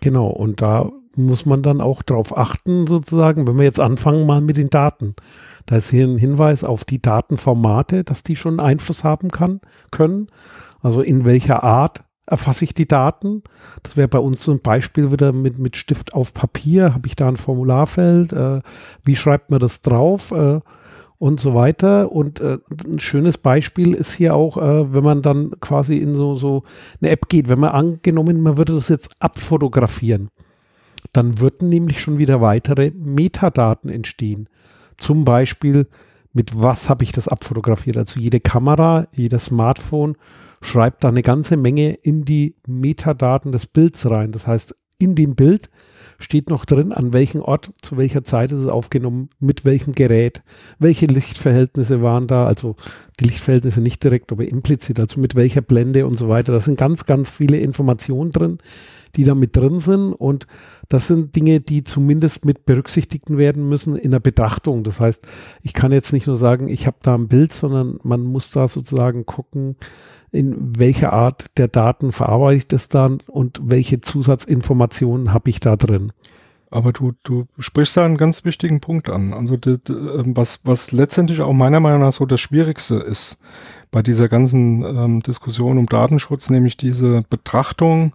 [0.00, 4.40] Genau, und da muss man dann auch darauf achten, sozusagen, wenn wir jetzt anfangen mal
[4.40, 5.16] mit den Daten.
[5.66, 9.60] Da ist hier ein Hinweis auf die Datenformate, dass die schon Einfluss haben kann,
[9.90, 10.28] können.
[10.80, 13.42] Also in welcher Art erfasse ich die Daten.
[13.82, 16.94] Das wäre bei uns so ein Beispiel wieder mit, mit Stift auf Papier.
[16.94, 18.32] Habe ich da ein Formularfeld?
[18.32, 18.60] Äh,
[19.04, 20.30] wie schreibt man das drauf?
[20.30, 20.60] Äh,
[21.18, 22.12] und so weiter.
[22.12, 26.34] Und äh, ein schönes Beispiel ist hier auch, äh, wenn man dann quasi in so,
[26.34, 26.62] so
[27.00, 30.28] eine App geht, wenn man angenommen, man würde das jetzt abfotografieren,
[31.12, 34.48] dann würden nämlich schon wieder weitere Metadaten entstehen.
[34.96, 35.86] Zum Beispiel,
[36.32, 37.96] mit was habe ich das abfotografiert?
[37.96, 40.16] Also jede Kamera, jedes Smartphone
[40.60, 44.32] schreibt da eine ganze Menge in die Metadaten des Bilds rein.
[44.32, 45.70] Das heißt, in dem Bild
[46.18, 50.42] steht noch drin, an welchem Ort, zu welcher Zeit ist es aufgenommen, mit welchem Gerät,
[50.78, 52.74] welche Lichtverhältnisse waren da, also
[53.20, 56.52] die Lichtverhältnisse nicht direkt, aber implizit, also mit welcher Blende und so weiter.
[56.52, 58.58] Da sind ganz, ganz viele Informationen drin,
[59.14, 60.46] die da mit drin sind und
[60.88, 64.82] das sind Dinge, die zumindest mit berücksichtigt werden müssen in der Betrachtung.
[64.84, 65.26] Das heißt,
[65.62, 68.66] ich kann jetzt nicht nur sagen, ich habe da ein Bild, sondern man muss da
[68.66, 69.76] sozusagen gucken,
[70.30, 75.76] in welcher Art der Daten verarbeite ich das dann und welche Zusatzinformationen habe ich da
[75.76, 76.12] drin.
[76.70, 79.32] Aber du, du sprichst da einen ganz wichtigen Punkt an.
[79.32, 83.38] Also die, die, was, was letztendlich auch meiner Meinung nach so das Schwierigste ist
[83.90, 88.12] bei dieser ganzen ähm, Diskussion um Datenschutz, nämlich diese Betrachtung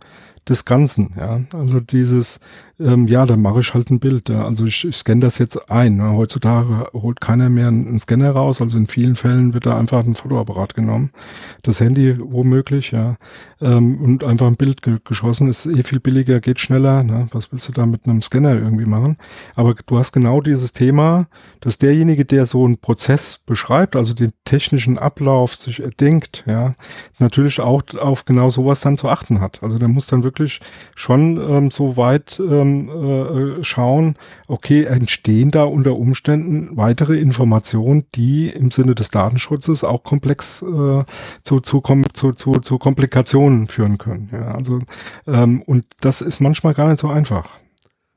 [0.47, 1.11] des Ganzen.
[1.17, 2.39] Ja, also dieses
[2.79, 4.29] ähm, ja, dann mache ich halt ein Bild.
[4.29, 4.45] Ja.
[4.45, 5.97] Also ich, ich scanne das jetzt ein.
[5.97, 6.11] Ne.
[6.13, 8.61] Heutzutage holt keiner mehr einen, Scanner raus.
[8.61, 11.11] Also in vielen Fällen wird da einfach ein Fotoapparat genommen.
[11.61, 13.17] Das Handy womöglich, ja.
[13.61, 15.47] Ähm, und einfach ein Bild ge geschossen.
[15.47, 17.03] Ist eh viel billiger, geht schneller.
[17.03, 17.27] Ne.
[17.31, 19.17] Was willst du da mit einem Scanner irgendwie machen?
[19.55, 21.27] Aber du hast genau dieses Thema,
[21.61, 26.73] dass derjenige, der so einen Prozess beschreibt, also den technischen Ablauf sich erdenkt, ja,
[27.19, 29.61] natürlich auch auf genau sowas dann zu achten hat.
[29.61, 30.59] Also der muss dann wirklich
[30.95, 34.15] schon ähm, so weit ähm, äh, schauen,
[34.47, 41.03] okay, entstehen da unter Umständen weitere Informationen, die im Sinne des Datenschutzes auch komplex äh,
[41.43, 41.81] zu, zu,
[42.13, 44.29] zu, zu, zu Komplikationen führen können.
[44.31, 44.79] Ja, also
[45.27, 47.62] ähm, und das ist manchmal gar nicht so einfach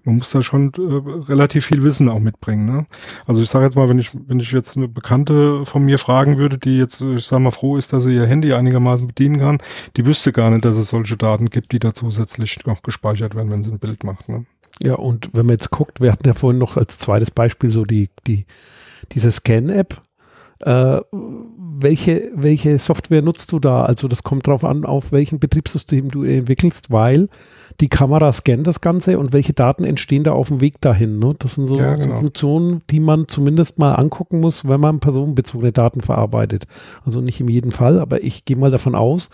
[0.07, 2.65] man muss da schon äh, relativ viel Wissen auch mitbringen.
[2.65, 2.87] Ne?
[3.27, 6.39] Also ich sage jetzt mal, wenn ich wenn ich jetzt eine Bekannte von mir fragen
[6.39, 9.59] würde, die jetzt, ich sage mal, froh ist, dass sie ihr Handy einigermaßen bedienen kann,
[9.97, 13.51] die wüsste gar nicht, dass es solche Daten gibt, die da zusätzlich noch gespeichert werden,
[13.51, 14.29] wenn sie ein Bild macht.
[14.29, 14.47] Ne?
[14.83, 17.85] Ja, und wenn man jetzt guckt, wir hatten ja vorhin noch als zweites Beispiel so
[17.85, 18.47] die, die
[19.13, 20.03] diese Scan-App.
[20.61, 21.01] Äh,
[21.79, 23.85] welche, welche Software nutzt du da?
[23.85, 27.29] Also das kommt drauf an, auf welchem Betriebssystem du entwickelst, weil
[27.81, 31.19] die Kamera scannt das Ganze und welche Daten entstehen da auf dem Weg dahin.
[31.19, 31.35] Ne?
[31.39, 32.15] Das sind so, ja, genau.
[32.15, 36.65] so, Funktionen, die man zumindest mal angucken muss, wenn man personenbezogene Daten verarbeitet.
[37.05, 39.29] Also nicht in jedem Fall, aber ich gehe mal davon aus,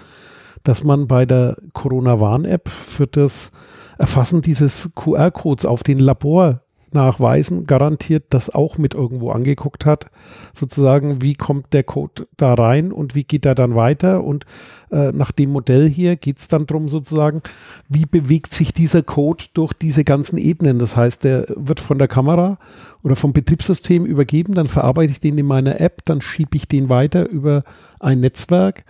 [0.64, 3.52] dass man bei der Corona-Warn-App für das
[3.98, 6.60] Erfassen dieses QR-Codes auf den Labor
[6.94, 10.10] nachweisen, garantiert das auch mit irgendwo angeguckt hat.
[10.54, 14.22] Sozusagen, wie kommt der Code da rein und wie geht er dann weiter?
[14.22, 14.44] Und
[14.92, 17.42] äh, nach dem Modell hier geht es dann darum, sozusagen,
[17.88, 20.78] wie bewegt sich dieser Code durch diese ganzen Ebenen.
[20.78, 22.58] Das heißt, der wird von der Kamera
[23.02, 26.88] oder vom Betriebssystem übergeben, dann verarbeite ich den in meiner App, dann schiebe ich den
[26.88, 27.64] weiter über
[27.98, 28.84] ein Netzwerk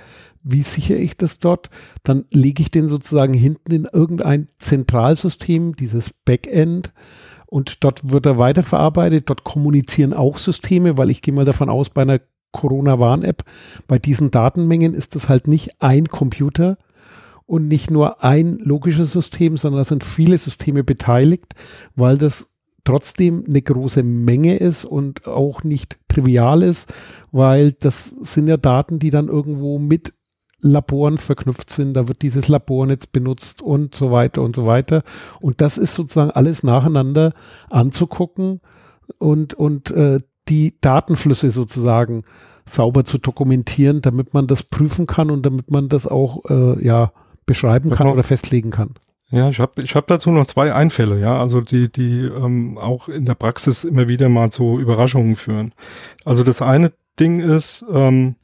[0.45, 1.71] wie sichere ich das dort?
[2.03, 6.93] Dann lege ich den sozusagen hinten in irgendein Zentralsystem, dieses Backend,
[7.53, 9.29] und dort wird er weiterverarbeitet.
[9.29, 12.19] Dort kommunizieren auch Systeme, weil ich gehe mal davon aus, bei einer
[12.53, 13.45] Corona-Warn-App,
[13.87, 16.79] bei diesen Datenmengen ist das halt nicht ein Computer
[17.47, 21.55] und nicht nur ein logisches System, sondern da sind viele Systeme beteiligt,
[21.97, 26.93] weil das trotzdem eine große Menge ist und auch nicht trivial ist,
[27.31, 30.13] weil das sind ja Daten, die dann irgendwo mit
[30.65, 35.03] Laboren verknüpft sind, da wird dieses Labornetz benutzt und so weiter und so weiter.
[35.41, 37.33] Und das ist sozusagen alles nacheinander
[37.69, 38.61] anzugucken
[39.19, 42.25] und, und äh, die Datenflüsse sozusagen
[42.67, 47.13] sauber zu dokumentieren, damit man das prüfen kann und damit man das auch äh, ja,
[47.47, 48.95] beschreiben kann oder festlegen kann.
[49.31, 53.09] Ja, ich habe ich hab dazu noch zwei Einfälle, ja, also die, die ähm, auch
[53.09, 55.73] in der Praxis immer wieder mal zu Überraschungen führen.
[56.25, 58.37] Also das eine Ding ist, ähm,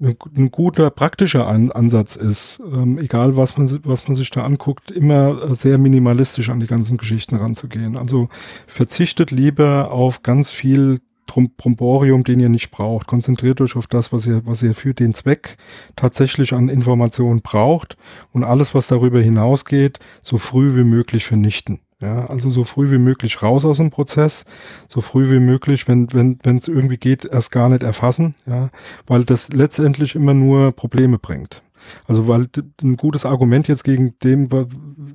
[0.00, 5.44] ein guter praktischer Ansatz ist, ähm, egal was man, was man sich da anguckt, immer
[5.44, 7.96] äh, sehr minimalistisch an die ganzen Geschichten ranzugehen.
[7.96, 8.28] Also
[8.66, 13.06] verzichtet lieber auf ganz viel Bromborium, den ihr nicht braucht.
[13.06, 15.56] Konzentriert euch auf das, was ihr, was ihr für den Zweck
[15.96, 17.96] tatsächlich an Informationen braucht
[18.32, 21.80] und alles, was darüber hinausgeht, so früh wie möglich vernichten.
[22.00, 24.44] Ja, also so früh wie möglich raus aus dem Prozess,
[24.88, 28.70] so früh wie möglich, wenn wenn wenn es irgendwie geht, erst gar nicht erfassen, ja,
[29.06, 31.62] weil das letztendlich immer nur Probleme bringt.
[32.06, 32.46] Also weil
[32.82, 34.48] ein gutes Argument jetzt gegen dem,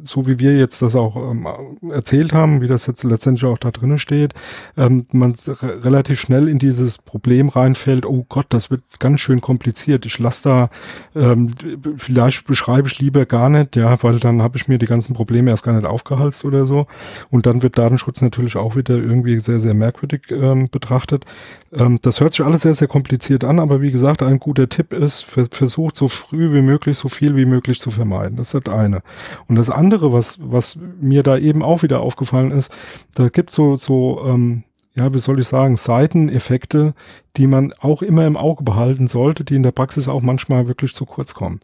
[0.04, 1.48] so wie wir jetzt das auch ähm,
[1.90, 4.34] erzählt haben, wie das jetzt letztendlich auch da drinnen steht,
[4.78, 10.06] ähm, man relativ schnell in dieses Problem reinfällt, oh Gott, das wird ganz schön kompliziert.
[10.06, 10.70] Ich lasse da,
[11.16, 11.50] ähm,
[11.98, 15.52] vielleicht beschreibe ich lieber gar nicht, ja, weil dann habe ich mir die ganzen Probleme
[15.52, 16.88] erst gar nicht aufgehalst oder so.
[17.30, 21.26] Und dann wird Datenschutz natürlich auch wieder irgendwie sehr, sehr merkwürdig ähm, betrachtet.
[21.74, 24.94] Ähm, das hört sich alles sehr, sehr kompliziert an, aber wie gesagt, ein guter Tipp
[24.94, 28.38] ist, versucht so früh wie möglich, so viel wie möglich zu vermeiden.
[28.38, 29.02] Das ist das eine.
[29.48, 32.72] Und das andere, was, was mir da eben auch wieder aufgefallen ist,
[33.16, 34.64] da gibt so, so, ähm,
[34.98, 36.96] ja, wie soll ich sagen, Seiteneffekte,
[37.38, 40.96] die man auch immer im Auge behalten sollte, die in der Praxis auch manchmal wirklich
[40.96, 41.60] zu kurz kommen.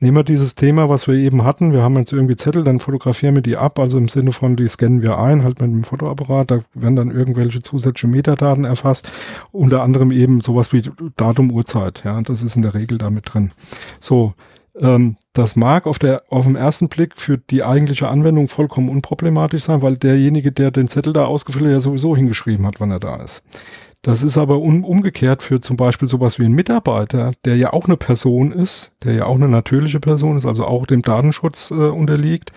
[0.00, 1.72] Nehmen wir dieses Thema, was wir eben hatten.
[1.74, 4.66] Wir haben jetzt irgendwie Zettel, dann fotografieren wir die ab, also im Sinne von, die
[4.66, 9.10] scannen wir ein, halt mit dem Fotoapparat, da werden dann irgendwelche zusätzliche Metadaten erfasst,
[9.52, 10.82] unter anderem eben sowas wie
[11.16, 13.52] Datum, Uhrzeit, ja, das ist in der Regel damit drin.
[14.00, 14.32] So,
[14.80, 19.64] ähm, das mag auf, der, auf den ersten Blick für die eigentliche Anwendung vollkommen unproblematisch
[19.64, 23.00] sein, weil derjenige, der den Zettel da ausgefüllt hat, ja sowieso hingeschrieben hat, wann er
[23.00, 23.42] da ist.
[24.02, 27.86] Das ist aber um, umgekehrt für zum Beispiel sowas wie ein Mitarbeiter, der ja auch
[27.86, 31.74] eine Person ist, der ja auch eine natürliche Person ist, also auch dem Datenschutz äh,
[31.74, 32.52] unterliegt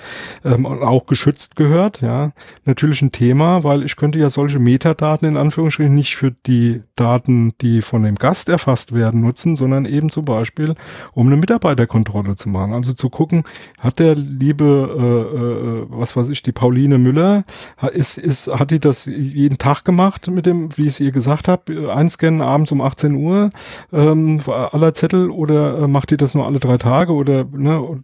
[0.46, 2.34] ähm, und auch geschützt gehört, ja,
[2.66, 7.54] natürlich ein Thema, weil ich könnte ja solche Metadaten in Anführungsstrichen nicht für die Daten,
[7.60, 10.76] die von dem Gast erfasst werden, nutzen, sondern eben zum Beispiel,
[11.14, 12.74] um eine Mitarbeiterkontrolle zu machen.
[12.74, 13.46] Also zu gucken,
[13.80, 14.66] hat der liebe,
[14.96, 17.46] äh, äh, was weiß ich, die Pauline Müller,
[17.94, 21.48] ist, ist, hat die das jeden Tag gemacht mit dem, wie es ihr gesagt gesagt
[21.48, 23.52] habe, einscannen abends um 18 Uhr
[23.94, 28.02] ähm, aller Zettel oder äh, macht ihr das nur alle drei Tage oder ne,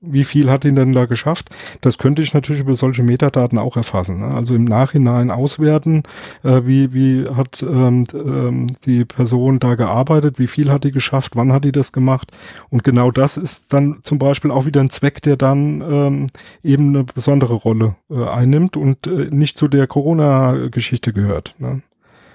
[0.00, 1.50] wie viel hat ihn denn da geschafft?
[1.80, 4.20] Das könnte ich natürlich über solche Metadaten auch erfassen.
[4.20, 4.34] Ne?
[4.34, 6.04] Also im Nachhinein auswerten,
[6.44, 11.34] äh, wie, wie hat ähm, ähm, die Person da gearbeitet, wie viel hat die geschafft,
[11.34, 12.30] wann hat die das gemacht
[12.70, 16.26] und genau das ist dann zum Beispiel auch wieder ein Zweck, der dann ähm,
[16.62, 21.54] eben eine besondere Rolle äh, einnimmt und äh, nicht zu der Corona-Geschichte gehört.
[21.58, 21.82] Ne?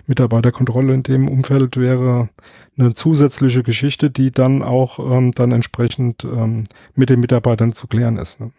[0.08, 2.30] Mitarbeiterkontrolle in dem Umfeld wäre
[2.78, 8.18] eine zusätzliche Geschichte, die dann auch ähm, dann entsprechend ähm, mit den Mitarbeitern zu klären
[8.18, 8.40] ist.
[8.40, 8.52] Ne?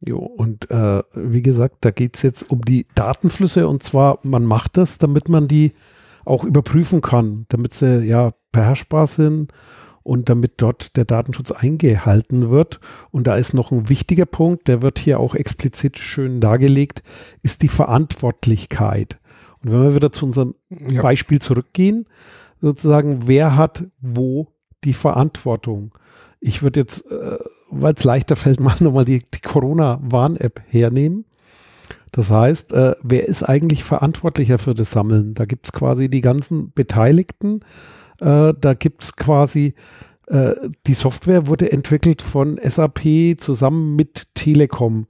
[0.00, 4.44] Jo, und äh, wie gesagt, da geht es jetzt um die Datenflüsse und zwar, man
[4.44, 5.72] macht das, damit man die
[6.24, 9.52] auch überprüfen kann, damit sie ja beherrschbar sind
[10.02, 12.80] und damit dort der Datenschutz eingehalten wird.
[13.10, 17.02] Und da ist noch ein wichtiger Punkt, der wird hier auch explizit schön dargelegt,
[17.42, 19.19] ist die Verantwortlichkeit.
[19.64, 21.02] Und wenn wir wieder zu unserem ja.
[21.02, 22.06] Beispiel zurückgehen,
[22.60, 24.48] sozusagen, wer hat wo
[24.84, 25.94] die Verantwortung?
[26.40, 27.38] Ich würde jetzt, äh,
[27.70, 31.24] weil es leichter fällt, mal nochmal die, die Corona-Warn-App hernehmen.
[32.12, 35.34] Das heißt, äh, wer ist eigentlich verantwortlicher für das Sammeln?
[35.34, 37.60] Da gibt es quasi die ganzen Beteiligten.
[38.20, 39.74] Äh, da gibt es quasi
[40.30, 40.54] Äh,
[40.86, 45.06] die Software wurde entwickelt von SAP zusammen mit Telekom.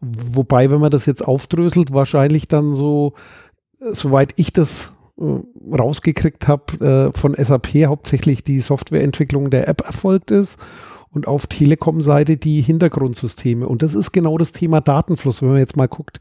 [0.00, 3.14] Wobei, wenn man das jetzt aufdröselt, wahrscheinlich dann so,
[3.92, 10.30] soweit ich das äh, rausgekriegt habe, äh, von SAP hauptsächlich die Softwareentwicklung der App erfolgt
[10.30, 10.58] ist
[11.14, 13.68] und auf Telekom-Seite die Hintergrundsysteme.
[13.68, 15.42] Und das ist genau das Thema Datenfluss.
[15.42, 16.18] Wenn man jetzt mal guckt,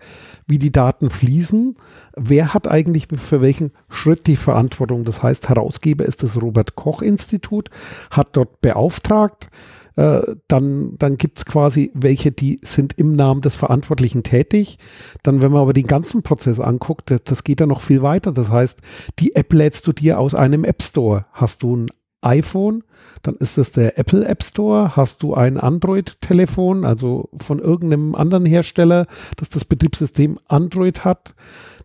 [0.48, 1.76] wie die Daten fließen,
[2.16, 5.04] wer hat eigentlich für welchen Schritt die Verantwortung?
[5.04, 7.70] Das heißt, Herausgeber ist das Robert Koch Institut,
[8.12, 9.50] hat dort beauftragt,
[9.96, 14.78] äh, dann, dann gibt es quasi welche, die sind im Namen des Verantwortlichen tätig.
[15.22, 18.32] Dann, wenn man aber den ganzen Prozess anguckt, das, das geht ja noch viel weiter.
[18.32, 18.80] Das heißt,
[19.20, 21.26] die App lädst du dir aus einem App Store.
[21.34, 21.88] Hast du ein
[22.24, 22.84] iPhone,
[23.22, 24.96] dann ist es der Apple App Store.
[24.96, 29.06] Hast du ein Android-Telefon, also von irgendeinem anderen Hersteller,
[29.38, 31.36] das das Betriebssystem Android hat,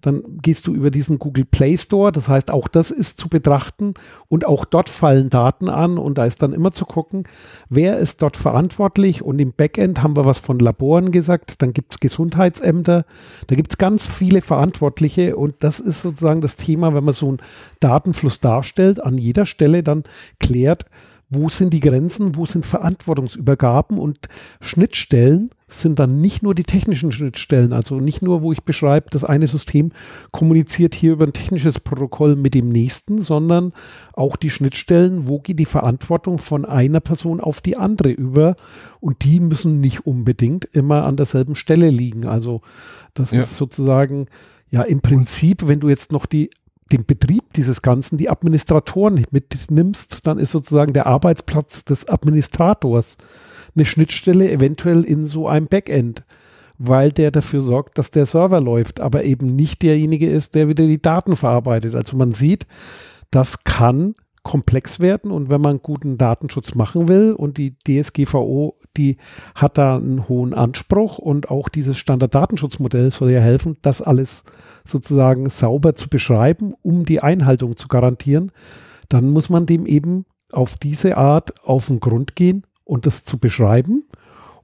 [0.00, 2.12] dann gehst du über diesen Google Play Store.
[2.12, 3.94] Das heißt, auch das ist zu betrachten.
[4.28, 7.24] Und auch dort fallen Daten an und da ist dann immer zu gucken,
[7.68, 9.22] wer ist dort verantwortlich.
[9.22, 13.04] Und im Backend haben wir was von Laboren gesagt, dann gibt es Gesundheitsämter,
[13.46, 15.36] da gibt es ganz viele Verantwortliche.
[15.36, 17.38] Und das ist sozusagen das Thema, wenn man so einen
[17.80, 20.04] Datenfluss darstellt, an jeder Stelle dann
[20.38, 20.84] klärt,
[21.30, 24.28] wo sind die Grenzen, wo sind Verantwortungsübergaben und
[24.60, 29.24] Schnittstellen sind dann nicht nur die technischen Schnittstellen, also nicht nur, wo ich beschreibe, das
[29.24, 29.92] eine System
[30.30, 33.74] kommuniziert hier über ein technisches Protokoll mit dem nächsten, sondern
[34.14, 38.56] auch die Schnittstellen, wo geht die Verantwortung von einer Person auf die andere über
[39.00, 42.24] und die müssen nicht unbedingt immer an derselben Stelle liegen.
[42.24, 42.62] Also
[43.12, 43.42] das ja.
[43.42, 44.28] ist sozusagen
[44.70, 46.48] ja im Prinzip, wenn du jetzt noch die
[46.92, 53.16] den Betrieb dieses Ganzen, die Administratoren mitnimmst, dann ist sozusagen der Arbeitsplatz des Administrators
[53.74, 56.24] eine Schnittstelle eventuell in so einem Backend,
[56.78, 60.86] weil der dafür sorgt, dass der Server läuft, aber eben nicht derjenige ist, der wieder
[60.86, 61.94] die Daten verarbeitet.
[61.94, 62.66] Also man sieht,
[63.30, 69.16] das kann komplex werden und wenn man guten Datenschutz machen will und die DSGVO, die
[69.54, 74.44] hat da einen hohen Anspruch und auch dieses Standarddatenschutzmodell soll ja helfen, das alles
[74.84, 78.52] sozusagen sauber zu beschreiben, um die Einhaltung zu garantieren,
[79.08, 83.38] dann muss man dem eben auf diese Art auf den Grund gehen und das zu
[83.38, 84.02] beschreiben.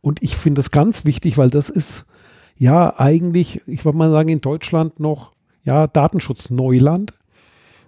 [0.00, 2.06] Und ich finde das ganz wichtig, weil das ist
[2.56, 7.12] ja eigentlich, ich würde mal sagen, in Deutschland noch ja Datenschutzneuland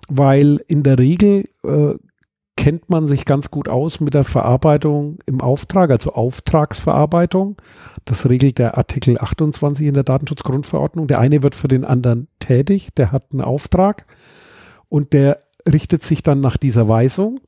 [0.09, 1.95] weil in der Regel äh,
[2.57, 7.57] kennt man sich ganz gut aus mit der Verarbeitung im Auftrag, also Auftragsverarbeitung.
[8.05, 11.07] Das regelt der Artikel 28 in der Datenschutzgrundverordnung.
[11.07, 14.07] Der eine wird für den anderen tätig, der hat einen Auftrag
[14.89, 17.41] und der richtet sich dann nach dieser Weisung.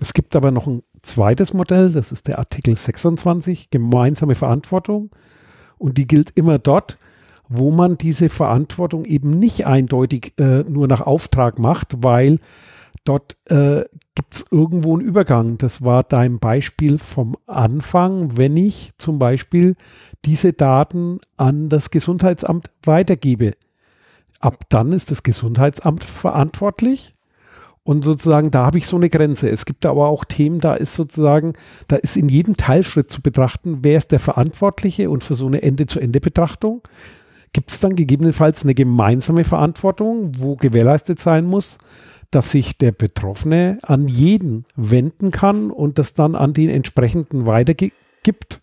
[0.00, 5.10] Es gibt aber noch ein zweites Modell, das ist der Artikel 26, gemeinsame Verantwortung.
[5.78, 6.98] Und die gilt immer dort,
[7.48, 12.38] wo man diese Verantwortung eben nicht eindeutig äh, nur nach Auftrag macht, weil
[13.04, 13.84] dort äh,
[14.20, 15.56] gibt es irgendwo einen Übergang.
[15.56, 19.76] Das war dein Beispiel vom Anfang, wenn ich zum Beispiel
[20.26, 23.52] diese Daten an das Gesundheitsamt weitergebe.
[24.38, 27.14] Ab dann ist das Gesundheitsamt verantwortlich.
[27.82, 29.48] Und sozusagen, da habe ich so eine Grenze.
[29.48, 31.54] Es gibt aber auch Themen, da ist sozusagen,
[31.88, 35.62] da ist in jedem Teilschritt zu betrachten, wer ist der Verantwortliche und für so eine
[35.62, 36.82] Ende-zu-Ende-Betrachtung
[37.52, 41.78] gibt es dann gegebenenfalls eine gemeinsame Verantwortung, wo gewährleistet sein muss,
[42.30, 48.60] dass sich der Betroffene an jeden wenden kann und das dann an den entsprechenden weitergibt,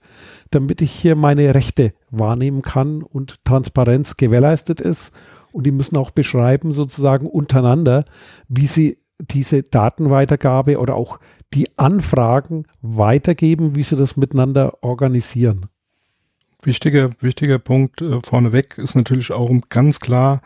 [0.51, 5.13] damit ich hier meine Rechte wahrnehmen kann und Transparenz gewährleistet ist.
[5.51, 8.05] Und die müssen auch beschreiben, sozusagen untereinander,
[8.47, 11.19] wie sie diese Datenweitergabe oder auch
[11.53, 15.67] die Anfragen weitergeben, wie sie das miteinander organisieren.
[16.61, 20.41] Wichtiger, wichtiger Punkt äh, vorneweg ist natürlich auch ganz klar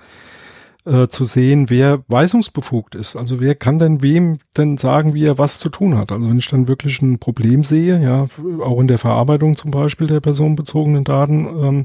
[0.85, 3.15] äh, zu sehen, wer weisungsbefugt ist.
[3.15, 6.11] Also wer kann denn wem denn sagen, wie er was zu tun hat?
[6.11, 8.27] Also wenn ich dann wirklich ein Problem sehe, ja,
[8.63, 11.83] auch in der Verarbeitung zum Beispiel der personenbezogenen Daten, ähm,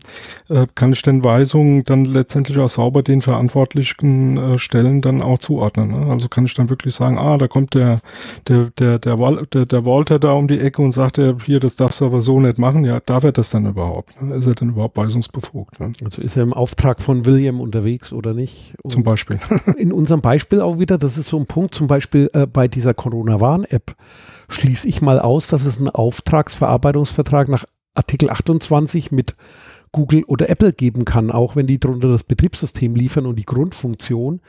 [0.49, 5.39] äh, kann ich denn Weisungen dann letztendlich auch sauber den verantwortlichen äh, Stellen dann auch
[5.39, 5.91] zuordnen.
[5.91, 6.07] Ne?
[6.11, 8.01] Also kann ich dann wirklich sagen, ah, da kommt der,
[8.49, 9.17] der, der, der,
[9.53, 12.23] der, der Walter da um die Ecke und sagt, er, hier, das darfst du aber
[12.23, 12.85] so nicht machen.
[12.85, 14.21] Ja, darf er das dann überhaupt?
[14.23, 14.37] Ne?
[14.37, 15.81] Ist er denn überhaupt weisungsbefugt?
[15.81, 15.93] Ne?
[16.03, 18.75] Also ist er im Auftrag von William unterwegs oder nicht?
[18.89, 19.39] Zum Beispiel.
[19.77, 22.95] In unserem Beispiel auch wieder, das ist so ein Punkt, zum Beispiel äh, bei dieser
[22.95, 23.97] Corona-Warn-App
[24.49, 27.65] schließe ich mal aus, dass es einen Auftragsverarbeitungsvertrag nach
[27.95, 29.35] Artikel 28 mit
[29.93, 34.41] Google oder Apple geben kann, auch wenn die darunter das Betriebssystem liefern und die Grundfunktion.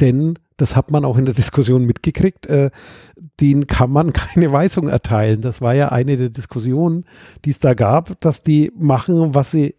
[0.00, 2.70] Denn das hat man auch in der Diskussion mitgekriegt, äh,
[3.40, 5.40] den kann man keine Weisung erteilen.
[5.40, 7.04] Das war ja eine der Diskussionen,
[7.44, 9.76] die es da gab, dass die machen, was sie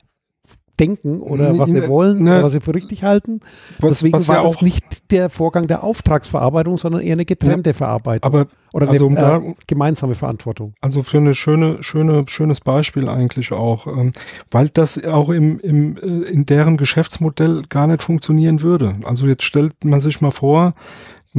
[0.80, 3.40] denken oder was sie wollen ne, oder was sie für richtig halten.
[3.80, 7.72] Was, Deswegen was war ja das nicht der Vorgang der Auftragsverarbeitung, sondern eher eine getrennte
[7.72, 8.32] ja, Verarbeitung.
[8.32, 10.74] Aber oder also eine äh, gemeinsame Verantwortung.
[10.82, 14.14] Also für eine schöne, schöne, schönes Beispiel eigentlich auch, ähm,
[14.52, 18.96] weil das auch im, im, äh, in deren Geschäftsmodell gar nicht funktionieren würde.
[19.06, 20.76] Also jetzt stellt man sich mal vor,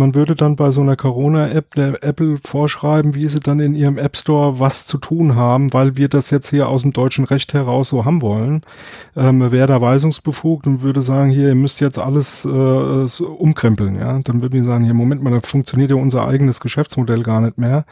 [0.01, 3.98] man würde dann bei so einer Corona-App der Apple vorschreiben, wie sie dann in ihrem
[3.98, 7.53] App Store was zu tun haben, weil wir das jetzt hier aus dem deutschen Recht
[7.53, 8.62] heraus so haben wollen.
[9.14, 13.96] Ähm, wäre da weisungsbefugt und würde sagen, hier, ihr müsst jetzt alles äh, umkrempeln.
[13.96, 14.18] Ja?
[14.24, 17.59] Dann würden die sagen, hier, Moment mal, da funktioniert ja unser eigenes Geschäftsmodell gar nicht
[17.59, 17.84] mehr.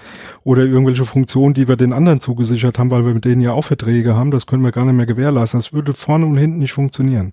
[0.45, 3.65] Oder irgendwelche Funktionen, die wir den anderen zugesichert haben, weil wir mit denen ja auch
[3.65, 5.61] Verträge haben, das können wir gar nicht mehr gewährleisten.
[5.61, 7.33] Das würde vorne und hinten nicht funktionieren.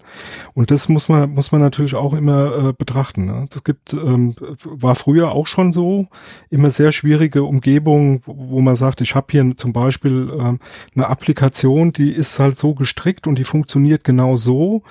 [0.54, 3.26] Und das muss man, muss man natürlich auch immer äh, betrachten.
[3.26, 3.48] Ne?
[3.64, 4.36] Gibt ähm,
[4.70, 6.08] war früher auch schon so.
[6.50, 10.60] Immer sehr schwierige Umgebung, wo man sagt, ich habe hier zum Beispiel ähm,
[10.96, 14.84] eine Applikation, die ist halt so gestrickt und die funktioniert genau so.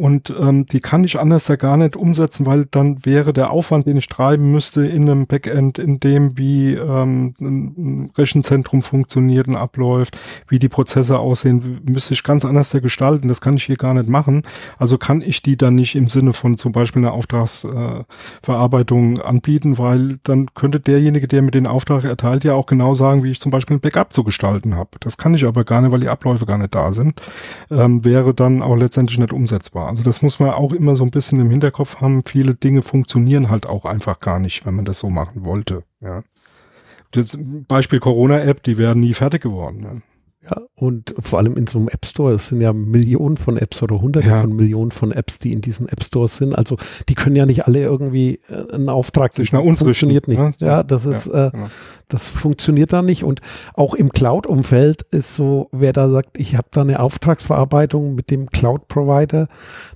[0.00, 3.86] Und ähm, die kann ich anders ja gar nicht umsetzen, weil dann wäre der Aufwand,
[3.86, 9.56] den ich treiben müsste in einem Backend, in dem wie ähm, ein Rechenzentrum funktioniert und
[9.56, 10.18] abläuft,
[10.48, 13.28] wie die Prozesse aussehen, müsste ich ganz anders gestalten.
[13.28, 14.44] Das kann ich hier gar nicht machen.
[14.78, 19.78] Also kann ich die dann nicht im Sinne von zum Beispiel einer Auftragsverarbeitung äh, anbieten,
[19.78, 23.40] weil dann könnte derjenige, der mir den Auftrag erteilt, ja auch genau sagen, wie ich
[23.40, 24.90] zum Beispiel ein Backup zu gestalten habe.
[25.00, 27.20] Das kann ich aber gar nicht, weil die Abläufe gar nicht da sind.
[27.70, 29.88] Ähm, wäre dann auch letztendlich nicht umsetzbar.
[29.88, 32.22] Also das muss man auch immer so ein bisschen im Hinterkopf haben.
[32.24, 35.82] Viele Dinge funktionieren halt auch einfach gar nicht, wenn man das so machen wollte.
[36.00, 36.22] Ja.
[37.12, 39.82] Das Beispiel Corona-App, die wären nie fertig geworden.
[39.82, 39.96] Ja.
[40.42, 43.82] Ja, und vor allem in so einem App Store, es sind ja Millionen von Apps
[43.82, 44.40] oder hunderte ja.
[44.40, 46.56] von Millionen von Apps, die in diesen App Stores sind.
[46.56, 46.76] Also
[47.10, 50.38] die können ja nicht alle irgendwie äh, einen Auftrag sich nach uns funktioniert nicht.
[50.38, 50.54] Ne?
[50.58, 51.66] Ja, das ist, ja, äh, genau.
[52.08, 53.22] das funktioniert da nicht.
[53.22, 53.42] Und
[53.74, 58.48] auch im Cloud-Umfeld ist so, wer da sagt, ich habe da eine Auftragsverarbeitung mit dem
[58.48, 59.48] Cloud-Provider,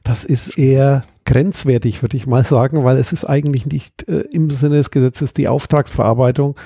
[0.02, 4.50] das ist eher grenzwertig, würde ich mal sagen, weil es ist eigentlich nicht äh, im
[4.50, 6.56] Sinne des Gesetzes die Auftragsverarbeitung,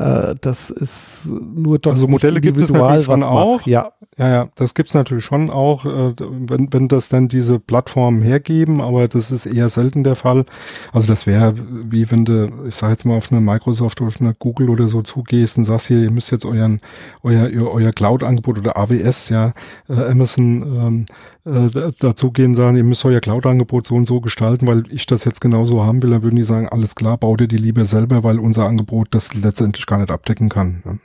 [0.00, 3.60] äh, das ist nur doch Also Modelle gibt es natürlich schon auch.
[3.66, 3.92] Ja.
[4.16, 8.22] ja, ja, das gibt es natürlich schon auch, äh, wenn, wenn das dann diese Plattformen
[8.22, 10.46] hergeben, aber das ist eher selten der Fall.
[10.92, 14.20] Also das wäre wie wenn du, ich sage jetzt mal, auf eine Microsoft oder auf
[14.20, 16.80] eine Google oder so zugehst und sagst hier, ihr müsst jetzt euren,
[17.22, 19.52] euer, euer Cloud-Angebot oder AWS, ja,
[19.90, 21.06] äh, Amazon ähm,
[21.44, 25.24] äh, dazu gehen, sagen, ihr müsst euer Cloud-Angebot so und so gestalten, weil ich das
[25.24, 28.24] jetzt genauso haben will, dann würden die sagen, alles klar, bau dir die lieber selber,
[28.24, 30.82] weil unser Angebot das letztendlich gar nicht abdecken kann.
[30.84, 30.98] Ne?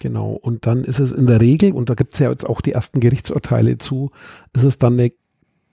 [0.00, 2.60] Genau, und dann ist es in der Regel, und da gibt es ja jetzt auch
[2.60, 4.10] die ersten Gerichtsurteile zu,
[4.54, 5.12] ist es dann eine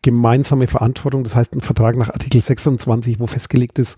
[0.02, 3.98] gemeinsame Verantwortung, das heißt ein Vertrag nach Artikel 26, wo festgelegt ist,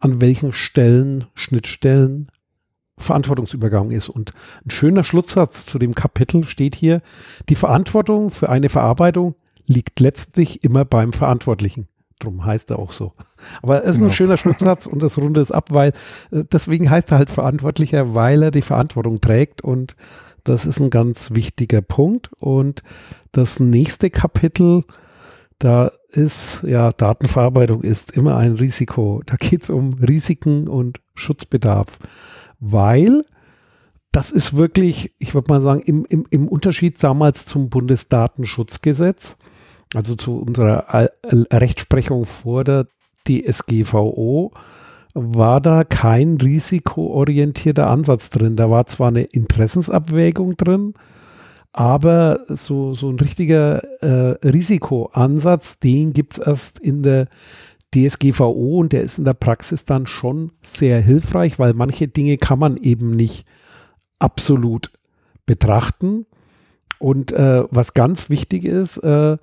[0.00, 2.28] an welchen Stellen, Schnittstellen
[2.98, 4.08] Verantwortungsübergang ist.
[4.08, 4.32] Und
[4.64, 7.02] ein schöner Schlusssatz zu dem Kapitel steht hier,
[7.48, 9.34] die Verantwortung für eine Verarbeitung
[9.66, 11.88] liegt letztlich immer beim Verantwortlichen.
[12.18, 13.12] Drum heißt er auch so.
[13.62, 14.06] Aber es ist genau.
[14.08, 15.92] ein schöner Schlusssatz und das rundet es ab, weil
[16.30, 19.96] äh, deswegen heißt er halt Verantwortlicher, weil er die Verantwortung trägt und
[20.44, 22.30] das ist ein ganz wichtiger Punkt.
[22.40, 22.82] Und
[23.32, 24.84] das nächste Kapitel,
[25.58, 29.22] da ist, ja, Datenverarbeitung ist immer ein Risiko.
[29.26, 31.98] Da geht es um Risiken und Schutzbedarf,
[32.60, 33.24] weil
[34.12, 39.36] das ist wirklich, ich würde mal sagen, im, im, im Unterschied damals zum Bundesdatenschutzgesetz,
[39.96, 42.86] also zu unserer Rechtsprechung vor der
[43.26, 44.52] DSGVO,
[45.14, 48.56] war da kein risikoorientierter Ansatz drin.
[48.56, 50.92] Da war zwar eine Interessensabwägung drin,
[51.72, 57.28] aber so, so ein richtiger äh, Risikoansatz, den gibt es erst in der
[57.94, 62.58] DSGVO und der ist in der Praxis dann schon sehr hilfreich, weil manche Dinge kann
[62.58, 63.46] man eben nicht
[64.18, 64.90] absolut
[65.46, 66.26] betrachten.
[66.98, 69.36] Und äh, was ganz wichtig ist, äh,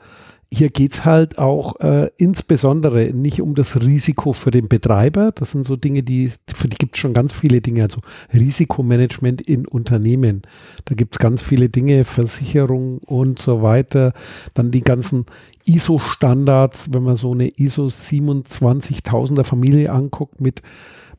[0.54, 5.32] hier geht es halt auch äh, insbesondere nicht um das Risiko für den Betreiber.
[5.34, 7.82] Das sind so Dinge, die, für die gibt es schon ganz viele Dinge.
[7.82, 8.01] Also
[8.32, 10.43] Risikomanagement in Unternehmen.
[10.86, 14.14] Da gibt es ganz viele Dinge, Versicherung und so weiter.
[14.54, 15.26] Dann die ganzen
[15.66, 20.62] ISO-Standards, wenn man so eine ISO 27000er Familie anguckt mit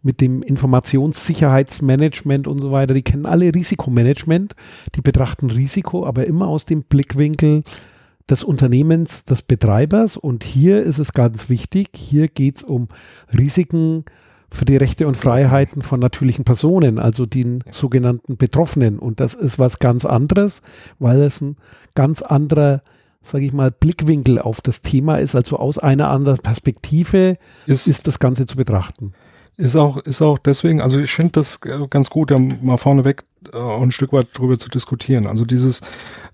[0.06, 4.54] mit dem Informationssicherheitsmanagement und so weiter, die kennen alle Risikomanagement,
[4.94, 7.64] die betrachten Risiko, aber immer aus dem Blickwinkel
[8.30, 10.16] des Unternehmens, des Betreibers.
[10.16, 12.88] Und hier ist es ganz wichtig, hier geht es um
[13.36, 14.04] Risiken
[14.50, 18.98] für die Rechte und Freiheiten von natürlichen Personen, also den sogenannten Betroffenen.
[18.98, 20.62] Und das ist was ganz anderes,
[20.98, 21.56] weil es ein
[21.94, 22.82] ganz anderer,
[23.22, 25.34] sage ich mal, Blickwinkel auf das Thema ist.
[25.34, 29.12] Also aus einer anderen Perspektive ist, ist das Ganze zu betrachten.
[29.56, 33.58] Ist auch, ist auch deswegen, also ich finde das ganz gut, ja, mal vorneweg äh,
[33.58, 35.28] ein Stück weit darüber zu diskutieren.
[35.28, 35.80] Also dieses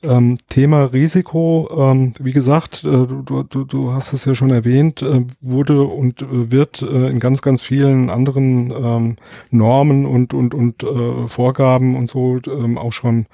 [0.03, 5.03] ähm, Thema Risiko, ähm, wie gesagt, äh, du, du, du hast es ja schon erwähnt,
[5.03, 9.17] äh, wurde und äh, wird äh, in ganz, ganz vielen anderen ähm,
[9.51, 13.27] Normen und, und, und äh, Vorgaben und so ähm, auch schon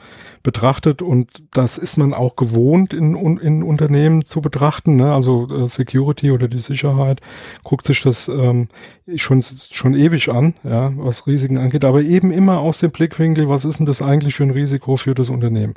[0.42, 4.96] betrachtet und das ist man auch gewohnt in, in Unternehmen zu betrachten.
[4.96, 5.12] Ne?
[5.12, 7.20] Also äh, Security oder die Sicherheit
[7.64, 8.68] guckt sich das ähm,
[9.16, 13.64] schon, schon ewig an, ja, was Risiken angeht, aber eben immer aus dem Blickwinkel, was
[13.64, 15.74] ist denn das eigentlich für ein Risiko für das Unternehmen?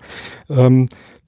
[0.50, 0.79] Ähm,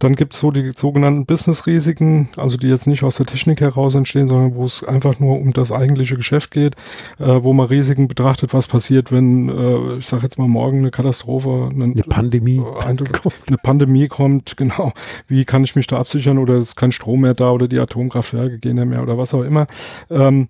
[0.02, 3.94] dann gibt es so die sogenannten Business-Risiken, also die jetzt nicht aus der Technik heraus
[3.94, 6.76] entstehen, sondern wo es einfach nur um das eigentliche Geschäft geht,
[7.20, 10.92] äh, wo man Risiken betrachtet, was passiert, wenn, äh, ich sage jetzt mal morgen eine
[10.92, 13.04] Katastrophe, eine, eine Pandemie, äh, eine,
[13.48, 14.92] eine Pandemie kommt, genau.
[15.28, 17.80] Wie kann ich mich da absichern oder es ist kein Strom mehr da oder die
[17.80, 19.68] Atomkraftwerke gehen ja mehr oder was auch immer.
[20.10, 20.48] Ähm,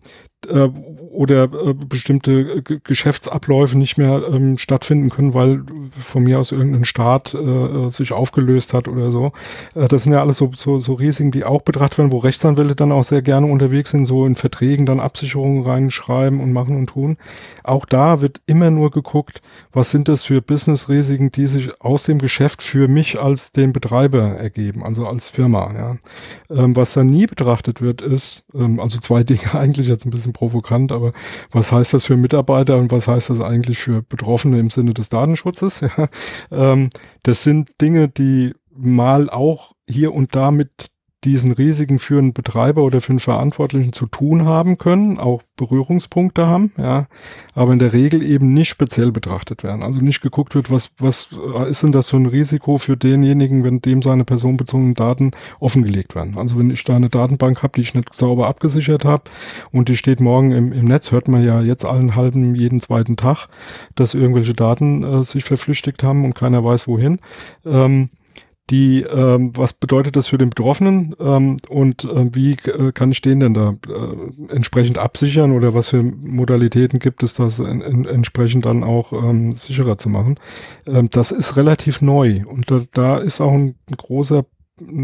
[0.48, 0.70] äh,
[1.12, 5.64] oder äh, bestimmte äh, Geschäftsabläufe nicht mehr ähm, stattfinden können, weil
[6.02, 9.34] von mir aus irgendein Staat äh, sich aufgelöst hat oder so.
[9.76, 12.76] Äh, das sind ja alles so, so, so Risiken, die auch betrachtet werden, wo Rechtsanwälte
[12.76, 16.88] dann auch sehr gerne unterwegs sind, so in Verträgen dann Absicherungen reinschreiben und machen und
[16.88, 17.18] tun.
[17.64, 22.20] Auch da wird immer nur geguckt, was sind das für Business-Risiken, die sich aus dem
[22.20, 25.74] Geschäft für mich als den Betreiber ergeben, also als Firma.
[25.74, 25.98] Ja.
[26.56, 30.31] Ähm, was da nie betrachtet wird, ist, ähm, also zwei Dinge eigentlich jetzt ein bisschen
[30.32, 31.12] provokant, aber
[31.52, 35.10] was heißt das für Mitarbeiter und was heißt das eigentlich für Betroffene im Sinne des
[35.10, 35.82] Datenschutzes?
[35.98, 36.08] Ja.
[36.52, 36.90] Ähm,
[37.24, 40.88] das sind Dinge, die mal auch hier und da mit
[41.24, 46.48] diesen Risiken für einen Betreiber oder für einen Verantwortlichen zu tun haben können, auch Berührungspunkte
[46.48, 47.08] haben, ja,
[47.54, 49.84] aber in der Regel eben nicht speziell betrachtet werden.
[49.84, 51.30] Also nicht geguckt wird, was, was
[51.70, 56.38] ist denn das für ein Risiko für denjenigen, wenn dem seine personenbezogenen Daten offengelegt werden.
[56.38, 59.24] Also wenn ich da eine Datenbank habe, die ich nicht sauber abgesichert habe
[59.72, 63.16] und die steht morgen im, im Netz, hört man ja jetzt allen halben jeden zweiten
[63.16, 63.48] Tag,
[63.94, 67.20] dass irgendwelche Daten äh, sich verflüchtigt haben und keiner weiß wohin.
[67.64, 68.10] Ähm,
[68.70, 71.16] die, ähm, was bedeutet das für den Betroffenen?
[71.20, 75.52] Ähm, und äh, wie äh, kann ich den denn da äh, entsprechend absichern?
[75.52, 80.10] Oder was für Modalitäten gibt es, das en en entsprechend dann auch ähm, sicherer zu
[80.10, 80.40] machen?
[80.88, 82.44] Ähm, das ist relativ neu.
[82.46, 84.46] Und da, da ist auch ein, ein großer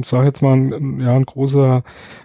[0.04, 1.84] sage jetzt mal, ein, ja, ein großer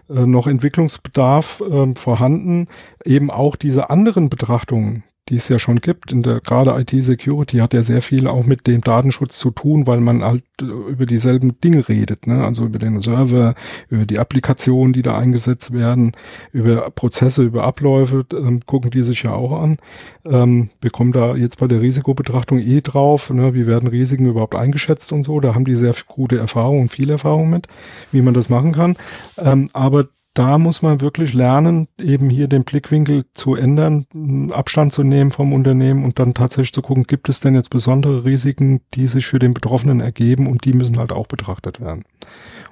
[0.08, 2.68] äh, noch Entwicklungsbedarf äh, vorhanden,
[3.04, 6.10] eben auch diese anderen Betrachtungen, die es ja schon gibt.
[6.10, 10.00] In der gerade IT-Security hat ja sehr viel auch mit dem Datenschutz zu tun, weil
[10.00, 12.44] man halt äh, über dieselben Dinge redet, ne?
[12.44, 13.54] Also über den Server,
[13.88, 16.12] über die Applikationen, die da eingesetzt werden,
[16.52, 19.78] über Prozesse, über Abläufe, ähm, gucken die sich ja auch an.
[20.24, 23.54] Ähm, wir kommen da jetzt bei der Risikobetrachtung eh drauf, ne?
[23.54, 25.38] wie werden Risiken überhaupt eingeschätzt und so.
[25.40, 27.68] Da haben die sehr gute Erfahrungen, viel Erfahrung mit,
[28.10, 28.96] wie man das machen kann.
[29.38, 34.06] Ähm, aber da muss man wirklich lernen, eben hier den Blickwinkel zu ändern,
[34.50, 38.24] Abstand zu nehmen vom Unternehmen und dann tatsächlich zu gucken, gibt es denn jetzt besondere
[38.24, 42.04] Risiken, die sich für den Betroffenen ergeben und die müssen halt auch betrachtet werden.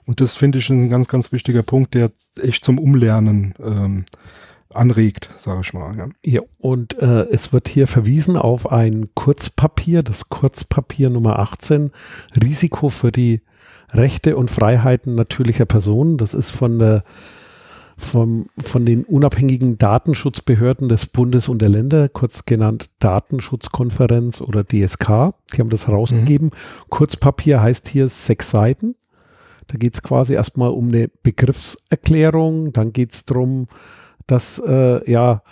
[0.06, 4.04] Und das finde ich ein ganz, ganz wichtiger Punkt, der echt zum Umlernen ähm,
[4.72, 5.94] anregt, sage ich mal.
[5.96, 11.90] Ja, ja und äh, es wird hier verwiesen auf ein Kurzpapier, das Kurzpapier Nummer 18,
[12.42, 13.42] Risiko für die
[13.92, 16.16] Rechte und Freiheiten natürlicher Personen.
[16.16, 17.04] Das ist von der
[18.00, 25.32] vom, von den unabhängigen Datenschutzbehörden des Bundes und der Länder, kurz genannt Datenschutzkonferenz oder DSK.
[25.52, 26.48] Die haben das rausgegeben.
[26.48, 26.88] Mhm.
[26.88, 28.96] Kurzpapier heißt hier sechs Seiten.
[29.68, 32.72] Da geht es quasi erstmal um eine Begriffserklärung.
[32.72, 33.68] Dann geht es darum,
[34.26, 35.42] dass äh, ja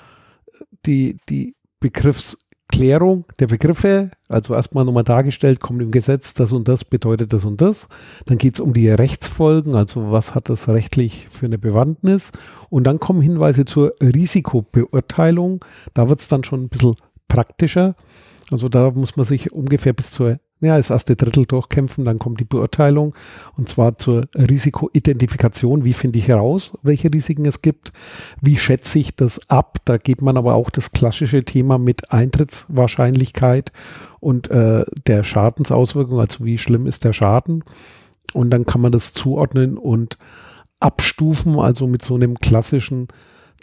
[0.86, 2.36] die, die Begriffs
[2.68, 7.44] Klärung der Begriffe, also erstmal nochmal dargestellt, kommt im Gesetz, das und das bedeutet das
[7.44, 7.88] und das.
[8.26, 12.32] Dann geht es um die Rechtsfolgen, also was hat das rechtlich für eine Bewandtnis.
[12.70, 15.64] Und dann kommen Hinweise zur Risikobeurteilung.
[15.94, 16.96] Da wird es dann schon ein bisschen
[17.26, 17.96] praktischer.
[18.50, 22.40] Also da muss man sich ungefähr bis zur ja, das erste Drittel durchkämpfen, dann kommt
[22.40, 23.14] die Beurteilung
[23.56, 25.84] und zwar zur Risikoidentifikation.
[25.84, 27.92] Wie finde ich heraus, welche Risiken es gibt?
[28.42, 29.78] Wie schätze ich das ab?
[29.84, 33.72] Da geht man aber auch das klassische Thema mit Eintrittswahrscheinlichkeit
[34.20, 37.62] und äh, der Schadensauswirkung, also wie schlimm ist der Schaden?
[38.34, 40.18] Und dann kann man das zuordnen und
[40.80, 43.08] abstufen, also mit so einem klassischen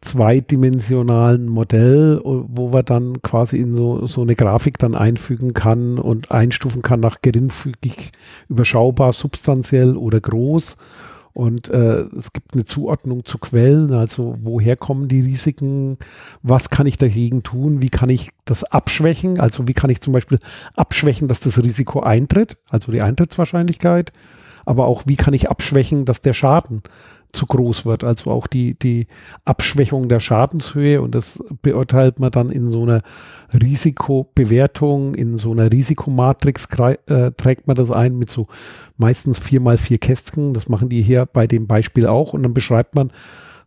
[0.05, 6.31] zweidimensionalen Modell, wo wir dann quasi in so, so eine Grafik dann einfügen kann und
[6.31, 8.11] einstufen kann nach geringfügig,
[8.47, 10.77] überschaubar, substanziell oder groß.
[11.33, 15.97] Und äh, es gibt eine Zuordnung zu Quellen, also woher kommen die Risiken,
[16.43, 20.13] was kann ich dagegen tun, wie kann ich das abschwächen, also wie kann ich zum
[20.13, 20.39] Beispiel
[20.77, 24.13] abschwächen, dass das Risiko eintritt, also die Eintrittswahrscheinlichkeit,
[24.63, 26.83] aber auch wie kann ich abschwächen, dass der Schaden
[27.35, 28.03] zu groß wird.
[28.03, 29.07] Also auch die, die
[29.43, 33.01] Abschwächung der Schadenshöhe und das beurteilt man dann in so einer
[33.53, 36.67] Risikobewertung, in so einer Risikomatrix
[37.07, 38.47] äh, trägt man das ein mit so
[38.97, 40.53] meistens vier mal vier Kästchen.
[40.53, 43.11] Das machen die hier bei dem Beispiel auch und dann beschreibt man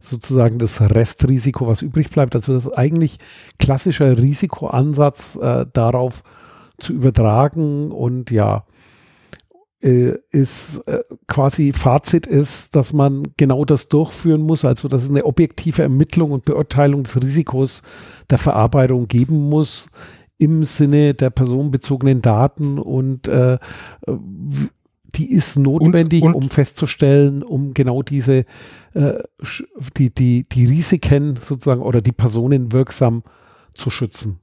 [0.00, 2.34] sozusagen das Restrisiko, was übrig bleibt.
[2.34, 3.18] Also das eigentlich
[3.58, 6.22] klassischer Risikoansatz äh, darauf
[6.78, 8.64] zu übertragen und ja,
[9.80, 15.24] ist äh, quasi Fazit ist, dass man genau das durchführen muss, also dass es eine
[15.24, 17.82] objektive Ermittlung und Beurteilung des Risikos
[18.28, 19.88] der Verarbeitung geben muss
[20.36, 23.58] im Sinne der personenbezogenen Daten und äh,
[25.14, 28.44] die ist notwendig, und, und um festzustellen, um genau diese
[28.94, 29.14] äh,
[29.96, 33.22] die, die, die Risiken sozusagen oder die Personen wirksam
[33.74, 34.40] zu schützen.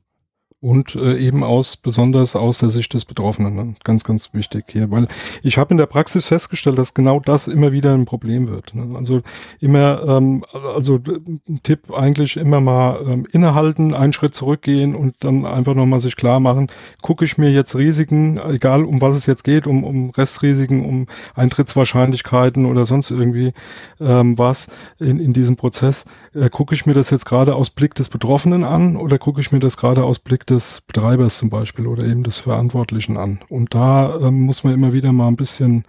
[0.65, 3.55] Und äh, eben aus, besonders aus der Sicht des Betroffenen.
[3.55, 3.75] Ne?
[3.83, 4.89] Ganz, ganz wichtig hier.
[4.89, 5.07] Weil
[5.43, 8.73] ich habe in der Praxis festgestellt, dass genau das immer wieder ein Problem wird.
[8.73, 8.97] Ne?
[8.97, 9.21] Also
[9.59, 10.43] immer, ähm,
[10.75, 15.99] also ein Tipp eigentlich immer mal ähm, innehalten, einen Schritt zurückgehen und dann einfach nochmal
[15.99, 16.71] sich klar machen,
[17.03, 21.05] gucke ich mir jetzt Risiken, egal um was es jetzt geht, um, um Restrisiken, um
[21.35, 23.53] Eintrittswahrscheinlichkeiten oder sonst irgendwie
[23.99, 27.93] ähm, was in, in diesem Prozess, äh, gucke ich mir das jetzt gerade aus Blick
[27.93, 31.49] des Betroffenen an oder gucke ich mir das gerade aus Blick des des Betreibers zum
[31.49, 33.39] Beispiel oder eben des Verantwortlichen an.
[33.49, 35.83] Und da ähm, muss man immer wieder mal ein bisschen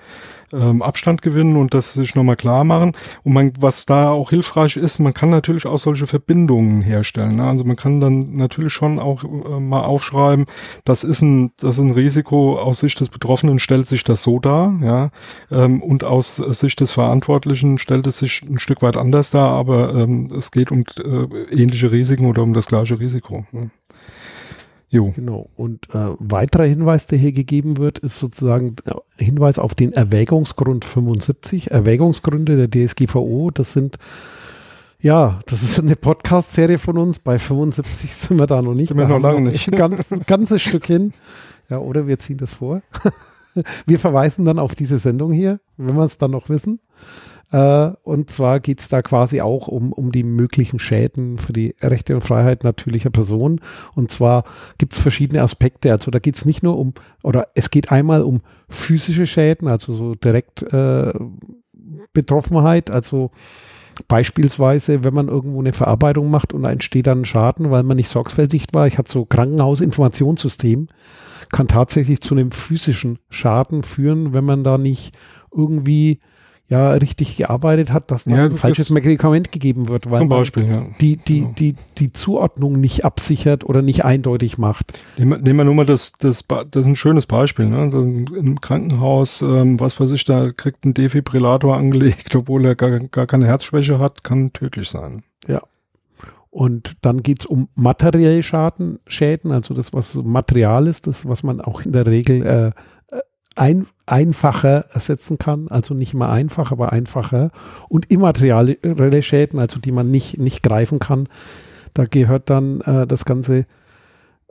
[0.53, 2.93] ähm, Abstand gewinnen und das sich nochmal klar machen.
[3.25, 7.37] Und man, was da auch hilfreich ist, man kann natürlich auch solche Verbindungen herstellen.
[7.37, 7.47] Ne?
[7.47, 10.47] Also man kann dann natürlich schon auch äh, mal aufschreiben,
[10.85, 14.39] das ist ein, das ist ein Risiko aus Sicht des Betroffenen stellt sich das so
[14.39, 15.11] dar, ja,
[15.51, 19.95] ähm, und aus Sicht des Verantwortlichen stellt es sich ein Stück weit anders dar, aber
[19.95, 23.45] ähm, es geht um äh, ähnliche Risiken oder um das gleiche Risiko.
[23.53, 23.71] Ne?
[24.89, 25.13] Jo.
[25.15, 25.51] Genau.
[25.57, 30.85] Und äh, weiterer Hinweis, der hier gegeben wird, ist sozusagen äh, Hinweis auf den Erwägungsgrund
[30.85, 31.71] 75.
[31.71, 33.99] Erwägungsgründe der DSGVO, das sind
[35.01, 37.19] ja, das ist eine Podcast-Serie von uns.
[37.19, 38.89] Bei 75 sind wir da noch nicht.
[38.89, 39.69] Sind wir noch lange nicht.
[39.69, 41.13] Ein ganz, ganzes Stück hin.
[41.69, 42.83] Ja, oder wir ziehen das vor.
[43.87, 46.81] wir verweisen dann auf diese Sendung hier, wenn wir es dann noch wissen.
[47.53, 51.75] Äh, und zwar geht es da quasi auch um, um die möglichen Schäden für die
[51.81, 53.61] Rechte und Freiheit natürlicher Personen.
[53.95, 54.45] Und zwar
[54.79, 55.93] gibt es verschiedene Aspekte.
[55.93, 59.93] Also da geht es nicht nur um, oder es geht einmal um physische Schäden, also
[59.93, 61.13] so direkt äh,
[62.13, 63.31] Betroffenheit, also
[64.09, 67.97] Beispielsweise, wenn man irgendwo eine Verarbeitung macht und da entsteht dann ein Schaden, weil man
[67.97, 68.87] nicht sorgfältig war.
[68.87, 70.89] Ich hatte so Krankenhausinformationssystem,
[71.51, 75.17] kann tatsächlich zu einem physischen Schaden führen, wenn man da nicht
[75.51, 76.21] irgendwie
[76.69, 80.87] ja richtig gearbeitet hat, dass ja, ein falsches Medikament gegeben wird, weil zum Beispiel, ja.
[81.01, 81.53] die, die, genau.
[81.57, 85.01] die, die Zuordnung nicht absichert oder nicht eindeutig macht.
[85.17, 87.67] Nehmen wir, nur mal das, das, das ist ein schönes Beispiel.
[87.67, 87.79] Ne?
[87.79, 92.99] Also Im Krankenhaus, ähm, was weiß ich, da kriegt ein Defibrillator angelegt, obwohl er gar,
[92.99, 95.23] gar keine Herzschwäche hat, kann tödlich sein.
[95.47, 95.63] Ja.
[96.51, 101.43] Und dann geht es um materielle Schaden, Schäden, also das, was Material ist, das, was
[101.43, 102.71] man auch in der Regel äh,
[103.55, 107.51] ein, einfacher ersetzen kann, also nicht immer einfach, aber einfacher
[107.89, 111.29] und immaterielle Schäden, also die man nicht, nicht greifen kann.
[111.93, 113.67] Da gehört dann äh, das ganze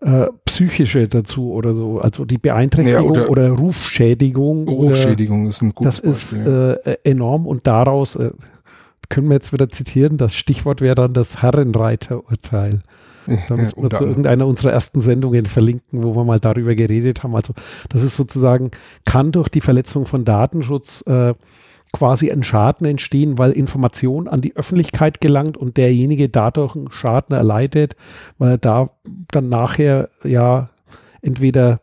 [0.02, 4.68] äh, psychische dazu oder so, also die Beeinträchtigung ja, oder, oder, Rufschädigung.
[4.68, 6.42] Rufschädigung oder, ist ein gutes Das Beispiel.
[6.42, 8.32] ist äh, enorm und daraus äh,
[9.10, 12.82] können wir jetzt wieder zitieren, das Stichwort wäre dann das Herrenreiterurteil.
[13.48, 17.36] Da müssen wir zu irgendeiner unserer ersten Sendungen verlinken, wo wir mal darüber geredet haben.
[17.36, 17.54] Also
[17.90, 18.72] das ist sozusagen,
[19.06, 21.34] kann durch die Verletzung von Datenschutz äh,
[21.92, 27.36] quasi ein Schaden entstehen, weil Information an die Öffentlichkeit gelangt und derjenige dadurch einen Schaden
[27.36, 27.96] erleidet,
[28.38, 28.90] weil er da
[29.32, 30.70] dann nachher ja
[31.22, 31.80] entweder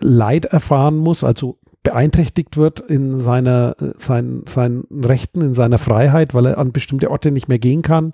[0.00, 6.46] Leid erfahren muss, also beeinträchtigt wird in seiner, sein, seinen Rechten, in seiner Freiheit, weil
[6.46, 8.12] er an bestimmte Orte nicht mehr gehen kann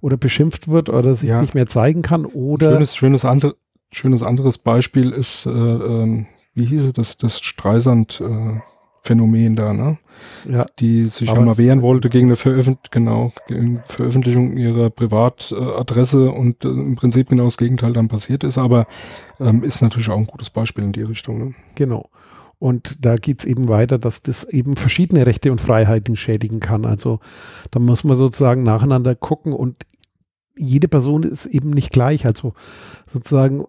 [0.00, 1.40] oder beschimpft wird oder sich ja.
[1.40, 3.56] nicht mehr zeigen kann oder schönes schönes andere,
[3.92, 8.60] schönes anderes Beispiel ist äh, ähm, wie hieß es das das Streisand äh,
[9.02, 9.98] Phänomen da, ne?
[10.46, 10.66] Ja.
[10.78, 16.68] Die sich einmal wehren wollte gegen eine Veröffent genau, gegen Veröffentlichung ihrer Privatadresse und äh,
[16.68, 18.86] im Prinzip genau das Gegenteil dann passiert ist, aber
[19.38, 21.38] ähm, ist natürlich auch ein gutes Beispiel in die Richtung.
[21.38, 21.54] Ne?
[21.76, 22.10] Genau.
[22.58, 26.84] Und da geht es eben weiter, dass das eben verschiedene Rechte und Freiheiten schädigen kann.
[26.84, 27.20] Also
[27.70, 29.76] da muss man sozusagen nacheinander gucken und
[30.60, 32.26] jede Person ist eben nicht gleich.
[32.26, 32.52] Also
[33.06, 33.64] sozusagen,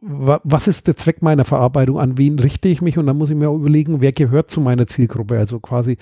[0.00, 1.98] was ist der Zweck meiner Verarbeitung?
[1.98, 2.98] An wen richte ich mich?
[2.98, 5.38] Und dann muss ich mir auch überlegen, wer gehört zu meiner Zielgruppe?
[5.38, 5.96] Also quasi,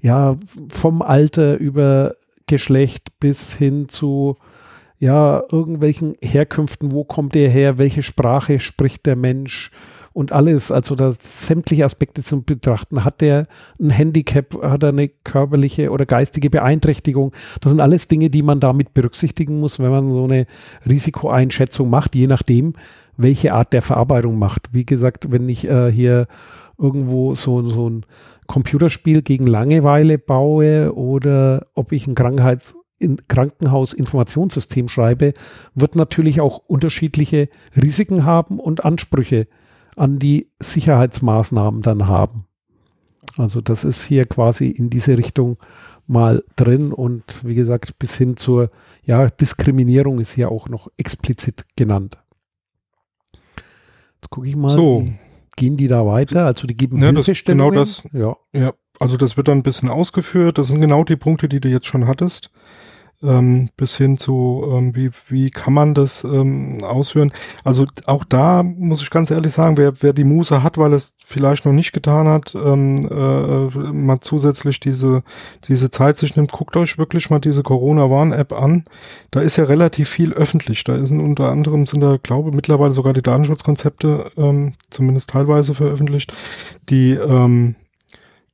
[0.00, 0.36] ja,
[0.68, 2.14] vom Alter über
[2.46, 4.36] Geschlecht bis hin zu,
[4.98, 6.92] ja, irgendwelchen Herkünften.
[6.92, 7.78] Wo kommt der her?
[7.78, 9.70] Welche Sprache spricht der Mensch?
[10.18, 13.04] Und alles, also da sämtliche Aspekte zum Betrachten.
[13.04, 13.46] Hat der
[13.80, 17.30] ein Handicap, hat er eine körperliche oder geistige Beeinträchtigung?
[17.60, 20.46] Das sind alles Dinge, die man damit berücksichtigen muss, wenn man so eine
[20.88, 22.72] Risikoeinschätzung macht, je nachdem,
[23.16, 24.70] welche Art der Verarbeitung macht.
[24.72, 26.26] Wie gesagt, wenn ich äh, hier
[26.78, 28.04] irgendwo so, so ein
[28.48, 35.32] Computerspiel gegen Langeweile baue oder ob ich ein Krankheits in Krankenhausinformationssystem schreibe,
[35.76, 37.50] wird natürlich auch unterschiedliche
[37.80, 39.46] Risiken haben und Ansprüche
[39.98, 42.46] an die Sicherheitsmaßnahmen dann haben.
[43.36, 45.58] Also das ist hier quasi in diese Richtung
[46.06, 48.70] mal drin und wie gesagt, bis hin zur
[49.04, 52.18] ja, Diskriminierung ist hier auch noch explizit genannt.
[54.16, 55.06] Jetzt gucke ich mal, so.
[55.56, 56.46] gehen die da weiter?
[56.46, 57.70] Also die geben ja, Hilfestellungen?
[57.70, 58.36] Genau das, ja.
[58.52, 60.58] ja, also das wird dann ein bisschen ausgeführt.
[60.58, 62.50] Das sind genau die Punkte, die du jetzt schon hattest
[63.22, 67.32] ähm, bis hin zu, ähm, wie, wie kann man das ähm, ausführen.
[67.64, 71.14] Also auch da muss ich ganz ehrlich sagen, wer, wer die Muße hat, weil es
[71.24, 75.22] vielleicht noch nicht getan hat, ähm, äh, mal zusätzlich diese,
[75.66, 78.84] diese Zeit sich nimmt, guckt euch wirklich mal diese Corona-Warn-App an.
[79.30, 80.84] Da ist ja relativ viel öffentlich.
[80.84, 86.32] Da sind unter anderem, sind da, glaube mittlerweile sogar die Datenschutzkonzepte ähm, zumindest teilweise veröffentlicht,
[86.88, 87.74] die ähm,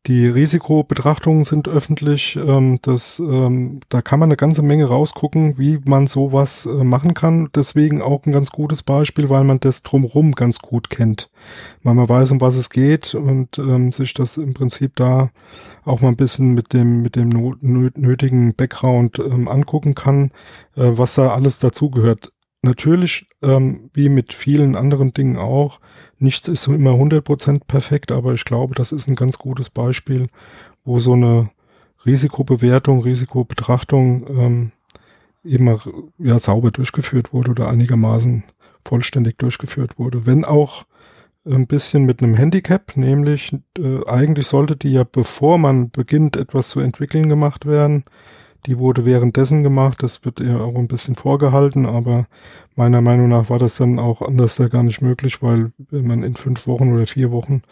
[0.06, 2.36] die Risikobetrachtungen sind öffentlich.
[2.36, 7.14] Ähm, das, ähm, da kann man eine ganze Menge rausgucken, wie man sowas äh, machen
[7.14, 7.48] kann.
[7.54, 11.30] Deswegen auch ein ganz gutes Beispiel, weil man das drumherum ganz gut kennt.
[11.82, 15.30] Weil man weiß, um was es geht und ähm, sich das im Prinzip da
[15.86, 17.30] auch mal ein bisschen mit dem, mit dem
[17.62, 20.32] nötigen Background ähm, angucken kann,
[20.76, 22.33] äh, was da alles dazugehört.
[22.64, 25.80] Natürlich, ähm, wie mit vielen anderen Dingen auch,
[26.18, 30.28] nichts ist immer 100% perfekt, aber ich glaube, das ist ein ganz gutes Beispiel,
[30.82, 31.50] wo so eine
[32.06, 34.72] Risikobewertung, Risikobetrachtung ähm,
[35.44, 35.78] eben
[36.18, 38.44] ja, sauber durchgeführt wurde oder einigermaßen
[38.82, 40.24] vollständig durchgeführt wurde.
[40.24, 40.84] Wenn auch
[41.44, 46.70] ein bisschen mit einem Handicap, nämlich äh, eigentlich sollte die ja, bevor man beginnt, etwas
[46.70, 48.04] zu entwickeln, gemacht werden.
[48.66, 52.26] Die wurde währenddessen gemacht, das wird ihr auch ein bisschen vorgehalten, aber
[52.76, 56.22] meiner Meinung nach war das dann auch anders da gar nicht möglich, weil wenn man
[56.22, 57.62] in fünf Wochen oder vier Wochen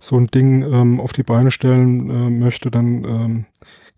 [0.00, 3.44] so ein Ding ähm, auf die Beine stellen äh, möchte, dann ähm,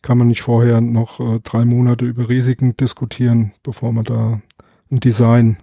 [0.02, 4.42] kann man nicht vorher noch äh, drei Monate über Risiken diskutieren, bevor man da
[4.90, 5.56] ein Design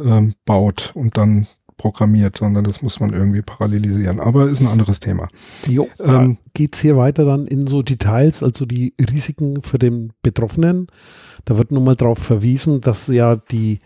[0.00, 1.46] ähm, baut und dann
[1.80, 4.20] programmiert, sondern das muss man irgendwie parallelisieren.
[4.20, 5.28] Aber ist ein anderes Thema.
[5.66, 10.12] Jo, ähm, geht es hier weiter dann in so Details, also die Risiken für den
[10.20, 10.88] Betroffenen.
[11.46, 13.80] Da wird nun mal darauf verwiesen, dass ja die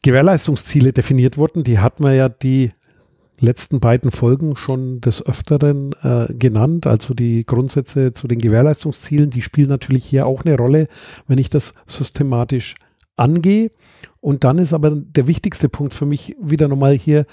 [0.00, 1.62] Gewährleistungsziele definiert wurden.
[1.62, 2.70] Die hatten wir ja die
[3.38, 6.86] letzten beiden Folgen schon des Öfteren äh, genannt.
[6.86, 10.88] Also die Grundsätze zu den Gewährleistungszielen, die spielen natürlich hier auch eine Rolle,
[11.28, 12.76] wenn ich das systematisch
[13.16, 13.70] angehe.
[14.24, 17.26] Und dann ist aber der wichtigste Punkt für mich wieder nochmal hier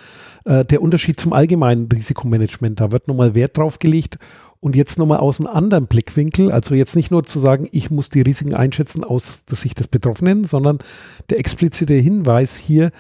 [0.43, 2.81] äh, der Unterschied zum allgemeinen Risikomanagement.
[2.81, 4.17] Da wird nochmal Wert drauf gelegt
[4.59, 8.09] und jetzt nochmal aus einem anderen Blickwinkel, also jetzt nicht nur zu sagen, ich muss
[8.09, 10.79] die Risiken einschätzen aus der Sicht des Betroffenen, sondern
[11.29, 12.91] der explizite Hinweis hier,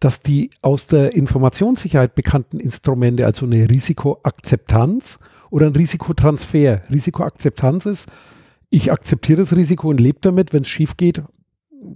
[0.00, 5.18] dass die aus der Informationssicherheit bekannten Instrumente, also eine Risikoakzeptanz
[5.50, 6.80] oder ein Risikotransfer.
[6.88, 8.08] Risikoakzeptanz ist,
[8.70, 11.22] ich akzeptiere das Risiko und lebe damit, wenn es schief geht,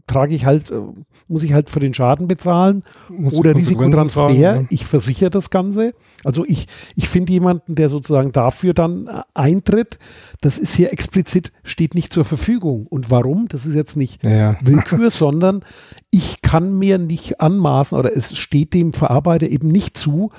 [0.07, 0.81] trage ich halt, äh,
[1.29, 4.65] muss ich halt für den Schaden bezahlen muss oder Risikotransfer, ja.
[4.71, 5.93] ich versichere das Ganze.
[6.25, 6.67] Also ich,
[6.97, 9.99] ich finde jemanden, der sozusagen dafür dann äh, eintritt,
[10.41, 12.87] das ist hier explizit, steht nicht zur Verfügung.
[12.87, 13.49] Und warum?
[13.49, 14.57] Das ist jetzt nicht ja.
[14.63, 15.65] Willkür, sondern
[16.11, 20.31] ich kann mir nicht anmaßen oder es steht dem Verarbeiter eben nicht zu,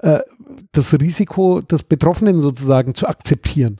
[0.00, 0.20] äh,
[0.72, 3.78] das Risiko des Betroffenen sozusagen zu akzeptieren.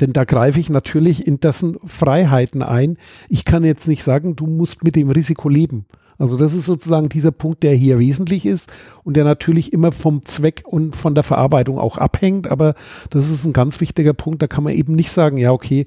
[0.00, 2.96] Denn da greife ich natürlich in dessen Freiheiten ein.
[3.28, 5.86] Ich kann jetzt nicht sagen, du musst mit dem Risiko leben.
[6.18, 8.72] Also das ist sozusagen dieser Punkt, der hier wesentlich ist
[9.02, 12.48] und der natürlich immer vom Zweck und von der Verarbeitung auch abhängt.
[12.48, 12.74] Aber
[13.10, 14.40] das ist ein ganz wichtiger Punkt.
[14.40, 15.86] Da kann man eben nicht sagen, ja, okay,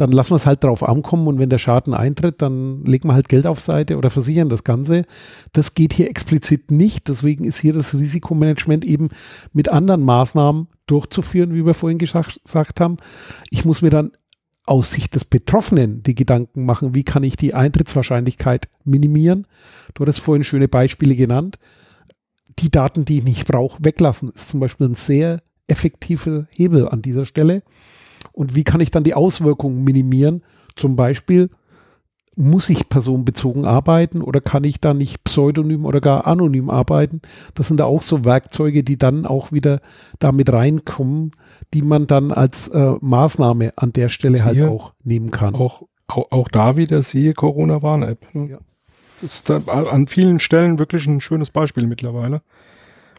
[0.00, 3.14] dann lassen wir es halt drauf ankommen und wenn der Schaden eintritt, dann legen wir
[3.14, 5.04] halt Geld auf Seite oder versichern das Ganze.
[5.52, 7.08] Das geht hier explizit nicht.
[7.08, 9.08] Deswegen ist hier das Risikomanagement eben
[9.52, 12.96] mit anderen Maßnahmen durchzuführen, wie wir vorhin gesagt, haben.
[13.50, 14.12] Ich muss mir dann
[14.66, 19.46] aus Sicht des Betroffenen die Gedanken machen, wie kann ich die Eintrittswahrscheinlichkeit minimieren.
[19.94, 21.58] Du hattest vorhin schöne Beispiele genannt.
[22.60, 27.02] Die Daten, die ich nicht brauche, weglassen, ist zum Beispiel ein sehr effektiver Hebel an
[27.02, 27.62] dieser Stelle.
[28.38, 30.44] Und wie kann ich dann die Auswirkungen minimieren?
[30.76, 31.48] Zum Beispiel,
[32.36, 37.20] muss ich personenbezogen arbeiten oder kann ich da nicht pseudonym oder gar anonym arbeiten?
[37.54, 39.80] Das sind da auch so Werkzeuge, die dann auch wieder
[40.20, 41.32] damit reinkommen,
[41.74, 45.56] die man dann als äh, Maßnahme an der Stelle halt siehe, halt auch nehmen kann.
[45.56, 48.36] Auch, auch, auch da wieder siehe Corona-Warn-App.
[48.36, 48.50] Ne?
[48.50, 48.58] Ja.
[49.20, 52.42] Ist da an vielen Stellen wirklich ein schönes Beispiel mittlerweile.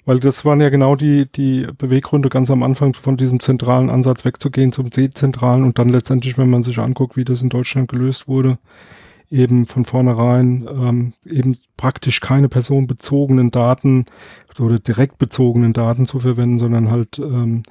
[0.06, 4.26] Weil das waren ja genau die, die Beweggründe ganz am Anfang von diesem zentralen Ansatz
[4.26, 8.28] wegzugehen zum dezentralen und dann letztendlich, wenn man sich anguckt, wie das in Deutschland gelöst
[8.28, 8.58] wurde,
[9.30, 14.06] eben von vornherein ähm, eben praktisch keine personenbezogenen Daten
[14.60, 17.64] oder direkt bezogenen Daten zu verwenden, sondern halt ähm,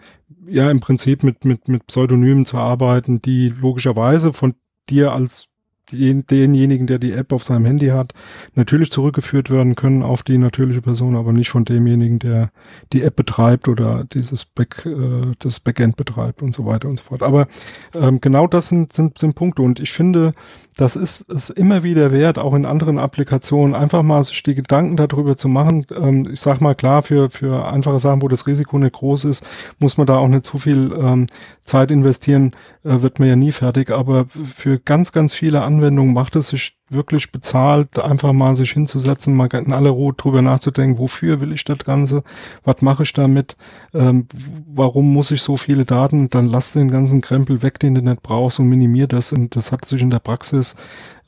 [0.46, 4.54] ja im Prinzip mit, mit, mit Pseudonymen zu arbeiten, die logischerweise von
[4.88, 5.48] dir als
[5.90, 8.12] denjenigen, der die App auf seinem Handy hat,
[8.54, 12.50] natürlich zurückgeführt werden können auf die natürliche Person, aber nicht von demjenigen, der
[12.92, 17.04] die App betreibt oder dieses Back, äh, das Backend betreibt und so weiter und so
[17.04, 17.22] fort.
[17.22, 17.48] Aber
[17.94, 20.32] ähm, genau das sind, sind, sind Punkte und ich finde,
[20.78, 24.96] das ist es immer wieder wert, auch in anderen Applikationen einfach mal sich die Gedanken
[24.96, 25.84] darüber zu machen.
[25.90, 29.44] Ähm, ich sag mal klar, für, für einfache Sachen, wo das Risiko nicht groß ist,
[29.80, 31.26] muss man da auch nicht zu viel ähm,
[31.62, 32.52] Zeit investieren,
[32.84, 33.90] äh, wird man ja nie fertig.
[33.90, 39.34] Aber für ganz, ganz viele Anwendungen macht es sich wirklich bezahlt, einfach mal sich hinzusetzen,
[39.34, 42.22] mal in aller Ruhe drüber nachzudenken, wofür will ich das Ganze,
[42.64, 43.56] was mache ich damit,
[43.94, 44.26] ähm,
[44.66, 48.22] warum muss ich so viele Daten, dann lass den ganzen Krempel weg, den du nicht
[48.22, 49.32] brauchst und minimier das.
[49.32, 50.76] Und das hat sich in der Praxis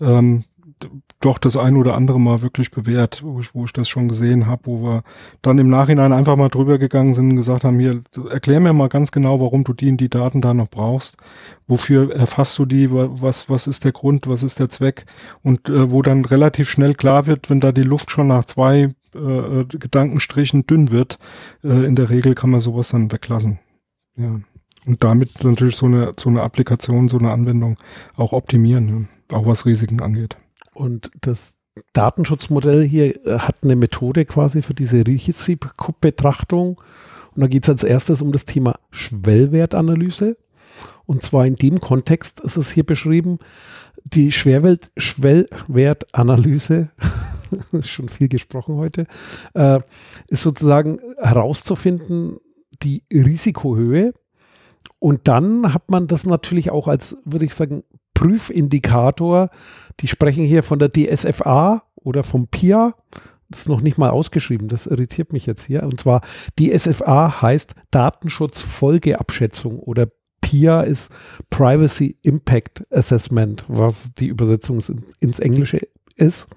[0.01, 0.45] ähm,
[1.21, 4.47] doch das ein oder andere Mal wirklich bewährt, wo ich, wo ich das schon gesehen
[4.47, 5.03] habe, wo wir
[5.43, 8.89] dann im Nachhinein einfach mal drüber gegangen sind und gesagt haben, hier, erklär mir mal
[8.89, 11.19] ganz genau, warum du die und die Daten da noch brauchst.
[11.67, 12.91] Wofür erfasst du die?
[12.91, 14.29] Was, was ist der Grund?
[14.29, 15.05] Was ist der Zweck?
[15.43, 18.89] Und äh, wo dann relativ schnell klar wird, wenn da die Luft schon nach zwei
[19.15, 21.19] äh, Gedankenstrichen dünn wird,
[21.63, 23.59] äh, in der Regel kann man sowas dann weglassen.
[24.17, 24.41] Ja.
[24.87, 27.77] Und damit natürlich so eine, so eine Applikation, so eine Anwendung
[28.17, 29.37] auch optimieren, ja.
[29.37, 30.39] auch was Risiken angeht.
[30.81, 31.59] Und das
[31.93, 36.81] Datenschutzmodell hier äh, hat eine Methode quasi für diese Risikobetrachtung.
[37.35, 40.39] Und da geht es als erstes um das Thema Schwellwertanalyse.
[41.05, 43.41] Und zwar in dem Kontext ist es hier beschrieben,
[44.05, 46.89] die Schwerwelt Schwellwertanalyse,
[47.73, 49.07] ist schon viel gesprochen heute,
[49.53, 49.81] äh,
[50.29, 52.39] ist sozusagen herauszufinden,
[52.83, 54.15] die Risikohöhe.
[54.99, 57.85] Und dann hat man das natürlich auch als, würde ich sagen,
[58.21, 59.49] Prüfindikator.
[60.01, 62.95] Die sprechen hier von der DSFA oder vom PIA.
[63.49, 65.83] Das ist noch nicht mal ausgeschrieben, das irritiert mich jetzt hier.
[65.83, 66.23] Und zwar
[66.59, 70.09] DSFA heißt Datenschutzfolgeabschätzung oder
[70.41, 71.13] PIA ist
[71.51, 74.83] Privacy Impact Assessment, was die Übersetzung
[75.21, 75.81] ins Englische
[76.17, 76.49] ist.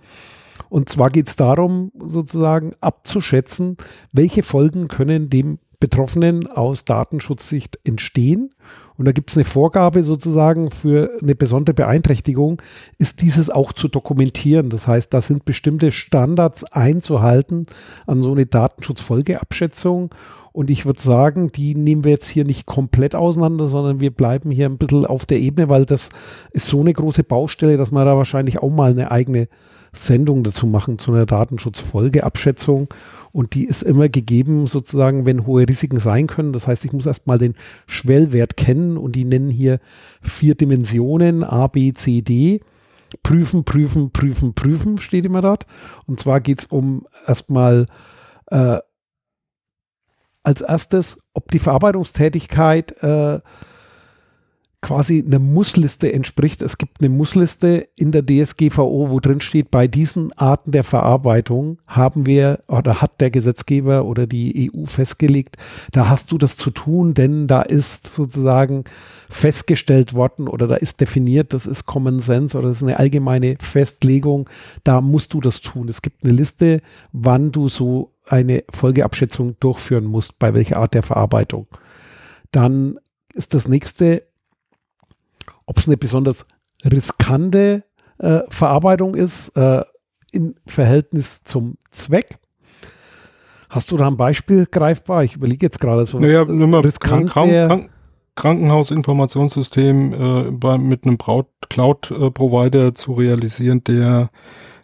[0.70, 3.78] Und zwar geht es darum, sozusagen abzuschätzen,
[4.12, 8.56] welche Folgen können dem Betroffenen aus Datenschutzsicht entstehen.
[8.98, 12.62] Und da gibt es eine Vorgabe sozusagen für eine besondere Beeinträchtigung,
[12.98, 14.70] ist dieses auch zu dokumentieren.
[14.70, 17.66] Das heißt, da sind bestimmte Standards einzuhalten
[18.06, 20.14] an so eine Datenschutzfolgeabschätzung.
[20.52, 24.52] Und ich würde sagen, die nehmen wir jetzt hier nicht komplett auseinander, sondern wir bleiben
[24.52, 26.10] hier ein bisschen auf der Ebene, weil das
[26.52, 29.48] ist so eine große Baustelle, dass man da wahrscheinlich auch mal eine eigene
[29.92, 32.88] Sendung dazu machen, zu einer Datenschutzfolgeabschätzung.
[33.34, 36.54] Und die ist immer gegeben, sozusagen, wenn hohe Risiken sein können.
[36.54, 37.56] Das heißt, ich muss erstmal den
[37.88, 39.80] Schwellwert kennen und die nennen hier
[40.22, 42.62] vier Dimensionen, A, B, C, D.
[43.24, 45.66] Prüfen, prüfen, prüfen, prüfen, steht immer dort.
[46.06, 47.88] Und zwar geht es um erstmal
[48.52, 48.78] äh,
[50.44, 53.40] als erstes, ob die Verarbeitungstätigkeit äh,
[54.84, 56.62] quasi einer Mussliste entspricht.
[56.62, 61.80] Es gibt eine Mussliste in der DSGVO, wo drin steht, bei diesen Arten der Verarbeitung
[61.88, 65.58] haben wir oder hat der Gesetzgeber oder die EU festgelegt,
[65.92, 68.84] da hast du das zu tun, denn da ist sozusagen
[69.30, 73.56] festgestellt worden oder da ist definiert, das ist Common Sense oder das ist eine allgemeine
[73.60, 74.50] Festlegung,
[74.84, 75.88] da musst du das tun.
[75.88, 76.82] Es gibt eine Liste,
[77.14, 81.68] wann du so eine Folgeabschätzung durchführen musst, bei welcher Art der Verarbeitung.
[82.52, 83.00] Dann
[83.34, 84.24] ist das nächste,
[85.66, 86.46] ob es eine besonders
[86.84, 87.84] riskante
[88.20, 89.84] äh, Verarbeitung ist äh,
[90.32, 92.38] im Verhältnis zum Zweck.
[93.70, 95.24] Hast du da ein Beispiel greifbar?
[95.24, 96.20] Ich überlege jetzt gerade so.
[96.20, 97.90] Naja, nimm mal riskant Krank Krank
[98.36, 104.32] Krankenhausinformationssystem äh, bei, mit einem Cloud-Provider zu realisieren, der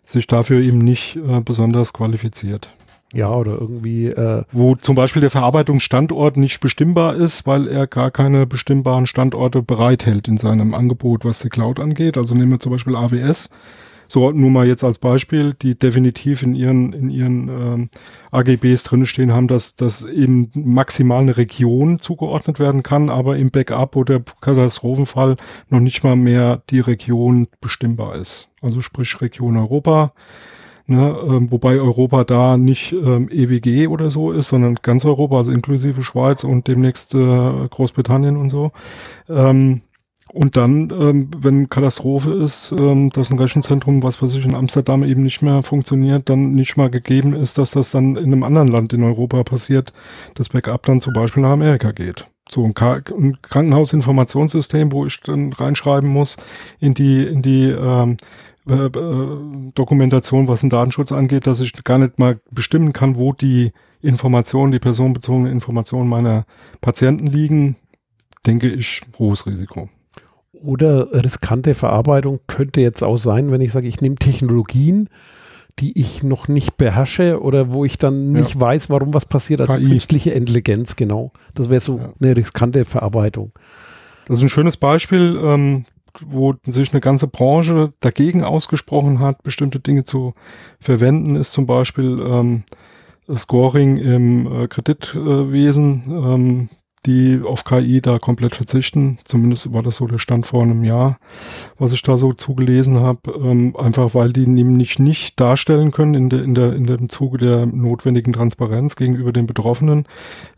[0.05, 2.75] sich dafür eben nicht äh, besonders qualifiziert.
[3.13, 4.07] Ja, oder irgendwie.
[4.07, 9.63] Äh Wo zum Beispiel der Verarbeitungsstandort nicht bestimmbar ist, weil er gar keine bestimmbaren Standorte
[9.63, 12.17] bereithält in seinem Angebot, was die Cloud angeht.
[12.17, 13.49] Also nehmen wir zum Beispiel AWS.
[14.11, 17.89] So, nur mal jetzt als Beispiel, die definitiv in ihren, in ihren ähm,
[18.31, 23.95] AGBs drinstehen haben, dass, dass eben maximal eine Region zugeordnet werden kann, aber im Backup
[23.95, 25.37] oder Katastrophenfall
[25.69, 28.49] noch nicht mal mehr die Region bestimmbar ist.
[28.63, 30.11] Also sprich Region Europa
[30.89, 35.51] Ne, ähm, wobei Europa da nicht ähm, EWG oder so ist, sondern ganz Europa, also
[35.51, 38.71] inklusive Schweiz und demnächst äh, Großbritannien und so.
[39.29, 39.81] Ähm,
[40.31, 45.03] Und dann, ähm, wenn Katastrophe ist, ähm, dass ein Rechenzentrum, was weiß ich, in Amsterdam
[45.03, 48.67] eben nicht mehr funktioniert, dann nicht mal gegeben ist, dass das dann in einem anderen
[48.67, 49.91] Land in Europa passiert,
[50.35, 52.27] das Backup dann zum Beispiel nach Amerika geht.
[52.47, 56.37] So ein, ein Krankenhausinformationssystem, wo ich dann reinschreiben muss
[56.79, 58.17] in die, in die ähm,
[58.69, 63.33] äh, äh, Dokumentation, was den Datenschutz angeht, dass ich gar nicht mal bestimmen kann, wo
[63.33, 63.71] die
[64.01, 66.45] Informationen, die personenbezogenen Informationen meiner
[66.81, 67.75] Patienten liegen,
[68.45, 69.89] denke ich, hohes Risiko.
[70.53, 75.09] Oder riskante Verarbeitung könnte jetzt auch sein, wenn ich sage, ich nehme Technologien,
[75.79, 78.61] die ich noch nicht beherrsche oder wo ich dann nicht ja.
[78.61, 79.61] weiß, warum was passiert.
[79.61, 79.85] Also KI.
[79.85, 81.31] künstliche Intelligenz, genau.
[81.53, 82.13] Das wäre so ja.
[82.21, 83.53] eine riskante Verarbeitung.
[84.27, 85.85] Das ist ein schönes Beispiel, ähm,
[86.25, 90.33] wo sich eine ganze Branche dagegen ausgesprochen hat, bestimmte Dinge zu
[90.79, 92.63] verwenden, ist zum Beispiel ähm,
[93.35, 96.03] Scoring im äh, Kreditwesen.
[96.07, 96.69] Ähm,
[97.05, 99.19] die auf KI da komplett verzichten.
[99.23, 101.17] Zumindest war das so der Stand vor einem Jahr,
[101.77, 103.31] was ich da so zugelesen habe.
[103.41, 107.37] Ähm, einfach weil die nämlich nicht darstellen können in, der in, der, in dem Zuge
[107.37, 110.05] der notwendigen Transparenz gegenüber den Betroffenen,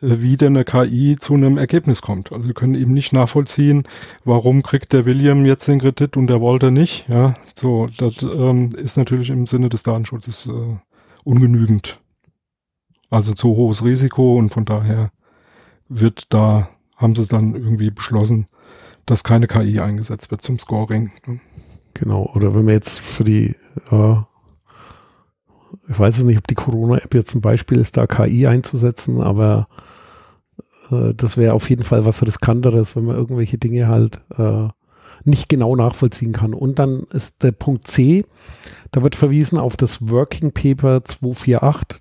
[0.02, 2.32] äh, wie denn eine KI zu einem Ergebnis kommt.
[2.32, 3.84] Also sie können eben nicht nachvollziehen,
[4.26, 7.08] warum kriegt der William jetzt den Kredit und der Walter nicht.
[7.08, 10.78] Ja, so, das ähm, ist natürlich im Sinne des Datenschutzes äh,
[11.24, 12.00] ungenügend.
[13.10, 15.12] Also zu hohes Risiko und von daher
[15.92, 18.48] wird da, haben sie dann irgendwie beschlossen,
[19.06, 21.12] dass keine KI eingesetzt wird zum Scoring.
[21.26, 21.40] Ne?
[21.94, 23.56] Genau, oder wenn wir jetzt für die,
[23.92, 24.16] äh,
[25.90, 29.68] ich weiß es nicht, ob die Corona-App jetzt ein Beispiel ist, da KI einzusetzen, aber
[30.92, 34.70] äh, das wäre auf jeden Fall was riskanteres, wenn man irgendwelche Dinge halt äh,
[35.26, 36.54] nicht genau nachvollziehen kann.
[36.54, 38.24] Und dann ist der Punkt C,
[38.92, 42.00] da wird verwiesen auf das Working Paper 248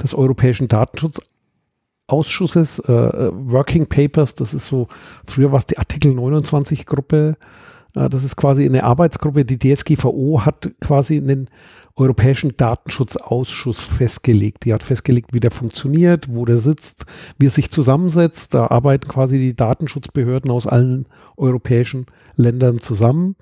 [0.00, 1.20] des Europäischen Datenschutz
[2.06, 4.86] Ausschusses, äh, äh, Working Papers, das ist so,
[5.26, 7.36] früher war es die Artikel 29 Gruppe,
[7.94, 11.48] äh, das ist quasi eine Arbeitsgruppe, die DSGVO hat quasi einen
[11.96, 14.66] Europäischen Datenschutzausschuss festgelegt.
[14.66, 17.06] Die hat festgelegt, wie der funktioniert, wo der sitzt,
[17.38, 18.52] wie er sich zusammensetzt.
[18.52, 21.06] Da arbeiten quasi die Datenschutzbehörden aus allen
[21.38, 22.04] europäischen
[22.36, 23.34] Ländern zusammen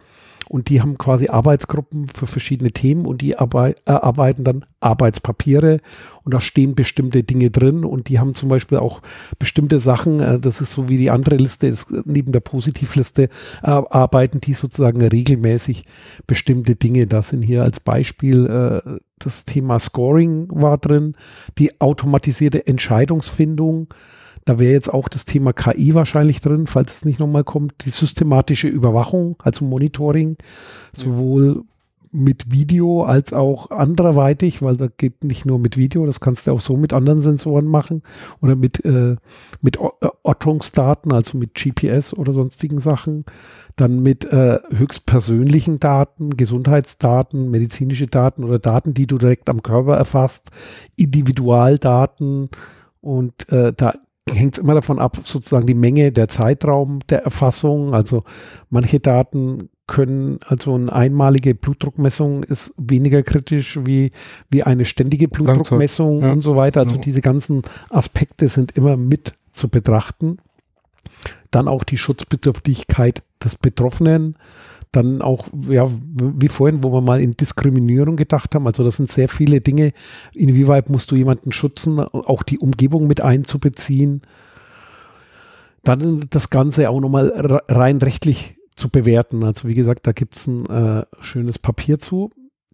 [0.55, 5.81] und die haben quasi Arbeitsgruppen für verschiedene Themen und die erarbeiten dann Arbeitspapiere
[6.23, 9.03] und da stehen bestimmte Dinge drin und die haben zum Beispiel auch
[9.41, 13.67] bestimmte Sachen, äh, das ist so wie die andere Liste ist, neben der Positivliste äh,
[13.67, 15.87] arbeiten die sozusagen regelmäßig
[16.29, 17.09] bestimmte Dinge.
[17.09, 21.17] Das sind hier als Beispiel äh, das Thema Scoring war drin,
[21.59, 23.89] die automatisierte Entscheidungsfindung,
[24.45, 27.85] da wäre jetzt auch das Thema KI wahrscheinlich drin, falls es nicht nochmal kommt.
[27.85, 30.37] Die systematische Überwachung, also Monitoring,
[30.95, 31.65] sowohl
[32.15, 36.53] mit Video als auch anderweitig, weil da geht nicht nur mit Video, das kannst du
[36.53, 38.03] auch so mit anderen Sensoren machen
[38.41, 39.17] oder mit, äh,
[39.61, 43.25] mit äh, Ortungsdaten, also mit GPS oder sonstigen Sachen.
[43.75, 49.97] Dann mit äh, höchstpersönlichen Daten, Gesundheitsdaten, medizinische Daten oder Daten, die du direkt am Körper
[49.97, 50.53] erfasst,
[50.95, 52.51] Individualdaten
[53.01, 53.95] und äh, da
[54.31, 57.93] hängt es immer davon ab, sozusagen die Menge, der Zeitraum der Erfassung.
[57.93, 58.25] Also
[58.71, 64.13] manche Daten können, also eine einmalige Blutdruckmessung ist weniger kritisch wie,
[64.51, 66.33] wie eine ständige Blutdruckmessung ja.
[66.33, 66.81] und so weiter.
[66.81, 70.39] Also diese ganzen Aspekte sind immer mit zu betrachten.
[71.51, 74.37] Dann auch die Schutzbedürftigkeit des Betroffenen
[74.97, 79.11] dann auch, ja, wie vorhin, wo wir mal in Diskriminierung gedacht haben, also das sind
[79.11, 79.93] sehr viele Dinge,
[80.33, 84.23] inwieweit musst du jemanden schützen, auch die Umgebung mit einzubeziehen.
[85.83, 89.45] Dann das Ganze auch nochmal rein rechtlich zu bewerten.
[89.45, 92.31] Also wie gesagt, da gibt es ein äh, schönes Papier zu.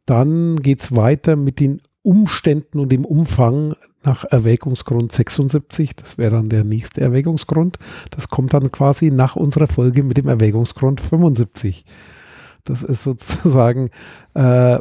[0.06, 5.97] Dann geht es weiter mit den Umständen und dem Umfang nach Erwägungsgrund 76.
[5.97, 7.78] Das wäre dann der nächste Erwägungsgrund.
[8.10, 11.85] Das kommt dann quasi nach unserer Folge mit dem Erwägungsgrund 75.
[12.64, 13.90] Das ist sozusagen,
[14.35, 14.78] äh,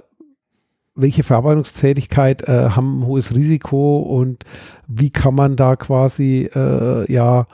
[0.96, 4.44] welche Verarbeitungstätigkeit äh, haben ein hohes Risiko und
[4.88, 7.48] wie kann man da quasi äh, ja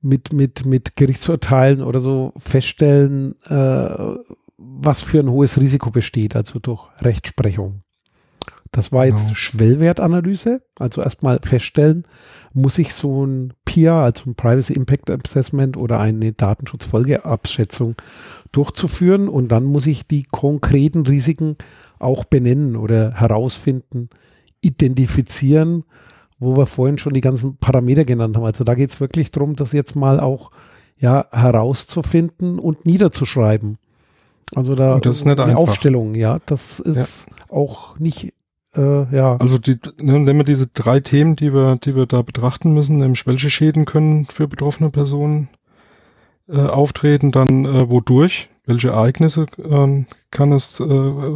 [0.00, 4.16] mit, mit, mit Gerichtsurteilen oder so feststellen, äh,
[4.56, 7.81] was für ein hohes Risiko besteht, also durch Rechtsprechung.
[8.72, 9.34] Das war jetzt genau.
[9.34, 10.62] Schwellwertanalyse.
[10.78, 12.04] Also erstmal feststellen,
[12.54, 17.96] muss ich so ein PIA, also ein Privacy Impact Assessment oder eine Datenschutzfolgeabschätzung
[18.50, 21.56] durchzuführen und dann muss ich die konkreten Risiken
[21.98, 24.08] auch benennen oder herausfinden,
[24.62, 25.84] identifizieren,
[26.38, 28.44] wo wir vorhin schon die ganzen Parameter genannt haben.
[28.44, 30.50] Also da geht es wirklich darum, das jetzt mal auch
[30.98, 33.78] ja, herauszufinden und niederzuschreiben.
[34.54, 35.68] Also da das ist nicht eine einfach.
[35.68, 37.54] Aufstellung, ja, das ist ja.
[37.54, 38.32] auch nicht
[38.76, 39.36] äh, ja.
[39.36, 42.98] Also die, ne, nehmen wir diese drei Themen, die wir, die wir da betrachten müssen,
[42.98, 45.48] nämlich welche Schäden können für betroffene Personen
[46.48, 50.84] äh, auftreten, dann äh, wodurch, welche Ereignisse ähm, kann es, äh,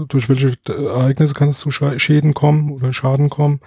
[0.09, 3.61] durch welche Ereignisse kann es zu Schäden kommen oder Schaden kommen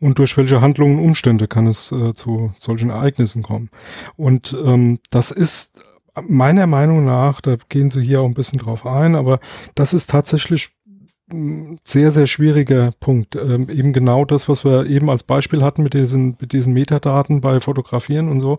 [0.00, 3.70] und durch welche Handlungen und Umstände kann es äh, zu solchen Ereignissen kommen.
[4.16, 5.82] Und ähm, das ist
[6.28, 9.40] meiner Meinung nach, da gehen Sie hier auch ein bisschen drauf ein, aber
[9.74, 10.70] das ist tatsächlich
[11.84, 13.36] sehr, sehr schwieriger Punkt.
[13.36, 17.40] Ähm, eben genau das, was wir eben als Beispiel hatten mit diesen, mit diesen Metadaten
[17.40, 18.58] bei Fotografieren und so,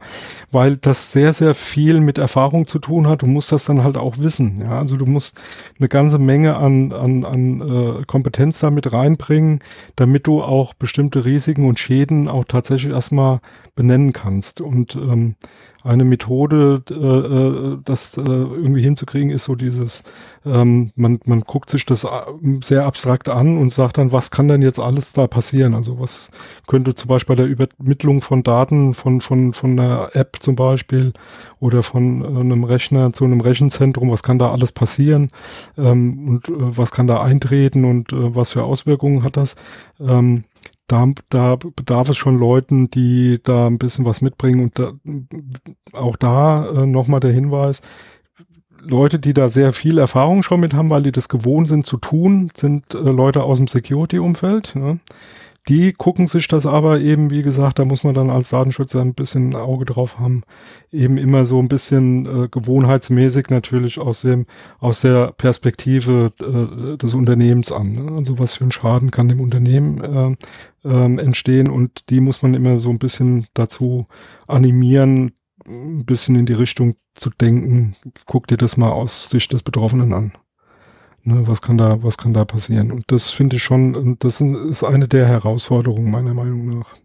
[0.52, 3.22] weil das sehr, sehr viel mit Erfahrung zu tun hat.
[3.22, 4.60] Du musst das dann halt auch wissen.
[4.62, 4.80] Ja?
[4.80, 5.40] Also du musst
[5.80, 9.60] eine ganze Menge an, an, an äh, Kompetenz damit reinbringen,
[9.96, 13.40] damit du auch bestimmte Risiken und Schäden auch tatsächlich erstmal
[13.76, 14.62] benennen kannst.
[14.62, 15.36] Und ähm,
[15.84, 20.04] eine Methode, äh, äh, das äh, irgendwie hinzukriegen, ist so dieses,
[20.46, 22.10] ähm, man, man guckt sich das äh,
[22.62, 25.74] sehr abstrakt an und sagt dann, was kann denn jetzt alles da passieren?
[25.74, 26.32] Also was
[26.68, 31.12] könnte zum Beispiel bei der Übermittlung von Daten von, von, von einer App zum Beispiel
[31.60, 35.30] oder von einem Rechner zu einem Rechenzentrum, was kann da alles passieren
[35.78, 39.58] ähm, und äh, was kann da eintreten und äh, was für Auswirkungen hat das?
[40.00, 40.44] Ähm,
[40.94, 44.62] da, da bedarf es schon Leuten, die da ein bisschen was mitbringen.
[44.62, 44.94] Und da,
[45.94, 47.82] auch da äh, nochmal der Hinweis,
[48.86, 51.98] Leute, die da sehr viel Erfahrung schon mit haben, weil die das gewohnt sind zu
[51.98, 54.76] tun, sind äh, Leute aus dem Security-Umfeld.
[54.76, 55.00] Ne?
[55.70, 59.14] Die gucken sich das aber eben, wie gesagt, da muss man dann als Datenschützer ein
[59.14, 60.44] bisschen Auge drauf haben,
[60.92, 64.46] eben immer so ein bisschen äh, gewohnheitsmäßig natürlich aus dem,
[64.80, 67.94] aus der Perspektive äh, des Unternehmens an.
[67.94, 68.12] Ne?
[68.18, 70.36] Also was für ein Schaden kann dem Unternehmen äh,
[70.84, 74.08] äh, entstehen und die muss man immer so ein bisschen dazu
[74.48, 75.34] animieren,
[75.66, 77.96] ein bisschen in die Richtung zu denken.
[78.26, 80.34] Guck dir das mal aus Sicht des Betroffenen an.
[81.26, 82.92] Ne, was kann da, was kann da passieren?
[82.92, 86.96] Und das finde ich schon, das ist eine der Herausforderungen meiner Meinung nach.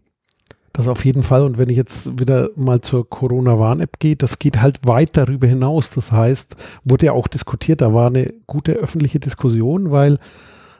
[0.73, 1.43] Das auf jeden Fall.
[1.43, 5.89] Und wenn ich jetzt wieder mal zur Corona-Warn-App gehe, das geht halt weit darüber hinaus.
[5.89, 10.19] Das heißt, wurde ja auch diskutiert, da war eine gute öffentliche Diskussion, weil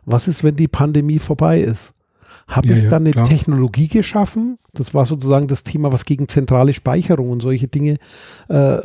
[0.06, 1.94] was ist, wenn die Pandemie vorbei ist?
[2.50, 3.28] Habe ja, ich dann eine klar.
[3.28, 4.58] Technologie geschaffen?
[4.74, 7.98] Das war sozusagen das Thema, was gegen zentrale Speicherung und solche Dinge
[8.50, 8.78] äh,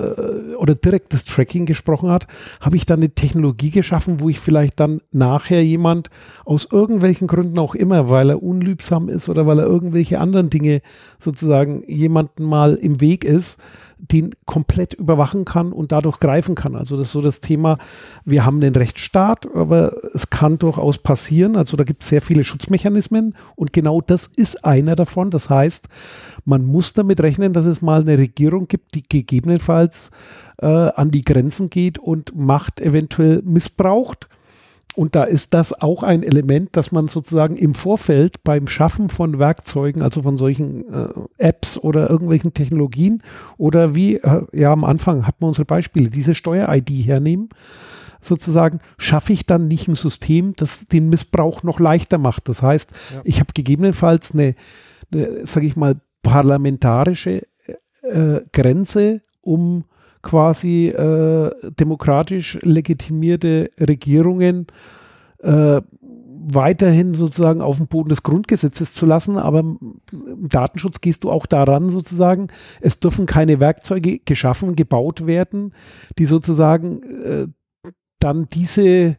[0.58, 2.26] oder direktes Tracking gesprochen hat.
[2.60, 6.10] Habe ich dann eine Technologie geschaffen, wo ich vielleicht dann nachher jemand
[6.44, 10.82] aus irgendwelchen Gründen auch immer, weil er unliebsam ist oder weil er irgendwelche anderen Dinge
[11.18, 13.58] sozusagen jemanden mal im Weg ist,
[14.12, 16.76] den komplett überwachen kann und dadurch greifen kann.
[16.76, 17.78] Also das ist so das Thema,
[18.24, 21.56] wir haben den Rechtsstaat, aber es kann durchaus passieren.
[21.56, 25.30] Also da gibt es sehr viele Schutzmechanismen und genau das ist einer davon.
[25.30, 25.88] Das heißt,
[26.44, 30.10] man muss damit rechnen, dass es mal eine Regierung gibt, die gegebenenfalls
[30.58, 34.28] äh, an die Grenzen geht und Macht eventuell missbraucht
[34.94, 39.38] und da ist das auch ein Element, dass man sozusagen im Vorfeld beim Schaffen von
[39.38, 41.08] Werkzeugen, also von solchen äh,
[41.38, 43.22] Apps oder irgendwelchen Technologien
[43.56, 47.48] oder wie, äh, ja, am Anfang hatten wir unsere Beispiele, diese Steuer-ID hernehmen,
[48.20, 52.48] sozusagen, schaffe ich dann nicht ein System, das den Missbrauch noch leichter macht.
[52.48, 53.20] Das heißt, ja.
[53.24, 54.54] ich habe gegebenenfalls eine,
[55.12, 57.42] eine sage ich mal, parlamentarische
[58.02, 59.84] äh, Grenze, um
[60.24, 64.66] quasi äh, demokratisch legitimierte Regierungen
[65.38, 65.80] äh,
[66.46, 70.00] weiterhin sozusagen auf dem Boden des Grundgesetzes zu lassen, aber im
[70.48, 72.48] Datenschutz gehst du auch daran sozusagen,
[72.80, 75.72] es dürfen keine Werkzeuge geschaffen, gebaut werden,
[76.18, 77.46] die sozusagen äh,
[78.18, 79.16] dann diese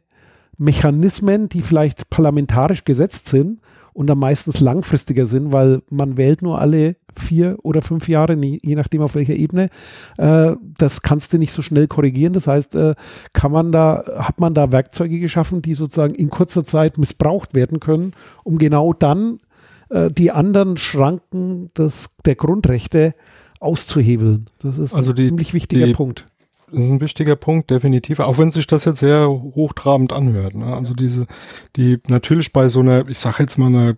[0.58, 3.60] Mechanismen, die vielleicht parlamentarisch gesetzt sind,
[3.96, 8.76] und dann meistens langfristiger sind, weil man wählt nur alle vier oder fünf Jahre, je
[8.76, 9.70] nachdem auf welcher Ebene.
[10.18, 12.34] Äh, das kannst du nicht so schnell korrigieren.
[12.34, 12.94] Das heißt, äh,
[13.32, 17.80] kann man da, hat man da Werkzeuge geschaffen, die sozusagen in kurzer Zeit missbraucht werden
[17.80, 18.12] können,
[18.44, 19.40] um genau dann
[19.90, 23.16] äh, die anderen Schranken des, der Grundrechte
[23.62, 24.48] auszuhebeln.
[24.60, 26.28] Das ist also ein die, ziemlich wichtiger die, Punkt.
[26.72, 28.20] Das ist ein wichtiger Punkt, definitiv.
[28.20, 30.56] Auch wenn sich das jetzt sehr hochtrabend anhört.
[30.56, 30.66] Ne?
[30.66, 31.28] Also diese,
[31.76, 33.98] die natürlich bei so einer, ich sage jetzt mal eine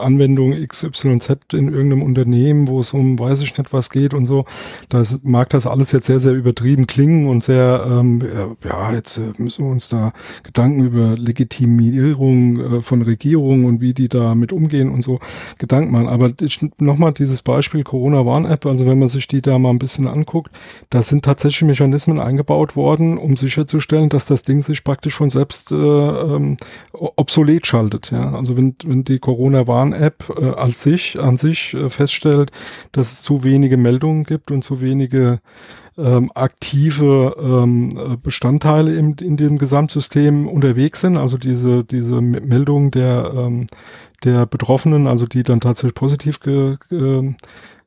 [0.00, 4.44] Anwendung XYZ in irgendeinem Unternehmen, wo es um, weiß ich nicht, was geht und so,
[4.88, 8.20] das mag das alles jetzt sehr, sehr übertrieben klingen und sehr, ähm,
[8.64, 10.12] ja, jetzt äh, müssen wir uns da
[10.42, 15.20] Gedanken über Legitimierung äh, von Regierungen und wie die da mit umgehen und so
[15.58, 16.08] Gedanken machen.
[16.08, 16.32] Aber
[16.78, 20.50] nochmal dieses Beispiel Corona-Warn-App, also wenn man sich die da mal ein bisschen anguckt,
[20.90, 25.70] das sind tatsächlich Mechanismen, eingebaut worden, um sicherzustellen, dass das Ding sich praktisch von selbst
[25.70, 26.56] äh, ähm,
[26.92, 28.10] obsolet schaltet.
[28.10, 28.34] Ja?
[28.34, 32.50] Also wenn, wenn die Corona-Warn-App äh, als sich, an sich äh, feststellt,
[32.92, 35.40] dass es zu wenige Meldungen gibt und zu wenige
[35.96, 43.32] ähm, aktive ähm, Bestandteile im, in dem Gesamtsystem unterwegs sind, also diese, diese Meldungen der,
[43.36, 43.66] ähm,
[44.24, 47.34] der Betroffenen, also die dann tatsächlich positiv ge, ge,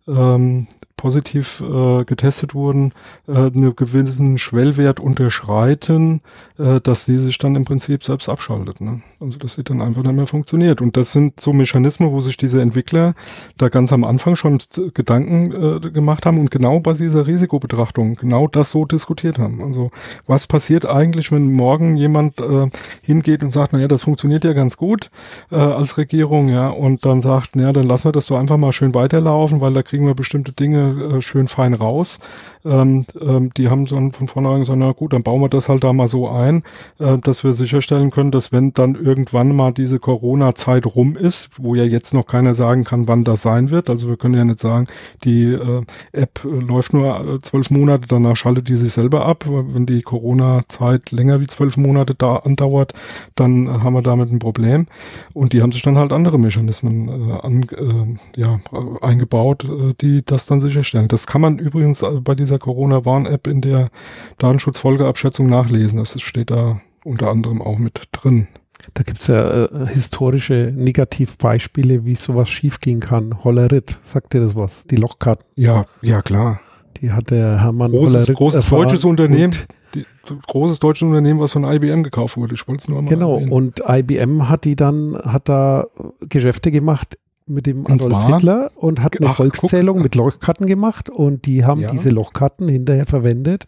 [0.08, 0.68] ähm,
[0.98, 2.92] positiv äh, getestet wurden,
[3.28, 6.22] äh, einen gewissen Schwellwert unterschreiten,
[6.58, 8.82] äh, dass die sich dann im Prinzip selbst abschaltet.
[8.82, 9.02] Ne?
[9.20, 10.82] Also dass sie dann einfach nicht mehr funktioniert.
[10.82, 13.14] Und das sind so Mechanismen, wo sich diese Entwickler
[13.58, 14.58] da ganz am Anfang schon
[14.96, 19.62] Gedanken äh, gemacht haben und genau bei dieser Risikobetrachtung genau das so diskutiert haben.
[19.62, 19.92] Also
[20.26, 22.70] was passiert eigentlich, wenn morgen jemand äh,
[23.04, 25.12] hingeht und sagt, naja, das funktioniert ja ganz gut
[25.52, 28.72] äh, als Regierung, ja, und dann sagt, naja, dann lassen wir das so einfach mal
[28.72, 32.20] schön weiterlaufen, weil da kriegen wir bestimmte Dinge äh, schön fein raus.
[32.68, 35.84] Ähm, ähm, die haben dann von vornherein gesagt, na gut, dann bauen wir das halt
[35.84, 36.64] da mal so ein,
[37.00, 41.76] äh, dass wir sicherstellen können, dass wenn dann irgendwann mal diese Corona-Zeit rum ist, wo
[41.76, 44.60] ja jetzt noch keiner sagen kann, wann das sein wird, also wir können ja nicht
[44.60, 44.88] sagen,
[45.24, 49.46] die äh, App äh, läuft nur äh, zwölf Monate, danach schaltet die sich selber ab.
[49.48, 52.94] Wenn die Corona-Zeit länger wie zwölf Monate da andauert,
[53.36, 54.88] dann haben wir damit ein Problem.
[55.34, 58.60] Und die haben sich dann halt andere Mechanismen äh, an, ja,
[59.02, 59.66] eingebaut,
[60.02, 61.08] die das dann sicherstellen.
[61.08, 63.90] Das kann man übrigens bei dieser Corona-Warn-App in der
[64.38, 66.00] Datenschutzfolgeabschätzung nachlesen.
[66.00, 68.48] Das steht da unter anderem auch mit drin.
[68.94, 73.44] Da gibt es ja äh, historische Negativbeispiele, wie sowas schiefgehen kann.
[73.44, 74.84] Hollerit, sagt dir das was?
[74.84, 75.46] Die Lochkarten.
[75.56, 76.60] Ja, ja, klar.
[77.02, 79.56] Die hat der Hermann großes, Hollerit großes deutsches Unternehmen.
[79.96, 80.06] Die,
[80.48, 82.56] großes deutsches Unternehmen, was von IBM gekauft wurde.
[82.56, 83.52] Ich wollte es nur mal Genau, erwähnen.
[83.52, 85.88] und IBM hat die dann, hat da
[86.22, 87.18] Geschäfte gemacht
[87.48, 90.04] mit dem Adolf Hitler und hat eine Ach, Volkszählung guck.
[90.04, 91.90] mit Lochkarten gemacht und die haben ja.
[91.90, 93.66] diese Lochkarten hinterher verwendet,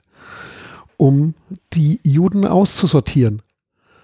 [0.97, 1.35] um
[1.73, 3.41] die Juden auszusortieren.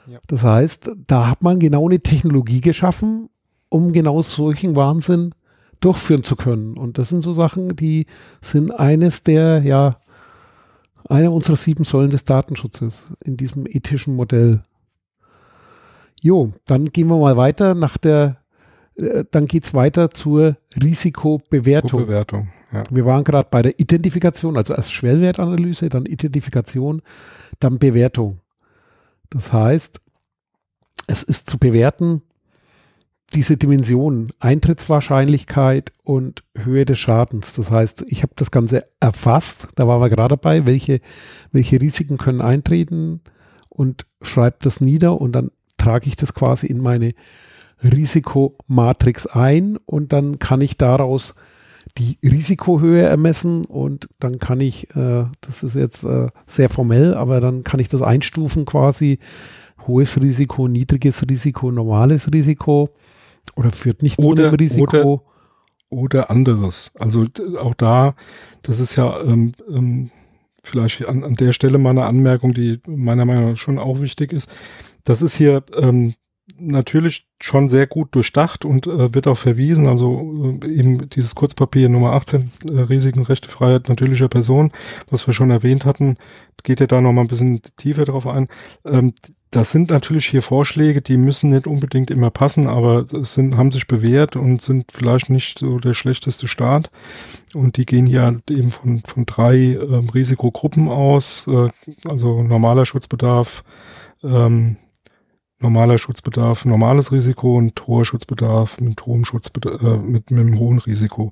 [0.08, 0.20] Ja.
[0.28, 3.30] Das heißt, da hat man genau eine Technologie geschaffen,
[3.70, 5.34] um genau solchen Wahnsinn
[5.80, 6.78] durchführen zu können.
[6.78, 8.06] Und das sind so Sachen, die
[8.42, 9.98] sind eines der, ja,
[11.10, 14.64] einer unserer sieben Säulen des Datenschutzes in diesem ethischen Modell.
[16.22, 18.38] Jo, dann gehen wir mal weiter nach der,
[19.32, 22.00] dann geht es weiter zur Risikobewertung.
[22.00, 22.84] Risikobewertung ja.
[22.90, 27.02] Wir waren gerade bei der Identifikation, also erst Schwellwertanalyse, dann Identifikation,
[27.60, 28.40] dann Bewertung.
[29.30, 30.02] Das heißt,
[31.08, 32.22] es ist zu bewerten,
[33.34, 37.54] diese Dimensionen, Eintrittswahrscheinlichkeit und Höhe des Schadens.
[37.54, 41.02] Das heißt, ich habe das Ganze erfasst, da waren wir gerade dabei, welche,
[41.52, 43.22] welche Risiken können eintreten
[43.70, 47.14] und schreibe das nieder und dann trage ich das quasi in meine
[47.84, 51.36] Risikomatrix ein und dann kann ich daraus
[51.98, 57.40] die Risikohöhe ermessen und dann kann ich, äh, das ist jetzt äh, sehr formell, aber
[57.40, 59.20] dann kann ich das einstufen quasi,
[59.88, 62.90] hohes Risiko, niedriges Risiko, normales Risiko
[63.56, 65.14] oder führt nicht oder, zu dem Risiko.
[65.14, 65.22] Oder,
[65.90, 66.92] oder anderes.
[67.00, 67.28] Also
[67.60, 68.16] auch da,
[68.64, 70.12] das ist ja ähm, ähm,
[70.64, 74.34] vielleicht an, an der Stelle mal eine Anmerkung, die meiner Meinung nach schon auch wichtig
[74.34, 74.52] ist.
[75.04, 76.16] Das ist hier ähm,
[76.58, 79.88] natürlich schon sehr gut durchdacht und äh, wird auch verwiesen.
[79.88, 84.72] Also äh, eben dieses Kurzpapier Nummer 18, äh, Risiken, Rechte, Freiheit natürlicher Person,
[85.10, 86.18] was wir schon erwähnt hatten,
[86.64, 88.48] geht ja da noch mal ein bisschen tiefer drauf ein.
[88.86, 89.14] Ähm,
[89.52, 93.88] das sind natürlich hier Vorschläge, die müssen nicht unbedingt immer passen, aber sind, haben sich
[93.88, 96.92] bewährt und sind vielleicht nicht so der schlechteste Start.
[97.54, 101.70] Und die gehen hier eben von, von drei ähm, Risikogruppen aus, äh,
[102.10, 103.64] also normaler Schutzbedarf,
[104.24, 104.76] ähm,
[105.66, 110.80] normaler Schutzbedarf, normales Risiko und hoher Schutzbedarf mit hohem Schutzbedarf, äh, mit, mit einem hohen
[110.80, 111.32] Risiko.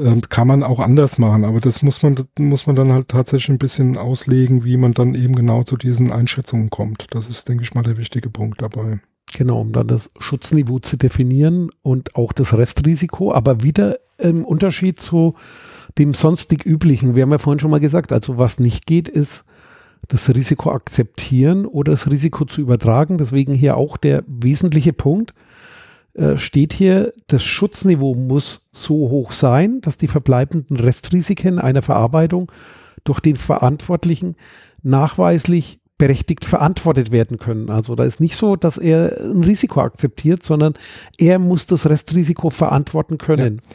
[0.00, 3.50] Ähm, kann man auch anders machen, aber das muss man, muss man dann halt tatsächlich
[3.50, 7.06] ein bisschen auslegen, wie man dann eben genau zu diesen Einschätzungen kommt.
[7.10, 9.00] Das ist, denke ich mal, der wichtige Punkt dabei.
[9.34, 15.00] Genau, um dann das Schutzniveau zu definieren und auch das Restrisiko, aber wieder im Unterschied
[15.00, 15.34] zu
[15.98, 17.14] dem sonstig üblichen.
[17.14, 19.44] Wir haben ja vorhin schon mal gesagt, also was nicht geht, ist,
[20.08, 23.18] das Risiko akzeptieren oder das Risiko zu übertragen.
[23.18, 25.34] Deswegen hier auch der wesentliche Punkt
[26.14, 32.50] äh, steht hier, das Schutzniveau muss so hoch sein, dass die verbleibenden Restrisiken einer Verarbeitung
[33.02, 34.36] durch den Verantwortlichen
[34.82, 37.70] nachweislich berechtigt verantwortet werden können.
[37.70, 40.74] Also da ist nicht so, dass er ein Risiko akzeptiert, sondern
[41.18, 43.60] er muss das Restrisiko verantworten können.
[43.64, 43.72] Ja.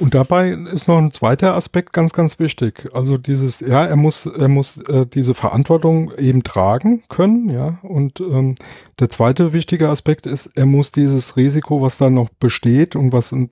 [0.00, 2.88] Und dabei ist noch ein zweiter Aspekt ganz, ganz wichtig.
[2.94, 7.78] Also dieses, ja, er muss, er muss äh, diese Verantwortung eben tragen können, ja.
[7.82, 8.54] Und ähm,
[8.98, 13.30] der zweite wichtige Aspekt ist, er muss dieses Risiko, was da noch besteht und was
[13.32, 13.50] in,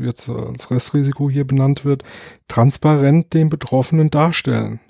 [0.00, 2.02] jetzt als Restrisiko hier benannt wird,
[2.48, 4.80] transparent den Betroffenen darstellen.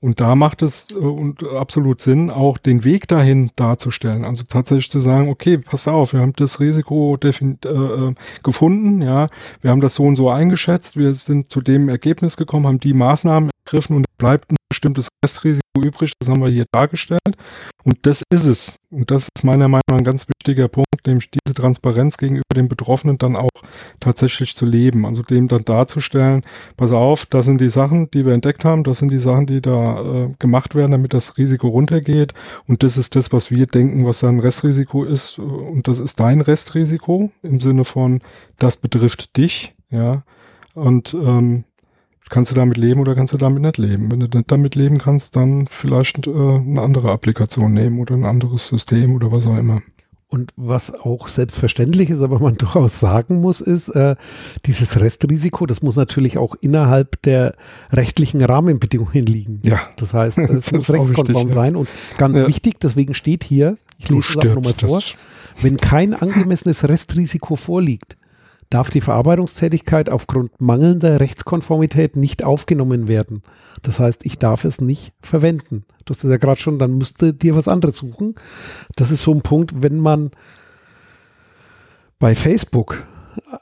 [0.00, 4.24] Und da macht es äh, und absolut Sinn, auch den Weg dahin darzustellen.
[4.24, 9.28] Also tatsächlich zu sagen, okay, pass auf, wir haben das Risiko äh, äh, gefunden, ja,
[9.60, 12.94] wir haben das so und so eingeschätzt, wir sind zu dem Ergebnis gekommen, haben die
[12.94, 17.36] Maßnahmen ergriffen und bleibt ein bestimmtes Restrisiko übrig, das haben wir hier dargestellt.
[17.84, 18.76] Und das ist es.
[18.90, 22.68] Und das ist meiner Meinung nach ein ganz wichtiger Punkt, nämlich diese Transparenz gegenüber dem
[22.68, 23.50] Betroffenen dann auch
[24.00, 25.06] tatsächlich zu leben.
[25.06, 26.42] Also dem dann darzustellen,
[26.76, 29.60] pass auf, das sind die Sachen, die wir entdeckt haben, das sind die Sachen, die
[29.60, 32.34] da äh, gemacht werden, damit das Risiko runtergeht.
[32.66, 35.38] Und das ist das, was wir denken, was sein Restrisiko ist.
[35.38, 38.20] Und das ist dein Restrisiko im Sinne von,
[38.58, 40.24] das betrifft dich, ja.
[40.74, 41.64] Und ähm,
[42.32, 44.10] kannst du damit leben oder kannst du damit nicht leben.
[44.10, 48.24] Wenn du nicht damit leben kannst, dann vielleicht äh, eine andere Applikation nehmen oder ein
[48.24, 49.82] anderes System oder was auch immer.
[50.32, 54.16] Und was auch selbstverständlich ist, aber man durchaus sagen muss, ist, äh,
[54.64, 57.54] dieses Restrisiko, das muss natürlich auch innerhalb der
[57.90, 59.60] rechtlichen Rahmenbedingungen liegen.
[59.62, 59.80] Ja.
[59.96, 61.54] Das heißt, es muss rechtskonform ja.
[61.54, 61.76] sein.
[61.76, 61.86] Und
[62.16, 62.48] ganz ja.
[62.48, 65.02] wichtig, deswegen steht hier, ich lese es auch nochmal vor,
[65.60, 68.16] wenn kein angemessenes Restrisiko vorliegt,
[68.72, 73.42] darf die Verarbeitungstätigkeit aufgrund mangelnder Rechtskonformität nicht aufgenommen werden.
[73.82, 75.84] Das heißt, ich darf es nicht verwenden.
[76.04, 78.34] Du hast ja gerade schon, dann müsste dir was anderes suchen.
[78.96, 80.30] Das ist so ein Punkt, wenn man
[82.18, 83.06] bei Facebook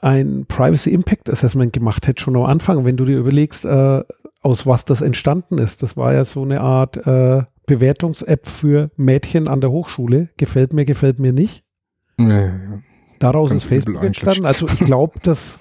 [0.01, 4.03] ein Privacy Impact Assessment gemacht hätte, schon am Anfang, wenn du dir überlegst, äh,
[4.41, 5.83] aus was das entstanden ist.
[5.83, 10.29] Das war ja so eine Art äh, Bewertungs-App für Mädchen an der Hochschule.
[10.37, 11.63] Gefällt mir, gefällt mir nicht.
[12.17, 12.81] Ja.
[13.21, 14.45] Daraus ist Facebook entstanden.
[14.45, 15.59] Also ich glaube, das,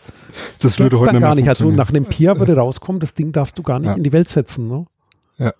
[0.60, 1.48] das würde heute dann gar nicht.
[1.48, 3.94] Also nach einem Peer würde rauskommen, das Ding darfst du gar nicht ja.
[3.94, 4.66] in die Welt setzen.
[4.66, 4.86] Ne?
[5.36, 5.52] Ja.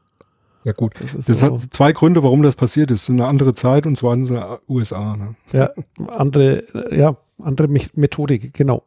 [0.64, 0.94] Ja gut.
[0.98, 1.52] Das, das so.
[1.52, 3.10] hat zwei Gründe, warum das passiert ist.
[3.10, 4.32] Eine andere Zeit und zweitens
[4.66, 5.14] USA.
[5.16, 5.34] Ne?
[5.52, 5.70] Ja,
[6.08, 8.82] andere, ja, andere Methodik, genau.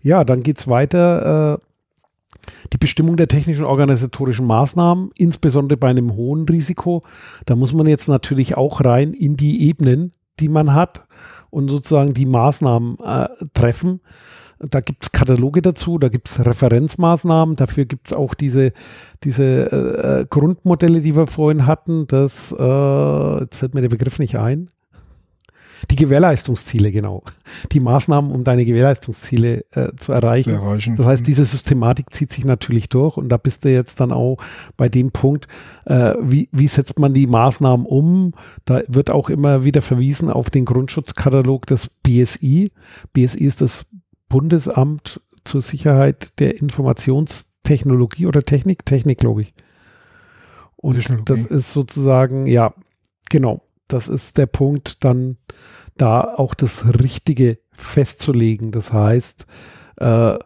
[0.00, 1.54] Ja, dann geht es weiter.
[1.54, 1.64] Äh,
[2.72, 7.02] die Bestimmung der technischen organisatorischen Maßnahmen, insbesondere bei einem hohen Risiko,
[7.46, 11.08] da muss man jetzt natürlich auch rein in die Ebenen, die man hat
[11.50, 14.00] und sozusagen die Maßnahmen äh, treffen.
[14.60, 18.72] Da gibt es Kataloge dazu, da gibt es Referenzmaßnahmen, dafür gibt es auch diese,
[19.22, 22.08] diese äh, Grundmodelle, die wir vorhin hatten.
[22.08, 24.68] Das, äh, jetzt fällt mir der Begriff nicht ein.
[25.90, 27.22] Die Gewährleistungsziele, genau.
[27.72, 30.54] Die Maßnahmen, um deine Gewährleistungsziele äh, zu erreichen.
[30.54, 30.96] erreichen.
[30.96, 34.38] Das heißt, diese Systematik zieht sich natürlich durch und da bist du jetzt dann auch
[34.76, 35.46] bei dem Punkt,
[35.86, 38.32] äh, wie, wie setzt man die Maßnahmen um?
[38.64, 42.72] Da wird auch immer wieder verwiesen auf den Grundschutzkatalog des BSI.
[43.12, 43.86] BSI ist das
[44.28, 49.54] Bundesamt zur Sicherheit der Informationstechnologie oder Technik, Technik, glaube ich.
[50.76, 52.72] Und das ist sozusagen, ja,
[53.30, 55.36] genau, das ist der Punkt, dann
[55.96, 58.70] da auch das Richtige festzulegen.
[58.70, 59.46] Das heißt,
[59.96, 60.38] äh,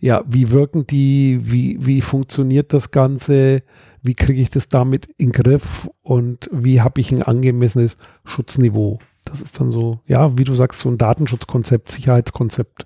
[0.00, 3.62] ja, wie wirken die, wie, wie funktioniert das Ganze,
[4.02, 8.98] wie kriege ich das damit in den Griff und wie habe ich ein angemessenes Schutzniveau.
[9.24, 12.84] Das ist dann so, ja, wie du sagst, so ein Datenschutzkonzept, Sicherheitskonzept.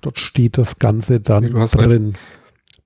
[0.00, 2.06] Dort steht das Ganze dann nee, drin.
[2.06, 2.18] Recht.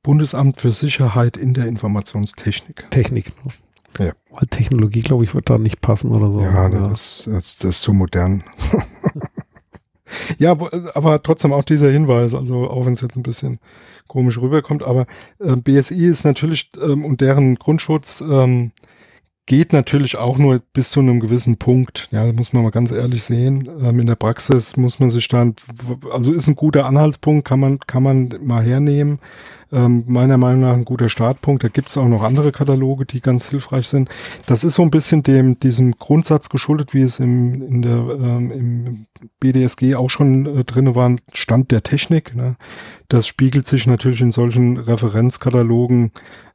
[0.03, 2.91] Bundesamt für Sicherheit in der Informationstechnik.
[2.91, 3.33] Technik.
[3.45, 3.53] Ne?
[3.99, 4.13] Ja.
[4.31, 6.41] Weil Technologie, glaube ich, wird da nicht passen oder so.
[6.41, 6.89] Ja, ja.
[6.89, 8.45] Das, das, das ist zu modern.
[10.39, 13.59] ja, aber trotzdem auch dieser Hinweis, also auch wenn es jetzt ein bisschen
[14.07, 15.07] komisch rüberkommt, aber
[15.39, 18.73] äh, BSI ist natürlich ähm, und deren Grundschutz ähm,
[19.47, 22.09] geht natürlich auch nur bis zu einem gewissen Punkt.
[22.13, 23.69] Ja, muss man mal ganz ehrlich sehen.
[23.83, 25.57] Ähm, in der Praxis muss man sich dann,
[26.13, 29.19] also ist ein guter Anhaltspunkt, kann man, kann man mal hernehmen.
[29.73, 31.63] Ähm, meiner Meinung nach ein guter Startpunkt.
[31.63, 34.09] Da gibt es auch noch andere Kataloge, die ganz hilfreich sind.
[34.47, 38.51] Das ist so ein bisschen dem, diesem Grundsatz geschuldet, wie es im, in der, ähm,
[38.51, 39.07] im
[39.39, 42.35] BDSG auch schon äh, drin war, Stand der Technik.
[42.35, 42.57] Ne?
[43.09, 46.11] Das spiegelt sich natürlich in solchen Referenzkatalogen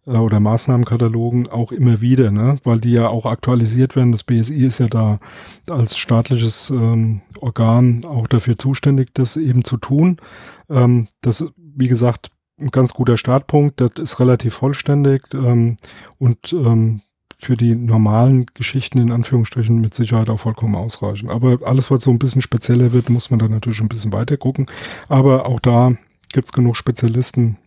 [0.05, 2.57] äh, oder Maßnahmenkatalogen auch immer wieder, ne?
[2.63, 4.11] weil die ja auch aktualisiert werden.
[4.11, 5.19] Das BSI ist ja da
[5.69, 10.17] als staatliches ähm, Organ auch dafür zuständig, das eben zu tun.
[10.69, 12.29] Ähm, das ist, wie gesagt,
[12.59, 13.81] ein ganz guter Startpunkt.
[13.81, 15.77] Das ist relativ vollständig ähm,
[16.17, 17.01] und ähm,
[17.37, 21.29] für die normalen Geschichten in Anführungsstrichen mit Sicherheit auch vollkommen ausreichend.
[21.29, 24.37] Aber alles, was so ein bisschen spezieller wird, muss man dann natürlich ein bisschen weiter
[24.37, 24.67] gucken.
[25.09, 25.95] Aber auch da
[26.31, 27.57] gibt es genug Spezialisten,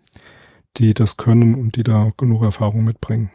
[0.78, 3.30] die das können und die da genug Erfahrung mitbringen.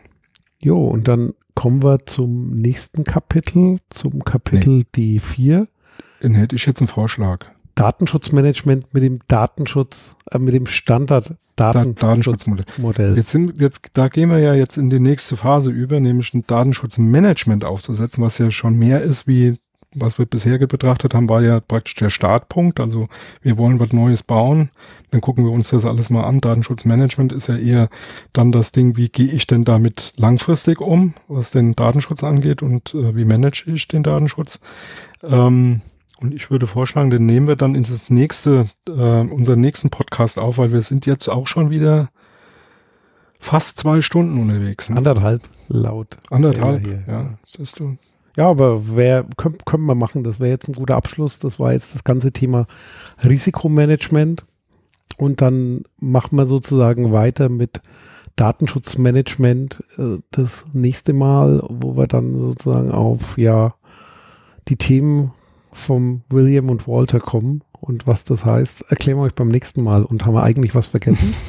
[0.60, 5.18] Jo, und dann kommen wir zum nächsten Kapitel, zum Kapitel nee.
[5.18, 5.68] D4.
[6.22, 7.46] Dann hätte ich jetzt einen Vorschlag.
[7.76, 13.16] Datenschutzmanagement mit dem Datenschutz, äh, mit dem Standard Datenschutzmodell.
[13.16, 16.46] Jetzt sind, jetzt, da gehen wir ja jetzt in die nächste Phase über, nämlich ein
[16.48, 19.60] Datenschutzmanagement aufzusetzen, was ja schon mehr ist wie
[19.96, 22.80] was wir bisher betrachtet haben, war ja praktisch der Startpunkt.
[22.80, 23.08] Also
[23.42, 24.70] wir wollen was Neues bauen.
[25.12, 26.42] Dann gucken wir uns das alles mal an.
[26.42, 27.90] Datenschutzmanagement ist ja eher
[28.34, 32.94] dann das Ding, wie gehe ich denn damit langfristig um, was den Datenschutz angeht und
[32.94, 34.60] äh, wie manage ich den Datenschutz.
[35.22, 35.82] Ähm,
[36.20, 40.40] und ich würde vorschlagen, den nehmen wir dann in das nächste, äh, unseren nächsten Podcast
[40.40, 42.10] auf, weil wir sind jetzt auch schon wieder
[43.40, 44.90] fast zwei Stunden unterwegs.
[44.90, 44.98] Ne?
[44.98, 46.18] Anderthalb laut.
[46.30, 47.38] Anderthalb, ja, ja.
[47.46, 47.98] siehst du.
[48.36, 51.40] Ja, aber wer können, können wir machen, das wäre jetzt ein guter Abschluss.
[51.40, 52.66] Das war jetzt das ganze Thema
[53.24, 54.46] Risikomanagement.
[55.18, 57.82] Und dann machen wir sozusagen weiter mit
[58.36, 63.76] Datenschutzmanagement äh, das nächste Mal, wo wir dann sozusagen auf ja
[64.68, 65.32] die Themen
[65.72, 70.04] vom William und Walter kommen und was das heißt, erklären wir euch beim nächsten Mal.
[70.04, 71.34] Und haben wir eigentlich was vergessen?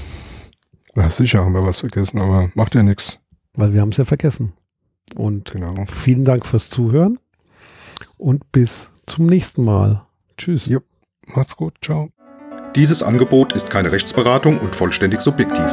[0.97, 3.19] Ja, sicher haben wir was vergessen, aber macht ja nichts.
[3.55, 4.52] Weil wir haben es ja vergessen.
[5.15, 5.75] Und genau.
[5.87, 7.19] vielen Dank fürs Zuhören
[8.19, 10.07] und bis zum nächsten Mal.
[10.37, 10.67] Tschüss.
[10.67, 10.81] Jo,
[11.27, 11.75] macht's gut.
[11.83, 12.11] Ciao.
[12.75, 15.71] Dieses Angebot ist keine Rechtsberatung und vollständig subjektiv.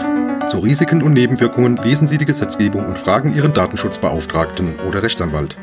[0.48, 5.58] Zu Risiken und Nebenwirkungen lesen Sie die Gesetzgebung und fragen Ihren Datenschutzbeauftragten oder Rechtsanwalt.